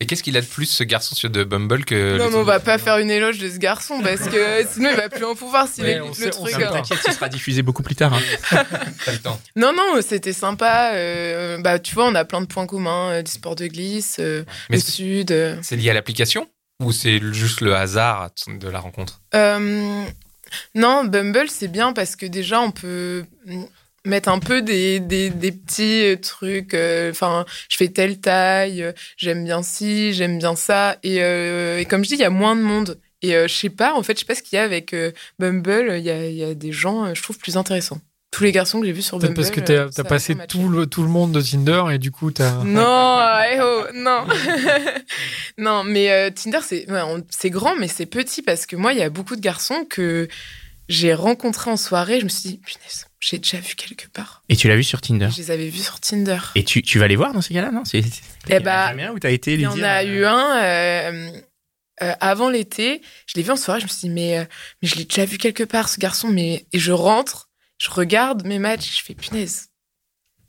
Et 0.00 0.06
qu'est-ce 0.06 0.22
qu'il 0.22 0.36
a 0.38 0.40
de 0.40 0.46
plus, 0.46 0.64
ce 0.64 0.82
garçon 0.84 1.14
sur 1.14 1.28
de 1.28 1.44
Bumble 1.44 1.84
que. 1.84 2.16
non 2.16 2.30
mais 2.30 2.36
on 2.36 2.42
va 2.44 2.58
pas 2.60 2.78
faire 2.78 2.96
une 2.98 3.10
éloge 3.10 3.36
de 3.38 3.48
ce 3.50 3.58
garçon 3.58 4.00
parce 4.02 4.26
que 4.28 4.66
sinon 4.72 4.88
il 4.92 4.96
va 4.96 5.10
plus 5.10 5.24
en 5.24 5.34
pouvoir 5.34 5.68
s'il 5.68 5.84
Ouais, 5.84 5.92
est 5.92 6.00
on 6.00 6.08
le 6.08 6.14
sait- 6.14 6.30
truc 6.30 6.54
hein. 6.54 6.70
T'inquiète, 6.72 6.98
ce 7.04 7.12
sera 7.12 7.28
diffusé 7.28 7.60
beaucoup 7.62 7.82
plus 7.82 7.94
tard. 7.94 8.14
hein. 8.14 8.22
Pas 9.04 9.12
le 9.12 9.18
temps. 9.18 9.38
non 9.54 9.72
non 9.74 10.00
c'était 10.00 10.32
sympa 10.32 10.92
euh, 10.94 11.58
bah 11.58 11.78
tu 11.78 11.94
vois 11.94 12.06
on 12.08 12.14
a 12.14 12.24
plein 12.24 12.40
de 12.40 12.46
points 12.46 12.66
communs 12.66 13.10
euh, 13.10 13.22
du 13.22 13.30
sport 13.30 13.54
de 13.54 13.66
glisse 13.66 14.16
euh, 14.18 14.44
Mais 14.70 14.76
le 14.78 14.82
sud 14.82 15.30
euh. 15.30 15.56
c'est 15.62 15.76
lié 15.76 15.90
à 15.90 15.94
l'application? 15.94 16.48
Ou 16.82 16.92
c'est 16.92 17.20
juste 17.32 17.60
le 17.60 17.74
hasard 17.74 18.30
de 18.48 18.68
la 18.68 18.80
rencontre? 18.80 19.20
Euh, 19.34 20.04
non, 20.74 21.04
Bumble, 21.04 21.48
c'est 21.48 21.68
bien 21.68 21.92
parce 21.92 22.16
que 22.16 22.26
déjà, 22.26 22.60
on 22.60 22.70
peut 22.72 23.24
mettre 24.04 24.28
un 24.28 24.38
peu 24.38 24.60
des, 24.60 25.00
petits 25.00 26.20
trucs. 26.20 26.74
euh, 26.74 27.10
Enfin, 27.10 27.46
je 27.68 27.76
fais 27.76 27.88
telle 27.88 28.20
taille, 28.20 28.92
j'aime 29.16 29.44
bien 29.44 29.62
ci, 29.62 30.12
j'aime 30.12 30.38
bien 30.38 30.56
ça. 30.56 30.98
Et, 31.02 31.22
euh, 31.22 31.84
comme 31.84 32.02
je 32.04 32.08
dis, 32.10 32.14
il 32.14 32.20
y 32.20 32.24
a 32.24 32.30
moins 32.30 32.56
de 32.56 32.62
monde. 32.62 32.98
Et 33.22 33.32
je 33.32 33.48
sais 33.54 33.70
pas, 33.70 33.94
en 33.94 34.02
fait, 34.02 34.14
je 34.14 34.18
sais 34.20 34.26
pas 34.26 34.34
ce 34.34 34.42
qu'il 34.42 34.56
y 34.56 34.60
a 34.60 34.64
avec 34.64 34.94
Bumble. 35.38 35.94
Il 35.96 36.04
y 36.04 36.10
a, 36.10 36.28
y 36.28 36.44
a 36.44 36.54
des 36.54 36.72
gens, 36.72 37.14
je 37.14 37.22
trouve, 37.22 37.38
plus 37.38 37.56
intéressants. 37.56 38.00
Tous 38.34 38.42
les 38.42 38.50
garçons 38.50 38.80
que 38.80 38.86
j'ai 38.86 38.92
vus 38.92 39.02
sur 39.02 39.18
Peut-être 39.18 39.30
Bumble. 39.34 39.48
parce 39.48 39.50
que 39.66 39.72
euh, 39.72 39.88
t'as 39.94 40.02
a 40.02 40.04
passé 40.04 40.34
tout 40.48 40.68
le, 40.68 40.86
tout 40.86 41.02
le 41.02 41.08
monde 41.08 41.30
de 41.30 41.40
Tinder 41.40 41.84
et 41.92 41.98
du 41.98 42.10
coup, 42.10 42.32
t'as. 42.32 42.64
Non, 42.64 43.20
eh 43.48 43.60
oh, 43.62 43.84
non. 43.94 44.26
non, 45.58 45.84
mais 45.84 46.10
euh, 46.10 46.30
Tinder, 46.30 46.58
c'est 46.62 46.90
ouais, 46.90 47.02
on- 47.02 47.24
c'est 47.30 47.50
grand, 47.50 47.76
mais 47.76 47.86
c'est 47.88 48.06
petit 48.06 48.42
parce 48.42 48.66
que 48.66 48.74
moi, 48.76 48.92
il 48.92 48.98
y 48.98 49.02
a 49.02 49.10
beaucoup 49.10 49.36
de 49.36 49.40
garçons 49.40 49.86
que 49.88 50.26
j'ai 50.88 51.14
rencontrés 51.14 51.70
en 51.70 51.76
soirée. 51.76 52.18
Je 52.18 52.24
me 52.24 52.28
suis 52.28 52.50
dit, 52.50 52.58
punaise, 52.58 53.06
j'ai 53.20 53.38
déjà 53.38 53.58
vu 53.58 53.74
quelque 53.76 54.08
part. 54.08 54.42
Et 54.48 54.56
tu 54.56 54.68
l'as 54.68 54.76
vu 54.76 54.84
sur 54.84 55.00
Tinder. 55.00 55.28
Je 55.30 55.38
les 55.38 55.50
avais 55.50 55.68
vus 55.68 55.82
sur 55.84 56.00
Tinder. 56.00 56.38
Et 56.56 56.64
tu, 56.64 56.82
tu 56.82 56.98
vas 56.98 57.06
les 57.08 57.16
voir 57.16 57.32
dans 57.32 57.40
ces 57.40 57.54
cas-là, 57.54 57.70
non? 57.70 57.84
C'est. 57.84 58.02
Eh 58.48 58.60
bah, 58.60 58.92
où 59.14 59.18
t'as 59.18 59.30
été 59.30 59.52
Il 59.52 59.56
lui 59.58 59.62
y 59.62 59.66
en 59.66 59.80
a 59.82 60.02
euh, 60.02 60.06
eu 60.06 60.24
un 60.24 60.56
euh, 60.62 61.30
euh, 62.02 62.12
avant 62.20 62.50
l'été. 62.50 63.00
Je 63.26 63.34
l'ai 63.36 63.42
vu 63.42 63.52
en 63.52 63.56
soirée. 63.56 63.80
Je 63.80 63.84
me 63.84 63.88
suis 63.88 64.08
dit, 64.08 64.10
mais, 64.10 64.38
euh, 64.38 64.44
mais 64.82 64.88
je 64.88 64.96
l'ai 64.96 65.04
déjà 65.04 65.24
vu 65.24 65.38
quelque 65.38 65.62
part, 65.64 65.88
ce 65.88 65.98
garçon. 66.00 66.28
Mais... 66.28 66.66
Et 66.72 66.78
je 66.78 66.92
rentre, 66.92 67.48
je 67.78 67.90
regarde 67.90 68.46
mes 68.46 68.58
matchs, 68.58 68.98
je 68.98 69.02
fais, 69.04 69.14
punaise, 69.14 69.68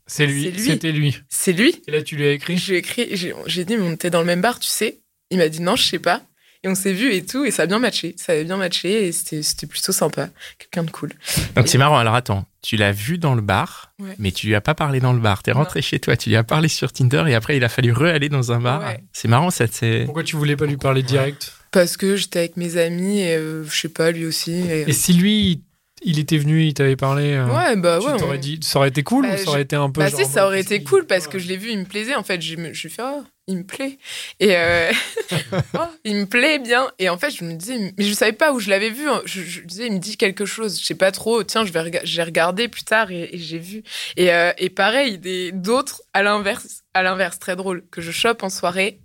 C'est 0.06 0.26
lui, 0.26 0.52
c'était 0.58 0.92
lui. 0.92 1.18
c'est 1.28 1.52
lui 1.52 1.82
Et 1.86 1.90
là, 1.90 2.02
tu 2.02 2.16
lui 2.16 2.26
as 2.26 2.32
écrit? 2.32 2.56
J'ai 2.56 2.76
écrit, 2.76 3.16
j'ai 3.46 3.64
dit, 3.64 3.76
mais 3.76 3.82
on 3.82 3.92
était 3.92 4.10
dans 4.10 4.20
le 4.20 4.26
même 4.26 4.40
bar, 4.40 4.58
tu 4.60 4.68
sais. 4.68 5.00
Il 5.30 5.38
m'a 5.38 5.48
dit, 5.48 5.60
non, 5.60 5.74
je 5.76 5.82
sais 5.82 5.98
pas. 5.98 6.22
Et 6.62 6.68
on 6.68 6.74
s'est 6.74 6.92
vu 6.92 7.12
et 7.12 7.24
tout, 7.24 7.44
et 7.44 7.50
ça 7.50 7.62
a 7.64 7.66
bien 7.66 7.78
matché. 7.78 8.14
Ça 8.16 8.32
avait 8.32 8.44
bien 8.44 8.56
matché, 8.56 9.06
et 9.06 9.12
c'était 9.12 9.42
c'était 9.42 9.66
plutôt 9.66 9.92
sympa. 9.92 10.30
Quelqu'un 10.58 10.82
de 10.84 10.90
cool. 10.90 11.12
Donc 11.54 11.68
c'est 11.68 11.78
marrant. 11.78 11.98
Alors 11.98 12.14
attends, 12.14 12.46
tu 12.62 12.76
l'as 12.76 12.92
vu 12.92 13.18
dans 13.18 13.34
le 13.34 13.42
bar, 13.42 13.92
Ouais. 14.00 14.14
mais 14.18 14.32
tu 14.32 14.46
lui 14.46 14.54
as 14.54 14.60
pas 14.60 14.74
parlé 14.74 14.98
dans 14.98 15.12
le 15.12 15.20
bar. 15.20 15.42
T'es 15.42 15.52
Non. 15.52 15.58
rentré 15.58 15.82
chez 15.82 16.00
toi, 16.00 16.16
tu 16.16 16.30
lui 16.30 16.36
as 16.36 16.42
parlé 16.44 16.68
sur 16.68 16.92
Tinder 16.92 17.24
et 17.28 17.34
après 17.34 17.56
il 17.56 17.62
a 17.62 17.68
fallu 17.68 17.92
re-aller 17.92 18.28
dans 18.30 18.50
un 18.52 18.58
bar. 18.60 18.80
Ouais. 18.82 19.04
C'est 19.12 19.28
marrant, 19.28 19.50
ça. 19.50 19.66
C'est. 19.70 20.04
Pourquoi 20.06 20.24
tu 20.24 20.34
voulais 20.34 20.56
pas 20.56 20.66
lui 20.66 20.76
parler 20.78 21.02
direct? 21.02 21.52
Parce 21.72 21.96
que 21.96 22.16
j'étais 22.16 22.38
avec 22.40 22.56
mes 22.56 22.78
amis, 22.78 23.20
et 23.20 23.36
euh, 23.36 23.62
je 23.64 23.78
sais 23.78 23.88
pas, 23.90 24.10
lui 24.10 24.24
aussi. 24.24 24.52
et- 24.52 24.88
Et 24.88 24.92
si 24.92 25.12
lui, 25.12 25.62
il- 26.06 26.18
était 26.18 26.38
venu, 26.38 26.64
il 26.64 26.74
t'avait 26.74 26.96
parlé. 26.96 27.32
euh, 27.34 27.46
Ouais, 27.46 27.76
bah 27.76 27.98
tu 28.00 28.06
ouais. 28.08 28.16
t'aurais 28.16 28.38
on- 28.38 28.40
dit, 28.40 28.58
ça 28.62 28.78
aurait 28.78 28.88
été 28.88 29.02
cool 29.02 29.26
Bah, 29.28 29.34
ou 29.34 29.38
ça 29.38 29.50
aurait 29.50 29.62
été 29.62 29.76
un 29.76 29.90
peu. 29.90 30.00
Bah 30.00 30.08
genre, 30.08 30.20
si, 30.20 30.26
ça 30.26 30.46
aurait 30.46 30.60
été 30.60 30.82
cool 30.82 31.06
parce 31.06 31.26
que 31.28 31.38
je 31.38 31.48
l'ai 31.48 31.56
vu, 31.56 31.70
il 31.70 31.78
me 31.78 31.84
plaisait. 31.84 32.14
En 32.14 32.22
fait, 32.22 32.40
je 32.40 32.56
me 32.56 32.68
lui 32.68 32.74
fais, 32.90 33.02
oh, 33.02 33.24
il 33.46 33.58
me 33.58 33.62
plaît. 33.64 33.98
Et 34.40 34.56
euh, 34.56 34.90
oh, 35.74 35.78
il 36.04 36.16
me 36.16 36.26
plaît 36.26 36.58
bien. 36.58 36.90
Et 36.98 37.08
en 37.08 37.18
fait, 37.18 37.30
je 37.30 37.44
me 37.44 37.52
disais, 37.54 37.92
mais 37.96 38.04
je 38.04 38.12
savais 38.12 38.32
pas 38.32 38.52
où 38.52 38.60
je 38.60 38.70
l'avais 38.70 38.90
vu. 38.90 39.08
hein. 39.08 39.22
Je, 39.24 39.42
je 39.42 39.60
disais, 39.60 39.86
il 39.86 39.92
me 39.92 39.98
dit 39.98 40.16
quelque 40.16 40.44
chose. 40.46 40.80
Je 40.80 40.84
sais 40.84 40.94
pas 40.94 41.12
trop. 41.12 41.42
Tiens, 41.44 41.64
je 41.64 41.72
vais 41.72 41.80
rega- 41.82 42.00
j'ai 42.04 42.22
regardé 42.22 42.68
plus 42.68 42.84
tard 42.84 43.10
et, 43.10 43.28
et 43.32 43.38
j'ai 43.38 43.58
vu. 43.58 43.82
Et, 44.16 44.32
euh, 44.32 44.52
et 44.58 44.70
pareil, 44.70 45.18
des 45.18 45.52
d'autres 45.52 46.02
à 46.12 46.22
l'inverse, 46.22 46.82
à 46.94 47.02
l'inverse, 47.02 47.38
très 47.38 47.56
drôle, 47.56 47.84
que 47.90 48.00
je 48.00 48.10
chope 48.10 48.42
en 48.42 48.48
soirée 48.48 49.00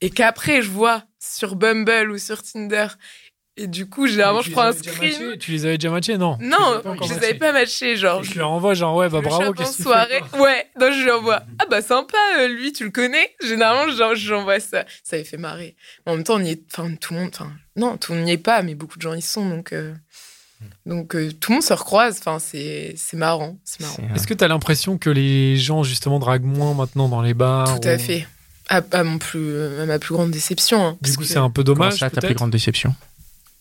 et 0.00 0.10
qu'après 0.10 0.60
je 0.60 0.70
vois 0.70 1.04
sur 1.20 1.56
Bumble 1.56 2.10
ou 2.10 2.18
sur 2.18 2.42
Tinder. 2.42 2.88
Et 3.56 3.68
du 3.68 3.88
coup, 3.88 4.08
généralement, 4.08 4.40
Tu 4.40 4.48
je 4.48 4.52
prends 4.52 4.62
un 4.64 4.72
screen. 4.72 5.36
Tu 5.38 5.52
les 5.52 5.64
avais 5.64 5.78
déjà 5.78 5.90
matchés 5.90 6.18
Non. 6.18 6.36
Tu 6.38 6.46
Non, 6.46 6.82
je 7.02 7.08
les 7.14 7.14
avais 7.24 7.34
pas 7.34 7.52
matchés. 7.52 7.96
Genre, 7.96 8.20
Et 8.20 8.26
tu 8.26 8.38
leur 8.38 8.50
envoies 8.50 8.74
genre, 8.74 8.96
ouais, 8.96 9.08
bah 9.08 9.20
je 9.22 9.28
bravo, 9.28 9.52
qu'est-ce 9.52 9.70
que 9.70 9.76
tu 9.76 9.82
fais, 9.82 9.82
soirée. 9.84 10.22
Ouais, 10.40 10.66
donc 10.80 10.90
je 10.92 11.04
lui 11.04 11.10
envoie. 11.12 11.40
Ah 11.60 11.64
bah 11.70 11.80
sympa, 11.80 12.18
euh, 12.40 12.48
lui, 12.48 12.72
tu 12.72 12.82
le 12.84 12.90
connais 12.90 13.30
Généralement, 13.46 13.92
genre, 13.94 14.16
j'envoie 14.16 14.58
ça. 14.58 14.84
Ça 15.04 15.14
avait 15.16 15.24
fait 15.24 15.36
marrer. 15.36 15.76
En 16.04 16.14
même 16.16 16.24
temps, 16.24 16.34
on 16.34 16.40
y 16.40 16.50
est. 16.50 16.62
Enfin, 16.76 16.92
tout 17.00 17.14
le 17.14 17.20
monde. 17.20 17.30
Enfin, 17.32 17.52
non, 17.76 17.96
tout 17.96 18.10
le 18.12 18.18
monde 18.18 18.26
n'y 18.26 18.32
est 18.32 18.38
pas, 18.38 18.62
mais 18.62 18.74
beaucoup 18.74 18.96
de 18.96 19.02
gens 19.02 19.14
y 19.14 19.22
sont. 19.22 19.48
Donc, 19.48 19.72
euh, 19.72 19.94
donc 20.86 21.14
euh, 21.14 21.30
tout 21.40 21.52
le 21.52 21.56
monde 21.56 21.62
se 21.64 21.72
recroise. 21.74 22.16
Enfin, 22.18 22.40
c'est 22.40 22.94
c'est 22.96 23.16
marrant. 23.16 23.56
C'est 23.64 23.80
marrant. 23.82 23.94
c'est, 23.96 24.02
euh, 24.02 24.14
Est-ce 24.16 24.26
que 24.26 24.34
t'as 24.34 24.48
l'impression 24.48 24.98
que 24.98 25.10
les 25.10 25.56
gens, 25.58 25.84
justement, 25.84 26.18
draguent 26.18 26.42
moins 26.42 26.74
maintenant 26.74 27.08
dans 27.08 27.22
les 27.22 27.34
bars 27.34 27.80
Tout 27.80 27.86
à 27.88 27.98
fait. 27.98 28.26
À, 28.68 28.80
à 28.92 29.04
mon 29.04 29.18
plus, 29.18 29.78
à 29.80 29.84
ma 29.86 29.98
plus 30.00 30.14
grande 30.14 30.30
déception. 30.32 30.84
hein, 30.84 30.92
Du 30.94 30.98
parce 31.02 31.16
coup, 31.16 31.22
que- 31.22 31.28
c'est 31.28 31.38
un 31.38 31.50
peu 31.50 31.62
Comment 31.62 31.76
dommage. 31.84 31.98
ça, 32.00 32.10
ta 32.10 32.20
plus 32.20 32.34
grande 32.34 32.50
déception? 32.50 32.94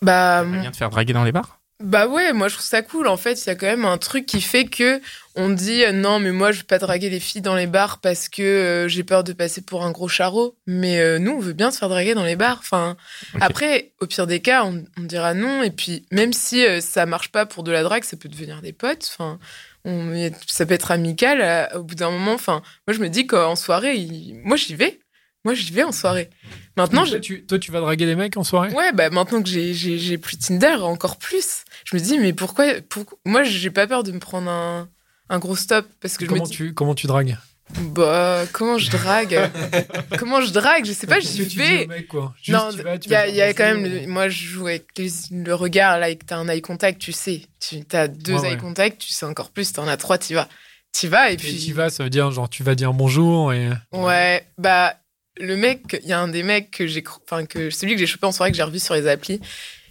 Bah, 0.04 0.44
vient 0.44 0.72
de 0.72 0.76
faire 0.76 0.90
draguer 0.90 1.14
dans 1.14 1.24
les 1.24 1.32
bars 1.32 1.60
Bah 1.82 2.08
ouais, 2.08 2.32
moi 2.34 2.48
je 2.48 2.54
trouve 2.56 2.66
ça 2.66 2.82
cool. 2.82 3.08
En 3.08 3.18
fait, 3.18 3.34
il 3.44 3.48
y 3.48 3.50
a 3.50 3.56
quand 3.56 3.66
même 3.66 3.86
un 3.86 3.98
truc 3.98 4.26
qui 4.26 4.42
fait 4.42 4.66
que 4.66 5.02
on 5.36 5.50
dit 5.50 5.84
euh, 5.84 5.92
non, 5.92 6.20
mais 6.20 6.32
moi 6.32 6.52
je 6.52 6.60
vais 6.60 6.64
pas 6.66 6.78
draguer 6.78 7.10
les 7.10 7.20
filles 7.20 7.42
dans 7.42 7.56
les 7.56 7.66
bars 7.68 8.00
parce 8.00 8.30
que 8.30 8.42
euh, 8.44 8.88
j'ai 8.88 9.04
peur 9.04 9.24
de 9.24 9.34
passer 9.34 9.62
pour 9.62 9.84
un 9.84 9.92
gros 9.92 10.08
charreau. 10.08 10.56
Mais 10.68 11.00
euh, 11.00 11.18
nous, 11.20 11.32
on 11.32 11.40
veut 11.40 11.54
bien 11.54 11.72
se 11.72 11.80
faire 11.80 11.90
draguer 11.90 12.14
dans 12.14 12.24
les 12.24 12.36
bars. 12.36 12.58
Enfin, 12.60 12.96
après, 13.42 13.92
au 14.00 14.06
pire 14.08 14.28
des 14.28 14.40
cas, 14.40 14.64
on, 14.64 14.84
on 14.98 15.02
dira 15.02 15.34
non. 15.34 15.64
Et 15.64 15.72
puis, 15.72 16.06
même 16.12 16.32
si 16.34 16.66
euh, 16.66 16.80
ça 16.82 17.06
marche 17.06 17.30
pas 17.30 17.46
pour 17.46 17.64
de 17.64 17.72
la 17.72 17.84
drague, 17.84 18.04
ça 18.04 18.16
peut 18.18 18.30
devenir 18.30 18.62
des 18.62 18.74
potes. 18.74 19.10
Enfin, 19.12 19.40
on- 19.86 20.30
ça 20.48 20.66
peut 20.66 20.76
être 20.76 20.92
amical 20.92 21.70
au 21.76 21.84
bout 21.84 21.96
d'un 21.96 22.12
moment. 22.12 22.34
Enfin, 22.34 22.62
moi 22.88 22.96
je 22.96 23.00
me 23.00 23.10
dis 23.10 23.28
qu'en 23.28 23.56
soirée, 23.58 23.96
il- 23.96 24.40
moi 24.46 24.56
j'y 24.56 24.76
vais. 24.76 25.00
Moi 25.44 25.54
j'y 25.54 25.72
vais 25.72 25.84
en 25.84 25.92
soirée. 25.92 26.30
Maintenant, 26.78 27.06
toi, 27.06 27.14
je... 27.16 27.18
tu, 27.20 27.46
toi, 27.46 27.60
tu 27.60 27.72
vas 27.72 27.82
draguer 27.82 28.06
des 28.06 28.16
mecs 28.16 28.36
en 28.38 28.44
soirée? 28.44 28.74
Ouais, 28.74 28.92
bah 28.94 29.10
maintenant 29.10 29.44
que 29.44 29.50
j'ai 29.50 30.18
plus 30.18 30.38
Tinder, 30.38 30.78
encore 30.82 31.18
plus. 31.18 31.66
Je 31.86 31.96
me 31.96 32.02
dis 32.02 32.18
mais 32.18 32.34
pourquoi, 32.34 32.66
pourquoi... 32.90 33.18
moi 33.26 33.44
j'ai 33.44 33.70
pas 33.70 33.86
peur 33.86 34.04
de 34.04 34.12
me 34.12 34.20
prendre 34.20 34.50
un, 34.50 34.90
un 35.30 35.40
gros 35.40 35.56
stop 35.56 35.86
parce 36.02 36.18
que 36.18 36.26
je 36.26 36.30
comment, 36.30 36.44
me 36.44 36.50
dis 36.50 36.56
tu, 36.56 36.74
comment 36.74 36.96
tu 36.96 37.08
dragues? 37.08 37.38
Bah 37.78 38.44
comment 38.54 38.78
je 38.78 38.90
drague? 38.90 39.50
Comment 40.18 40.42
je 40.42 40.52
drague? 40.52 40.86
Je 40.86 40.92
sais 40.92 41.08
pas, 41.08 41.20
j'y 41.20 41.44
vais. 41.58 41.88
il 42.48 42.54
y 43.10 43.16
a, 43.16 43.28
y 43.28 43.42
a 43.42 43.54
quand 43.54 43.64
même 43.64 43.84
le- 43.84 44.08
moi 44.08 44.30
je 44.30 44.46
joue 44.46 44.68
avec 44.68 44.86
les- 44.98 45.10
le 45.32 45.56
regard 45.56 45.98
là 46.00 46.10
et 46.10 46.16
que 46.18 46.26
t'as 46.26 46.38
un 46.38 46.48
eye 46.48 46.62
contact, 46.62 47.02
tu 47.02 47.12
sais. 47.12 47.42
Tu 47.60 47.84
as 47.94 48.08
deux 48.08 48.34
Ouais, 48.36 48.50
eye 48.50 48.52
ouais. 48.52 48.58
contact, 48.58 49.00
tu 49.00 49.10
sais 49.10 49.26
encore 49.26 49.50
plus, 49.50 49.74
t'en 49.74 49.88
as 49.88 49.98
trois, 49.98 50.18
tu 50.18 50.36
vas. 50.36 50.48
Tu 50.94 51.08
vas 51.08 51.32
et 51.32 51.34
Et 51.34 51.38
puis 51.38 51.58
tu 51.66 51.74
vas, 51.74 51.90
ça 51.90 52.04
veut 52.04 52.12
dire, 52.12 52.30
genre, 52.32 52.48
tu 52.50 52.62
vas 52.64 52.76
dire 52.76 52.94
bonjour 52.94 53.54
et. 53.54 53.70
Ouais, 53.92 54.46
bah 54.60 54.96
le 55.38 55.56
mec, 55.58 56.00
il 56.04 56.10
y 56.10 56.14
a 56.14 56.20
un 56.20 56.28
des 56.28 56.44
mecs 56.44 56.72
que 56.72 56.88
j'ai, 56.88 57.04
enfin 57.24 57.46
que 57.46 57.70
celui 57.70 57.94
que 57.94 58.00
j'ai 58.00 58.08
chopé 58.08 58.26
en 58.26 58.32
soirée 58.32 58.52
que 58.52 58.58
j'ai 58.58 58.64
revu 58.64 58.80
sur 58.80 58.94
les 58.94 59.08
applis. 59.08 59.40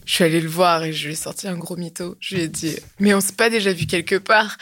Je 0.05 0.15
suis 0.15 0.25
allée 0.25 0.41
le 0.41 0.49
voir 0.49 0.85
et 0.85 0.93
je 0.93 1.07
lui 1.07 1.13
ai 1.13 1.17
sorti 1.17 1.49
un 1.49 1.57
gros 1.57 1.77
mytho. 1.77 2.17
Je 2.21 2.35
lui 2.35 2.43
ai 2.43 2.49
dit, 2.49 2.77
mais 2.99 3.15
on 3.15 3.21
s'est 3.21 3.35
pas 3.35 3.51
déjà 3.51 3.73
vu 3.73 3.87
quelque 3.87 4.17
part 4.17 4.57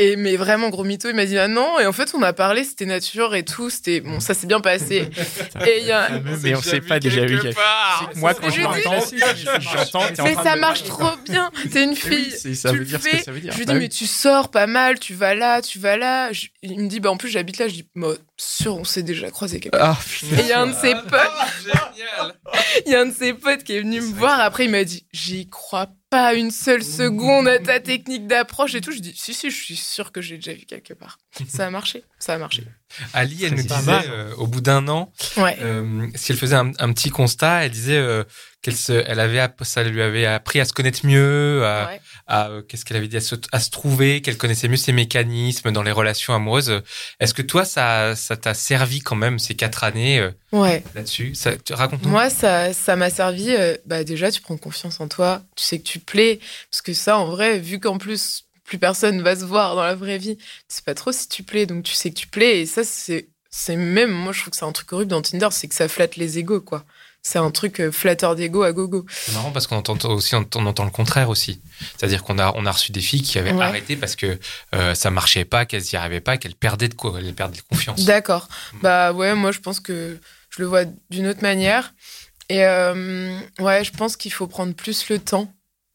et 0.00 0.14
mais 0.14 0.36
vraiment 0.36 0.68
gros 0.70 0.84
mytho, 0.84 1.08
il 1.08 1.16
m'a 1.16 1.26
dit 1.26 1.36
ah 1.38 1.48
non 1.48 1.80
et 1.80 1.86
en 1.86 1.92
fait 1.92 2.12
on 2.14 2.22
a 2.22 2.32
parlé, 2.32 2.62
c'était 2.62 2.86
nature 2.86 3.34
et 3.34 3.42
tout, 3.42 3.68
c'était 3.68 4.00
bon 4.00 4.20
ça 4.20 4.32
s'est 4.32 4.46
bien 4.46 4.60
passé. 4.60 5.10
et 5.66 5.80
il 5.80 5.86
y 5.86 5.90
a 5.90 6.08
mais 6.42 6.54
on 6.54 6.62
s'est 6.62 6.80
pas 6.80 7.00
déjà 7.00 7.26
vu 7.26 7.40
quelque 7.40 7.56
part. 7.56 8.08
Moi 8.14 8.32
quand 8.34 8.48
je 8.48 8.60
l'entends, 8.62 9.04
j'entends. 9.58 10.24
Mais 10.24 10.34
ça 10.34 10.54
marche 10.54 10.84
trop 10.84 11.16
bien. 11.24 11.50
T'es 11.72 11.82
une 11.82 11.96
fille. 11.96 12.30
ça 12.54 12.72
veut 12.72 12.84
dire 12.84 13.02
ce 13.02 13.08
que 13.08 13.22
ça 13.24 13.32
veut 13.32 13.40
dire. 13.40 13.52
Je 13.52 13.58
lui 13.58 13.66
dis 13.66 13.74
mais 13.74 13.88
tu 13.88 14.06
sors 14.06 14.50
pas 14.50 14.68
mal, 14.68 15.00
tu 15.00 15.14
vas 15.14 15.34
là, 15.34 15.60
tu 15.62 15.80
vas 15.80 15.96
là. 15.96 16.30
Il 16.62 16.80
me 16.80 16.88
dit 16.88 17.00
bah 17.00 17.10
en 17.10 17.16
plus 17.16 17.28
j'habite 17.28 17.58
là. 17.58 17.66
Je 17.66 17.74
dis 17.74 17.88
bah, 17.96 18.14
sûr 18.36 18.76
on 18.76 18.84
s'est 18.84 19.02
déjà 19.02 19.32
croisé 19.32 19.58
quelque 19.58 19.76
part. 19.76 20.00
et 20.22 20.42
il 20.42 20.46
y 20.46 20.52
a 20.52 20.60
un 20.60 20.68
de 20.68 20.74
ses 20.74 20.94
potes. 20.94 21.74
Il 22.86 22.92
y 22.92 22.94
a 22.94 23.00
un 23.00 23.06
de 23.06 23.12
ses 23.12 23.34
potes 23.34 23.64
qui 23.64 23.74
est 23.74 23.80
venu 23.80 24.00
me 24.00 24.14
voir 24.14 24.40
après 24.40 24.67
il 24.68 24.72
m'a 24.72 24.84
dit 24.84 25.06
j'y 25.12 25.48
crois 25.48 25.88
pas 26.10 26.34
une 26.34 26.50
seule 26.50 26.82
seconde 26.82 27.48
à 27.48 27.58
ta 27.58 27.80
technique 27.80 28.26
d'approche 28.26 28.74
et 28.74 28.80
tout. 28.80 28.92
Je 28.92 28.98
dis, 28.98 29.14
si, 29.16 29.34
si, 29.34 29.50
je 29.50 29.56
suis 29.56 29.76
sûre 29.76 30.12
que 30.12 30.20
j'ai 30.20 30.36
déjà 30.36 30.52
vu 30.52 30.64
quelque 30.66 30.94
part. 30.94 31.18
Ça 31.48 31.66
a 31.66 31.70
marché, 31.70 32.04
ça 32.18 32.34
a 32.34 32.38
marché. 32.38 32.64
Ali, 33.12 33.44
elle 33.44 33.54
nous 33.54 33.62
disait, 33.62 34.08
euh, 34.08 34.34
au 34.36 34.46
bout 34.46 34.60
d'un 34.60 34.88
an, 34.88 35.12
euh, 35.38 36.06
si 36.14 36.32
elle 36.32 36.38
faisait 36.38 36.56
un, 36.56 36.72
petit 36.92 37.10
constat, 37.10 37.64
elle 37.64 37.70
disait 37.70 37.96
euh, 37.96 38.24
qu'elle 38.62 38.76
se, 38.76 38.92
elle 38.92 39.20
avait, 39.20 39.46
ça 39.62 39.82
lui 39.84 40.02
avait 40.02 40.26
appris 40.26 40.60
à 40.60 40.64
se 40.64 40.72
connaître 40.72 41.06
mieux, 41.06 41.64
à, 41.64 41.90
à 42.26 42.50
qu'est-ce 42.68 42.84
qu'elle 42.84 42.96
avait 42.96 43.08
dit, 43.08 43.16
à 43.16 43.20
se, 43.20 43.36
à 43.52 43.60
se 43.60 43.70
trouver, 43.70 44.20
qu'elle 44.20 44.36
connaissait 44.36 44.68
mieux 44.68 44.76
ses 44.76 44.92
mécanismes 44.92 45.70
dans 45.70 45.82
les 45.82 45.92
relations 45.92 46.34
amoureuses. 46.34 46.82
Est-ce 47.20 47.34
que 47.34 47.42
toi, 47.42 47.64
ça, 47.64 48.16
ça 48.16 48.36
t'a 48.36 48.54
servi 48.54 49.00
quand 49.00 49.16
même 49.16 49.38
ces 49.38 49.54
quatre 49.54 49.84
années 49.84 50.28
ouais. 50.52 50.82
là-dessus? 50.94 51.34
Raconte-nous. 51.70 52.08
Moi, 52.08 52.30
ça, 52.30 52.72
ça 52.72 52.96
m'a 52.96 53.10
servi. 53.10 53.54
bah 53.86 54.04
déjà, 54.04 54.30
tu 54.30 54.40
prends 54.40 54.56
confiance 54.56 55.00
en 55.00 55.08
toi, 55.08 55.42
tu 55.56 55.64
sais 55.64 55.78
que 55.78 55.84
tu 55.84 56.00
plais, 56.00 56.40
parce 56.70 56.82
que 56.82 56.92
ça, 56.92 57.18
en 57.18 57.26
vrai, 57.26 57.58
vu 57.58 57.78
qu'en 57.78 57.98
plus 57.98 58.44
plus 58.68 58.78
personne 58.78 59.22
va 59.22 59.34
se 59.34 59.44
voir 59.44 59.74
dans 59.74 59.82
la 59.82 59.94
vraie 59.94 60.18
vie. 60.18 60.36
Tu 60.36 60.44
sais 60.68 60.82
pas 60.82 60.94
trop 60.94 61.10
si 61.10 61.28
tu 61.28 61.42
plais, 61.42 61.66
donc 61.66 61.84
tu 61.84 61.94
sais 61.94 62.10
que 62.10 62.14
tu 62.18 62.28
plais. 62.28 62.60
Et 62.60 62.66
ça, 62.66 62.84
c'est, 62.84 63.28
c'est 63.50 63.76
même, 63.76 64.10
moi, 64.10 64.32
je 64.32 64.40
trouve 64.40 64.50
que 64.52 64.56
c'est 64.56 64.64
un 64.64 64.72
truc 64.72 64.92
horrible 64.92 65.10
dans 65.10 65.22
Tinder, 65.22 65.48
c'est 65.50 65.66
que 65.66 65.74
ça 65.74 65.88
flatte 65.88 66.16
les 66.16 66.38
égaux, 66.38 66.60
quoi. 66.60 66.84
C'est 67.22 67.38
un 67.38 67.50
truc 67.50 67.80
euh, 67.80 67.90
flatteur 67.90 68.36
d'ego 68.36 68.62
à 68.62 68.72
gogo. 68.72 69.04
C'est 69.10 69.32
marrant 69.32 69.50
parce 69.50 69.66
qu'on 69.66 69.76
entend 69.76 69.96
aussi, 70.10 70.34
on 70.34 70.66
entend 70.66 70.84
le 70.84 70.90
contraire 70.90 71.28
aussi. 71.28 71.60
C'est-à-dire 71.96 72.22
qu'on 72.22 72.38
a, 72.38 72.52
on 72.54 72.64
a 72.64 72.70
reçu 72.70 72.92
des 72.92 73.00
filles 73.00 73.22
qui 73.22 73.38
avaient 73.38 73.50
arrêté 73.50 73.96
parce 73.96 74.16
que 74.16 74.38
euh, 74.74 74.94
ça 74.94 75.10
marchait 75.10 75.44
pas, 75.44 75.66
qu'elles 75.66 75.82
n'y 75.92 75.96
arrivaient 75.96 76.20
pas, 76.20 76.36
qu'elles 76.36 76.54
perdaient 76.54 76.88
de 76.88 76.94
quoi, 76.94 77.18
elles 77.18 77.34
perdaient 77.34 77.58
de 77.58 77.62
confiance. 77.62 78.04
D'accord. 78.04 78.48
Mm. 78.74 78.78
Bah 78.82 79.12
ouais, 79.12 79.34
moi 79.34 79.52
je 79.52 79.58
pense 79.58 79.80
que 79.80 80.18
je 80.50 80.62
le 80.62 80.68
vois 80.68 80.84
d'une 81.10 81.26
autre 81.26 81.42
manière. 81.42 81.92
Et 82.48 82.64
euh, 82.64 83.38
ouais, 83.58 83.84
je 83.84 83.92
pense 83.92 84.16
qu'il 84.16 84.32
faut 84.32 84.46
prendre 84.46 84.74
plus 84.74 85.08
le 85.08 85.18
temps. 85.18 85.52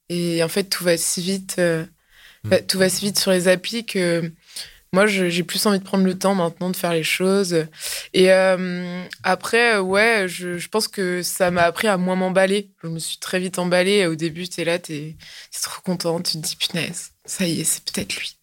Et 0.09 0.43
en 0.43 0.49
fait, 0.49 0.65
tout 0.65 0.83
va 0.83 0.97
si 0.97 1.21
vite. 1.21 1.59
Bah, 2.43 2.59
tout 2.59 2.77
va 2.77 2.89
si 2.89 3.05
vite 3.05 3.17
sur 3.17 3.31
les 3.31 3.47
applis 3.47 3.85
que 3.85 4.29
moi, 4.93 5.07
j'ai 5.07 5.43
plus 5.43 5.65
envie 5.65 5.79
de 5.79 5.83
prendre 5.83 6.05
le 6.05 6.17
temps 6.17 6.35
maintenant 6.35 6.69
de 6.69 6.75
faire 6.75 6.93
les 6.93 7.03
choses. 7.03 7.65
Et 8.13 8.31
euh, 8.31 9.03
après, 9.23 9.79
ouais, 9.79 10.27
je, 10.27 10.67
pense 10.67 10.87
que 10.87 11.23
ça 11.23 11.49
m'a 11.49 11.63
appris 11.63 11.87
à 11.87 11.97
moins 11.97 12.15
m'emballer. 12.15 12.69
Je 12.83 12.87
me 12.87 12.99
suis 12.99 13.17
très 13.17 13.39
vite 13.39 13.57
emballée. 13.57 14.05
Au 14.05 14.13
début, 14.13 14.47
tu 14.47 14.61
es 14.61 14.65
là, 14.65 14.77
tu 14.77 14.93
es, 14.93 15.15
trop 15.61 15.81
content. 15.81 16.21
Tu 16.21 16.33
te 16.33 16.37
dis, 16.37 16.55
punaise, 16.55 17.11
ça 17.25 17.45
y 17.45 17.61
est, 17.61 17.63
c'est 17.63 17.83
peut-être 17.83 18.15
lui. 18.15 18.37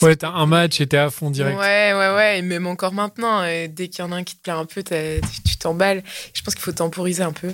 Ouais, 0.00 0.16
t'as 0.16 0.30
un 0.30 0.46
match 0.46 0.80
et 0.80 0.86
t'es 0.86 0.96
à 0.96 1.10
fond 1.10 1.30
direct. 1.30 1.58
Ouais, 1.58 1.92
ouais, 1.92 2.14
ouais. 2.14 2.38
Et 2.38 2.42
même 2.42 2.66
encore 2.66 2.94
maintenant, 2.94 3.42
dès 3.68 3.88
qu'il 3.88 3.98
y 3.98 4.02
en 4.02 4.12
a 4.12 4.16
un 4.16 4.24
qui 4.24 4.36
te 4.36 4.40
plaît 4.40 4.54
un 4.54 4.64
peu, 4.64 4.82
tu 4.82 5.56
t'emballes. 5.58 6.02
Je 6.32 6.40
pense 6.40 6.54
qu'il 6.54 6.64
faut 6.64 6.72
temporiser 6.72 7.22
un 7.22 7.32
peu. 7.32 7.48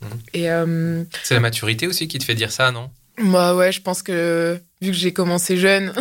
Mmh. 0.00 0.06
Et 0.34 0.50
euh, 0.50 1.04
C'est 1.24 1.34
la 1.34 1.40
maturité 1.40 1.88
aussi 1.88 2.06
qui 2.06 2.18
te 2.18 2.24
fait 2.24 2.36
dire 2.36 2.52
ça, 2.52 2.70
non? 2.70 2.90
Moi, 3.18 3.54
ouais, 3.54 3.72
je 3.72 3.80
pense 3.80 4.02
que 4.02 4.60
vu 4.80 4.90
que 4.90 4.96
j'ai 4.96 5.12
commencé 5.12 5.56
jeune 5.56 5.92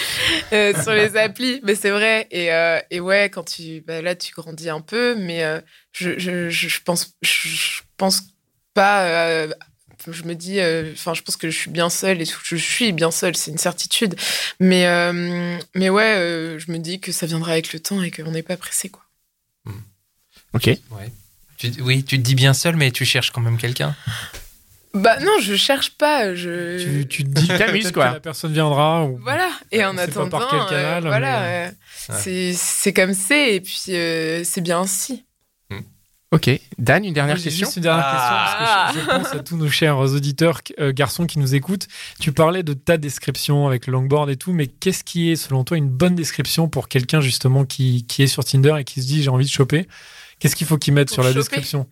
euh, 0.52 0.82
sur 0.82 0.92
les 0.92 1.16
applis, 1.16 1.60
mais 1.64 1.74
c'est 1.74 1.90
vrai. 1.90 2.26
Et, 2.30 2.52
euh, 2.52 2.80
et, 2.90 3.00
ouais, 3.00 3.30
quand 3.30 3.44
tu, 3.44 3.82
bah, 3.86 4.02
là, 4.02 4.14
tu 4.14 4.32
grandis 4.32 4.68
un 4.68 4.80
peu, 4.80 5.14
mais 5.16 5.44
euh, 5.44 5.60
je, 5.92 6.18
je, 6.18 6.50
je, 6.50 6.80
pense, 6.84 7.14
je, 7.22 7.80
pense 7.96 8.22
pas. 8.74 9.46
je 10.06 10.22
me 10.24 10.34
dis, 10.34 10.60
enfin, 10.92 11.14
je 11.14 11.22
pense 11.22 11.36
que 11.36 11.50
je 11.50 11.58
suis 11.58 11.70
bien 11.70 11.90
seule 11.90 12.20
et. 12.20 12.26
Je 12.44 12.56
suis 12.56 12.92
bien 12.92 13.10
seule, 13.10 13.36
c'est 13.36 13.50
une 13.50 13.58
certitude. 13.58 14.14
Mais, 14.60 14.86
mais 15.74 15.88
ouais, 15.88 16.56
je 16.58 16.70
me 16.70 16.78
dis 16.78 17.00
que 17.00 17.12
ça 17.12 17.26
viendra 17.26 17.52
avec 17.52 17.72
le 17.72 17.80
temps 17.80 18.02
et 18.02 18.10
qu'on 18.10 18.30
n'est 18.30 18.42
pas 18.42 18.56
pressé, 18.56 18.88
quoi. 18.88 19.02
Hmm. 19.64 19.80
Ok. 20.52 20.66
Ouais. 20.66 21.12
Tu, 21.56 21.72
oui, 21.80 22.04
tu 22.04 22.18
te 22.18 22.22
dis 22.22 22.36
bien 22.36 22.54
seule, 22.54 22.76
mais 22.76 22.92
tu 22.92 23.04
cherches 23.04 23.32
quand 23.32 23.40
même 23.40 23.58
quelqu'un. 23.58 23.96
Bah 24.98 25.18
non, 25.20 25.38
je 25.40 25.54
cherche 25.54 25.90
pas. 25.90 26.34
Je... 26.34 27.04
Tu, 27.04 27.24
te 27.24 27.28
dis 27.28 27.48
t'amuses 27.58 27.92
quoi. 27.92 28.08
Que 28.08 28.14
la 28.14 28.20
personne 28.20 28.52
viendra. 28.52 29.04
Ou... 29.04 29.18
Voilà. 29.22 29.48
Et 29.70 29.84
en 29.84 29.96
attendant, 29.96 30.28
par 30.28 30.48
quel 30.48 30.60
canal, 30.66 31.06
euh, 31.06 31.08
voilà, 31.08 31.42
euh, 31.44 31.70
c'est 32.54 32.92
comme 32.92 33.14
c'est 33.14 33.56
et 33.56 33.60
puis 33.60 33.82
euh, 33.90 34.42
c'est 34.44 34.60
bien 34.60 34.80
ainsi. 34.80 35.24
Hmm. 35.70 35.80
Ok, 36.32 36.50
Dan, 36.78 37.04
une 37.04 37.14
dernière 37.14 37.36
question. 37.36 37.66
Juste 37.66 37.76
une 37.76 37.84
dernière 37.84 38.04
question 38.04 38.36
parce 38.36 38.92
que 38.92 39.00
je, 39.00 39.06
pense 39.06 39.34
à 39.34 39.42
tous 39.42 39.56
nos 39.56 39.68
chers 39.68 39.98
auditeurs 39.98 40.60
garçons 40.90 41.26
qui 41.26 41.38
nous 41.38 41.54
écoutent. 41.54 41.86
Tu 42.20 42.32
parlais 42.32 42.62
de 42.62 42.74
ta 42.74 42.96
description 42.96 43.66
avec 43.66 43.86
le 43.86 43.92
longboard 43.92 44.28
et 44.30 44.36
tout, 44.36 44.52
mais 44.52 44.66
qu'est-ce 44.66 45.04
qui 45.04 45.30
est 45.30 45.36
selon 45.36 45.64
toi 45.64 45.76
une 45.76 45.88
bonne 45.88 46.14
description 46.14 46.68
pour 46.68 46.88
quelqu'un 46.88 47.20
justement 47.20 47.64
qui, 47.64 48.04
qui 48.06 48.22
est 48.22 48.26
sur 48.26 48.44
Tinder 48.44 48.74
et 48.78 48.84
qui 48.84 49.02
se 49.02 49.06
dit 49.06 49.22
j'ai 49.22 49.30
envie 49.30 49.46
de 49.46 49.50
choper? 49.50 49.86
Qu'est-ce 50.38 50.56
qu'il 50.56 50.66
faut 50.66 50.78
qu'il 50.78 50.94
mette 50.94 51.10
sur 51.10 51.22
la 51.22 51.32
description? 51.32 51.86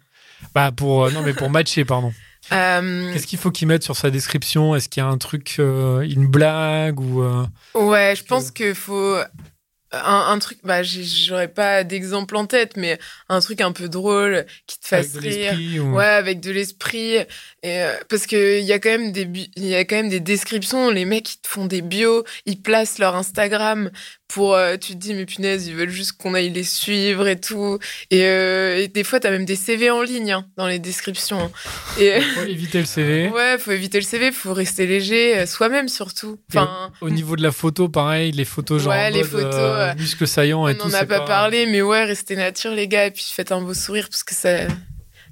Bah 0.55 0.71
pour 0.71 1.11
non 1.11 1.23
mais 1.23 1.33
pour 1.33 1.49
matcher 1.49 1.85
pardon. 1.85 2.13
Euh, 2.53 3.13
Qu'est-ce 3.13 3.27
qu'il 3.27 3.39
faut 3.39 3.51
qu'il 3.51 3.69
mette 3.69 3.83
sur 3.83 3.97
sa 3.97 4.11
description? 4.11 4.75
Est-ce 4.75 4.89
qu'il 4.89 5.03
y 5.03 5.07
a 5.07 5.09
un 5.09 5.19
truc, 5.19 5.57
euh, 5.59 6.01
une 6.01 6.27
blague 6.27 7.01
ou 7.01 7.23
euh, 7.23 7.47
Ouais, 7.75 8.15
je 8.17 8.25
pense 8.25 8.51
qu'il 8.51 8.75
faut 8.75 9.17
un, 9.93 10.39
truc. 10.39 10.59
Bah, 10.63 10.83
j'aurais 10.83 11.49
pas 11.49 11.85
d'exemple 11.85 12.37
en 12.37 12.47
tête, 12.47 12.77
mais 12.77 12.99
un 13.29 13.41
truc 13.41 13.61
un 13.61 13.73
peu 13.73 13.89
drôle 13.89 14.45
qui 14.67 14.79
te 14.79 14.87
fasse 14.87 15.17
rire. 15.17 15.55
Ouais, 15.87 16.05
avec 16.05 16.41
de 16.41 16.51
l'esprit. 16.51 17.17
Et 17.63 17.85
parce 18.09 18.27
que 18.27 18.61
il 18.61 18.65
y 18.65 18.73
a 18.73 18.79
quand 18.79 18.91
même 18.91 19.13
des, 19.13 19.29
il 19.57 19.67
y 19.67 19.75
a 19.75 19.85
quand 19.85 19.97
même 19.97 20.09
des 20.09 20.21
descriptions. 20.21 20.91
Les 20.91 21.05
mecs 21.05 21.35
ils 21.35 21.41
te 21.41 21.49
font 21.49 21.67
des 21.67 21.83
bios, 21.83 22.25
ils 22.45 22.61
placent 22.61 22.99
leur 22.99 23.17
Instagram 23.17 23.91
pour 24.29 24.55
euh, 24.55 24.77
tu 24.77 24.93
te 24.93 24.99
dis 24.99 25.15
mais 25.15 25.27
punaise 25.27 25.67
ils 25.67 25.75
veulent 25.75 25.91
juste 25.91 26.13
qu'on 26.13 26.35
aille 26.35 26.51
les 26.51 26.65
suivre 26.65 27.27
et 27.29 27.41
tout. 27.41 27.79
Et, 28.11 28.25
euh, 28.25 28.87
des 28.89 29.05
fois 29.05 29.21
tu 29.21 29.27
as 29.27 29.31
même 29.31 29.45
des 29.45 29.57
CV 29.57 29.91
en 29.91 30.03
ligne 30.03 30.33
hein, 30.33 30.47
dans 30.57 30.67
les 30.67 30.79
descriptions 30.79 31.41
hein. 31.41 31.51
et 32.01 32.21
faut 32.21 32.43
éviter 32.43 32.79
le 32.79 32.87
CV 32.87 33.29
ouais 33.35 33.57
faut 33.59 33.73
éviter 33.73 33.99
le 33.99 34.05
CV 34.05 34.33
faut 34.33 34.53
rester 34.53 34.87
léger 34.87 35.39
euh, 35.39 35.47
soi-même 35.47 35.89
surtout. 35.89 36.39
Enfin 36.51 36.93
au, 37.01 37.11
niveau 37.11 37.37
de 37.37 37.43
la 37.43 37.53
photo 37.53 37.89
pareil 37.89 38.33
les 38.33 38.45
photos 38.45 38.83
genre 38.83 38.93
ouais, 38.93 39.11
les 39.11 39.25
photos 39.25 39.95
muscles 39.97 40.27
saillants 40.27 40.67
et 40.69 40.77
tout 40.77 40.87
on 40.87 40.89
n'en 40.89 40.95
a 40.95 41.07
pas, 41.07 41.21
parlé 41.21 41.67
mais 41.67 41.83
ouais 41.83 42.05
restez 42.05 42.37
nature 42.37 42.73
les 42.73 42.89
gars 42.89 43.07
et 43.07 43.11
puis 43.11 43.27
faites 43.33 43.53
un 43.53 43.61
beau 43.61 43.75
sourire 43.75 44.09
parce 44.11 44.25
que 44.25 44.35
ça 44.35 44.67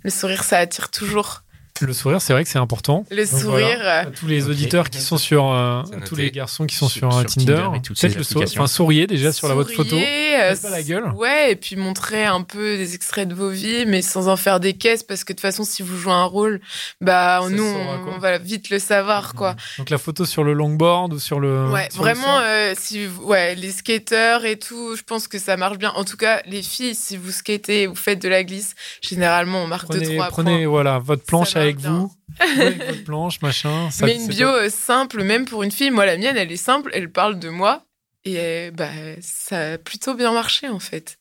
le 0.02 0.10
sourire 0.10 0.44
ça 0.44 0.58
attire 0.58 0.90
toujours 0.90 1.42
le 1.80 1.92
sourire, 1.92 2.22
c'est 2.22 2.32
vrai 2.32 2.44
que 2.44 2.50
c'est 2.50 2.58
important. 2.58 3.04
Le 3.10 3.26
sourire. 3.26 4.06
tous 4.14 4.28
les 4.28 4.48
auditeurs 4.48 4.90
qui 4.90 5.00
sont 5.00 5.18
sur, 5.18 5.52
euh, 5.52 5.82
tous 6.06 6.14
les 6.14 6.30
garçons 6.30 6.66
qui 6.66 6.76
sont 6.76 6.88
sur, 6.88 7.14
un 7.14 7.24
Tinder, 7.24 7.66
peut-être 7.82 8.14
le 8.14 8.22
sourire. 8.22 8.48
Enfin, 8.52 8.68
souriez 8.68 9.06
déjà 9.08 9.32
sur 9.32 9.48
la 9.48 9.54
votre 9.54 9.72
photo. 9.72 9.96
Euh, 9.96 10.54
pas 10.56 10.70
la 10.70 10.82
gueule. 10.82 11.10
Ouais, 11.16 11.52
et 11.52 11.56
puis 11.56 11.74
montrer 11.74 12.24
un 12.24 12.42
peu 12.42 12.76
des 12.76 12.94
extraits 12.94 13.28
de 13.28 13.34
vos 13.34 13.50
vies, 13.50 13.86
mais 13.86 14.02
sans 14.02 14.28
en 14.28 14.36
faire 14.36 14.60
des 14.60 14.74
caisses, 14.74 15.02
parce 15.02 15.24
que 15.24 15.32
de 15.32 15.36
toute 15.36 15.42
façon, 15.42 15.64
si 15.64 15.82
vous 15.82 15.96
jouez 15.96 16.12
un 16.12 16.24
rôle, 16.24 16.60
bah 17.00 17.40
nous, 17.50 17.64
on, 17.64 18.18
va 18.18 18.38
vite 18.38 18.70
le 18.70 18.78
savoir, 18.78 19.34
quoi. 19.34 19.56
Donc 19.78 19.90
la 19.90 19.98
photo 19.98 20.24
sur 20.24 20.44
le 20.44 20.52
longboard 20.52 21.12
ou 21.12 21.18
sur 21.18 21.40
le. 21.40 21.70
Ouais, 21.70 21.88
vraiment, 21.94 22.38
euh, 22.40 22.74
si 22.78 23.08
ouais, 23.22 23.56
les 23.56 23.72
skateurs 23.72 24.44
et 24.44 24.58
tout, 24.58 24.94
je 24.96 25.02
pense 25.02 25.26
que 25.26 25.38
ça 25.38 25.56
marche 25.56 25.78
bien. 25.78 25.92
En 25.96 26.04
tout 26.04 26.16
cas, 26.16 26.40
les 26.46 26.62
filles, 26.62 26.94
si 26.94 27.16
vous 27.16 27.32
skatez, 27.32 27.88
vous 27.88 27.96
faites 27.96 28.22
de 28.22 28.28
la 28.28 28.44
glisse, 28.44 28.74
généralement, 29.02 29.64
on 29.64 29.66
marque 29.66 29.88
prenez, 29.88 30.06
deux 30.06 30.14
trois 30.14 30.28
Prenez, 30.28 30.66
voilà, 30.66 30.98
votre 30.98 31.24
planche 31.24 31.56
avec 31.64 31.78
vous. 31.78 32.12
votre 32.56 33.04
planche, 33.04 33.40
machin. 33.42 33.88
Mais 34.02 34.16
une 34.16 34.28
bio 34.28 34.48
euh, 34.48 34.70
simple, 34.70 35.22
même 35.22 35.44
pour 35.44 35.62
une 35.62 35.70
fille. 35.70 35.90
Moi, 35.90 36.06
la 36.06 36.16
mienne, 36.16 36.36
elle 36.36 36.52
est 36.52 36.56
simple. 36.56 36.90
Elle 36.94 37.10
parle 37.10 37.38
de 37.38 37.48
moi. 37.48 37.84
Et 38.24 38.36
euh, 38.38 38.70
bah, 38.70 38.90
ça 39.20 39.72
a 39.72 39.78
plutôt 39.78 40.14
bien 40.14 40.32
marché, 40.32 40.68
en 40.68 40.78
fait. 40.78 41.18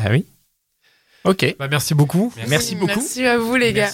Ah 0.00 0.10
oui. 0.10 0.26
Ok. 1.24 1.56
Bah, 1.58 1.68
merci 1.68 1.94
beaucoup. 1.94 2.32
Merci, 2.48 2.76
beaucoup. 2.76 2.94
Merci 2.94 3.24
à 3.24 3.36
vous, 3.36 3.56
les 3.56 3.72
gars. 3.72 3.90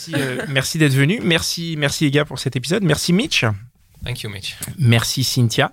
Merci, 0.49 0.77
euh, 0.77 0.81
d'être 0.81 0.95
venus. 0.95 1.21
Merci, 1.23 1.77
merci, 1.79 2.05
les 2.05 2.11
gars, 2.11 2.25
pour 2.25 2.39
cet 2.39 2.57
épisode. 2.57 2.85
Merci, 2.85 3.13
Mitch. 3.13 3.45
Thank 4.05 4.23
you, 4.23 4.31
Mitch. 4.31 4.57
Merci, 4.79 5.25
Cynthia. 5.25 5.73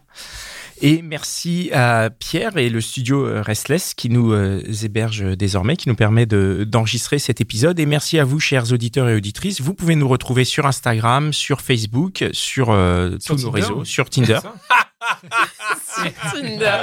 Et 0.81 1.01
merci 1.01 1.69
à 1.73 2.09
Pierre 2.09 2.55
et 2.57 2.69
le 2.69 2.79
studio 2.79 3.25
euh, 3.25 3.41
Restless 3.41 3.93
qui 3.93 4.09
nous 4.09 4.31
euh, 4.31 4.61
héberge 4.83 5.35
désormais, 5.37 5.75
qui 5.75 5.89
nous 5.89 5.95
permet 5.95 6.25
d'enregistrer 6.25 7.19
cet 7.19 7.41
épisode. 7.41 7.79
Et 7.79 7.85
merci 7.85 8.17
à 8.17 8.23
vous, 8.23 8.39
chers 8.39 8.71
auditeurs 8.71 9.09
et 9.09 9.15
auditrices. 9.15 9.59
Vous 9.59 9.73
pouvez 9.73 9.95
nous 9.95 10.07
retrouver 10.07 10.45
sur 10.45 10.65
Instagram, 10.65 11.33
sur 11.33 11.59
Facebook, 11.59 12.23
sur, 12.31 12.69
euh, 12.69 13.17
tous 13.25 13.43
nos 13.43 13.51
réseaux, 13.51 13.83
sur 13.83 14.09
Tinder. 14.09 14.39
sur 15.85 16.13
Tinder. 16.31 16.77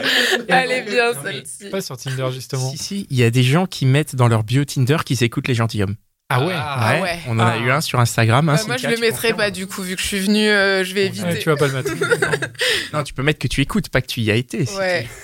Elle 0.48 0.72
est 0.72 0.82
bien 0.82 1.12
celle-ci. 1.22 1.70
Pas 1.70 1.80
sur 1.80 1.96
Tinder, 1.96 2.28
justement. 2.32 2.70
Si, 2.70 2.78
si, 2.78 3.06
il 3.08 3.16
y 3.16 3.24
a 3.24 3.30
des 3.30 3.42
gens 3.42 3.64
qui 3.64 3.86
mettent 3.86 4.14
dans 4.14 4.28
leur 4.28 4.44
bio 4.44 4.64
Tinder 4.66 4.98
qu'ils 5.06 5.22
écoutent 5.22 5.48
les 5.48 5.54
gentilshommes. 5.54 5.96
Ah 6.28 6.40
ouais. 6.44 6.54
Ah 6.56 6.98
ouais. 7.02 7.18
On 7.28 7.38
en 7.38 7.46
a 7.46 7.52
Ah. 7.52 7.58
eu 7.58 7.70
un 7.70 7.80
sur 7.80 8.00
Instagram. 8.00 8.48
hein, 8.48 8.56
moi, 8.66 8.76
je 8.76 8.88
le 8.88 8.96
mettrai 8.96 9.32
pas 9.32 9.52
du 9.52 9.68
coup, 9.68 9.82
vu 9.82 9.94
que 9.94 10.02
je 10.02 10.06
suis 10.08 10.18
venue, 10.18 10.48
euh, 10.48 10.82
je 10.82 10.92
vais 10.92 11.02
Ouais, 11.02 11.06
éviter. 11.06 11.38
tu 11.38 11.48
vas 11.48 11.56
pas 11.56 11.68
le 11.68 11.72
mettre. 11.74 11.92
Non, 12.92 13.04
tu 13.04 13.14
peux 13.14 13.22
mettre 13.22 13.38
que 13.38 13.46
tu 13.48 13.60
écoutes, 13.60 13.88
pas 13.90 14.00
que 14.00 14.06
tu 14.08 14.20
y 14.22 14.30
as 14.30 14.34
été. 14.34 14.66
si 14.66 14.76
Ouais. 14.76 15.06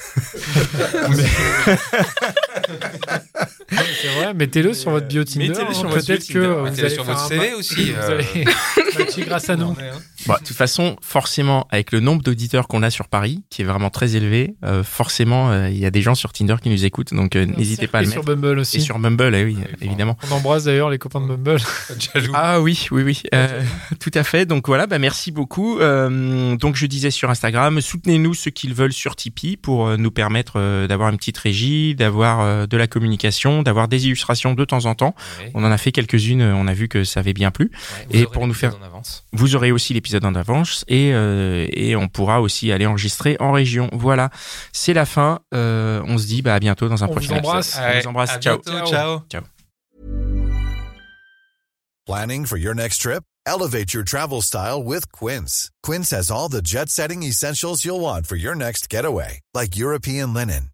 c'est 4.00 4.08
vrai, 4.20 4.34
mettez-le 4.34 4.74
sur 4.74 4.90
votre 4.90 5.06
bio 5.08 5.24
Tinder. 5.24 5.48
Mettez-le 5.48 5.68
hein, 5.68 5.72
sur 5.74 5.88
votre 5.88 6.06
Peut-être 6.06 6.26
que 6.28 6.38
vous 6.38 6.64
Mettez-le 6.64 6.86
allez 6.86 6.94
sur 6.94 7.04
faire 7.04 7.14
votre 7.14 7.24
un 7.26 7.28
CV 7.28 7.50
ma- 7.50 7.56
aussi. 7.56 7.90
Vous 7.92 7.98
euh, 8.00 8.20
allez 8.34 8.44
matcher 8.98 9.22
grâce 9.22 9.48
à 9.50 9.56
nous. 9.56 9.74
Bon, 10.26 10.34
de 10.34 10.38
toute 10.46 10.56
façon, 10.56 10.96
forcément, 11.00 11.66
avec 11.70 11.92
le 11.92 12.00
nombre 12.00 12.22
d'auditeurs 12.22 12.68
qu'on 12.68 12.82
a 12.82 12.90
sur 12.90 13.08
Paris, 13.08 13.42
qui 13.50 13.62
est 13.62 13.64
vraiment 13.64 13.90
très 13.90 14.14
élevé, 14.16 14.54
euh, 14.64 14.84
forcément, 14.84 15.50
euh, 15.50 15.68
il 15.70 15.78
y 15.78 15.86
a 15.86 15.90
des 15.90 16.02
gens 16.02 16.14
sur 16.14 16.32
Tinder 16.32 16.56
qui 16.62 16.68
nous 16.70 16.84
écoutent, 16.84 17.12
donc 17.14 17.34
euh, 17.36 17.44
n'hésitez 17.46 17.86
pas 17.88 17.98
à 17.98 18.02
Et 18.02 18.04
le 18.06 18.10
sur 18.12 18.22
mettre. 18.24 18.36
Bumble 18.36 18.58
Et 18.58 18.60
aussi. 18.60 18.80
sur 18.80 18.98
Bumble, 18.98 19.34
eh 19.34 19.44
oui, 19.44 19.56
évidemment. 19.80 20.16
On 20.30 20.34
embrasse 20.34 20.64
d'ailleurs 20.64 20.90
les 20.90 20.98
copains 20.98 21.20
de 21.20 21.26
Bumble. 21.26 21.60
Ah 22.34 22.60
oui, 22.60 22.86
oui, 22.90 23.02
oui, 23.02 23.22
euh, 23.34 23.62
tout 24.00 24.10
à 24.14 24.22
fait. 24.22 24.46
Donc 24.46 24.66
voilà, 24.68 24.86
bah 24.86 24.98
merci 24.98 25.30
beaucoup. 25.32 25.78
Euh, 25.80 26.56
donc 26.56 26.76
je 26.76 26.86
disais 26.86 27.10
sur 27.10 27.30
Instagram, 27.30 27.80
soutenez-nous 27.80 28.34
ceux 28.34 28.50
qui 28.50 28.68
le 28.68 28.74
veulent 28.74 28.92
sur 28.92 29.16
Tipeee 29.16 29.56
pour 29.56 29.86
euh, 29.88 29.96
nous 29.96 30.10
permettre 30.10 30.54
euh, 30.56 30.86
d'avoir 30.86 31.08
une 31.10 31.16
petite 31.16 31.38
régie, 31.38 31.94
d'avoir 31.94 32.40
euh, 32.40 32.66
de 32.66 32.76
la 32.76 32.86
communication, 32.86 33.61
d'avoir 33.62 33.88
des 33.88 34.06
illustrations 34.06 34.54
de 34.54 34.64
temps 34.64 34.84
en 34.84 34.94
temps. 34.94 35.14
Ouais. 35.40 35.50
On 35.54 35.64
en 35.64 35.70
a 35.70 35.78
fait 35.78 35.92
quelques-unes, 35.92 36.42
euh, 36.42 36.54
on 36.54 36.66
a 36.66 36.74
vu 36.74 36.88
que 36.88 37.04
ça 37.04 37.20
avait 37.20 37.32
bien 37.32 37.50
plu. 37.50 37.70
Ouais, 38.10 38.20
Et 38.20 38.26
pour 38.26 38.46
nous 38.46 38.54
faire- 38.54 38.76
en 38.76 38.82
avance. 38.84 39.24
Vous 39.32 39.54
aurez 39.56 39.72
aussi 39.72 39.94
l'épisode 39.94 40.24
en 40.24 40.34
avance 40.34 40.84
et, 40.88 41.10
euh, 41.12 41.66
et 41.72 41.96
on 41.96 42.08
pourra 42.08 42.40
aussi 42.40 42.70
aller 42.72 42.86
enregistrer 42.86 43.36
en 43.40 43.52
région. 43.52 43.88
Voilà, 43.92 44.30
c'est 44.72 44.92
la 44.94 45.06
fin. 45.06 45.40
Euh, 45.54 46.02
on 46.06 46.18
se 46.18 46.26
dit 46.26 46.42
bah, 46.42 46.54
à 46.54 46.60
bientôt 46.60 46.88
dans 46.88 47.02
un 47.04 47.08
On 47.08 47.12
prochain 47.12 47.36
embrasse. 47.38 47.74
épisode. 47.76 47.86
On 47.94 48.00
vous 48.02 48.08
embrasse. 48.08 48.30
À 48.30 48.38
Ciao. 48.40 48.58
bientôt, 48.64 48.86
ciao. 48.90 49.20
Planning 52.06 52.46
for 52.46 52.58
your 52.58 52.74
next 52.74 52.98
trip? 52.98 53.22
Elevate 53.46 53.92
your 53.92 54.04
travel 54.04 54.40
style 54.42 54.82
with 54.82 55.06
Quince. 55.12 55.70
Quince 55.82 56.10
has 56.12 56.30
all 56.30 56.48
the 56.48 56.60
jet 56.62 56.88
setting 56.88 57.22
essentials 57.22 57.84
you'll 57.84 58.00
want 58.00 58.26
for 58.26 58.36
your 58.36 58.54
next 58.54 58.88
getaway, 58.90 59.40
like 59.54 59.76
European 59.76 60.32
linen, 60.34 60.70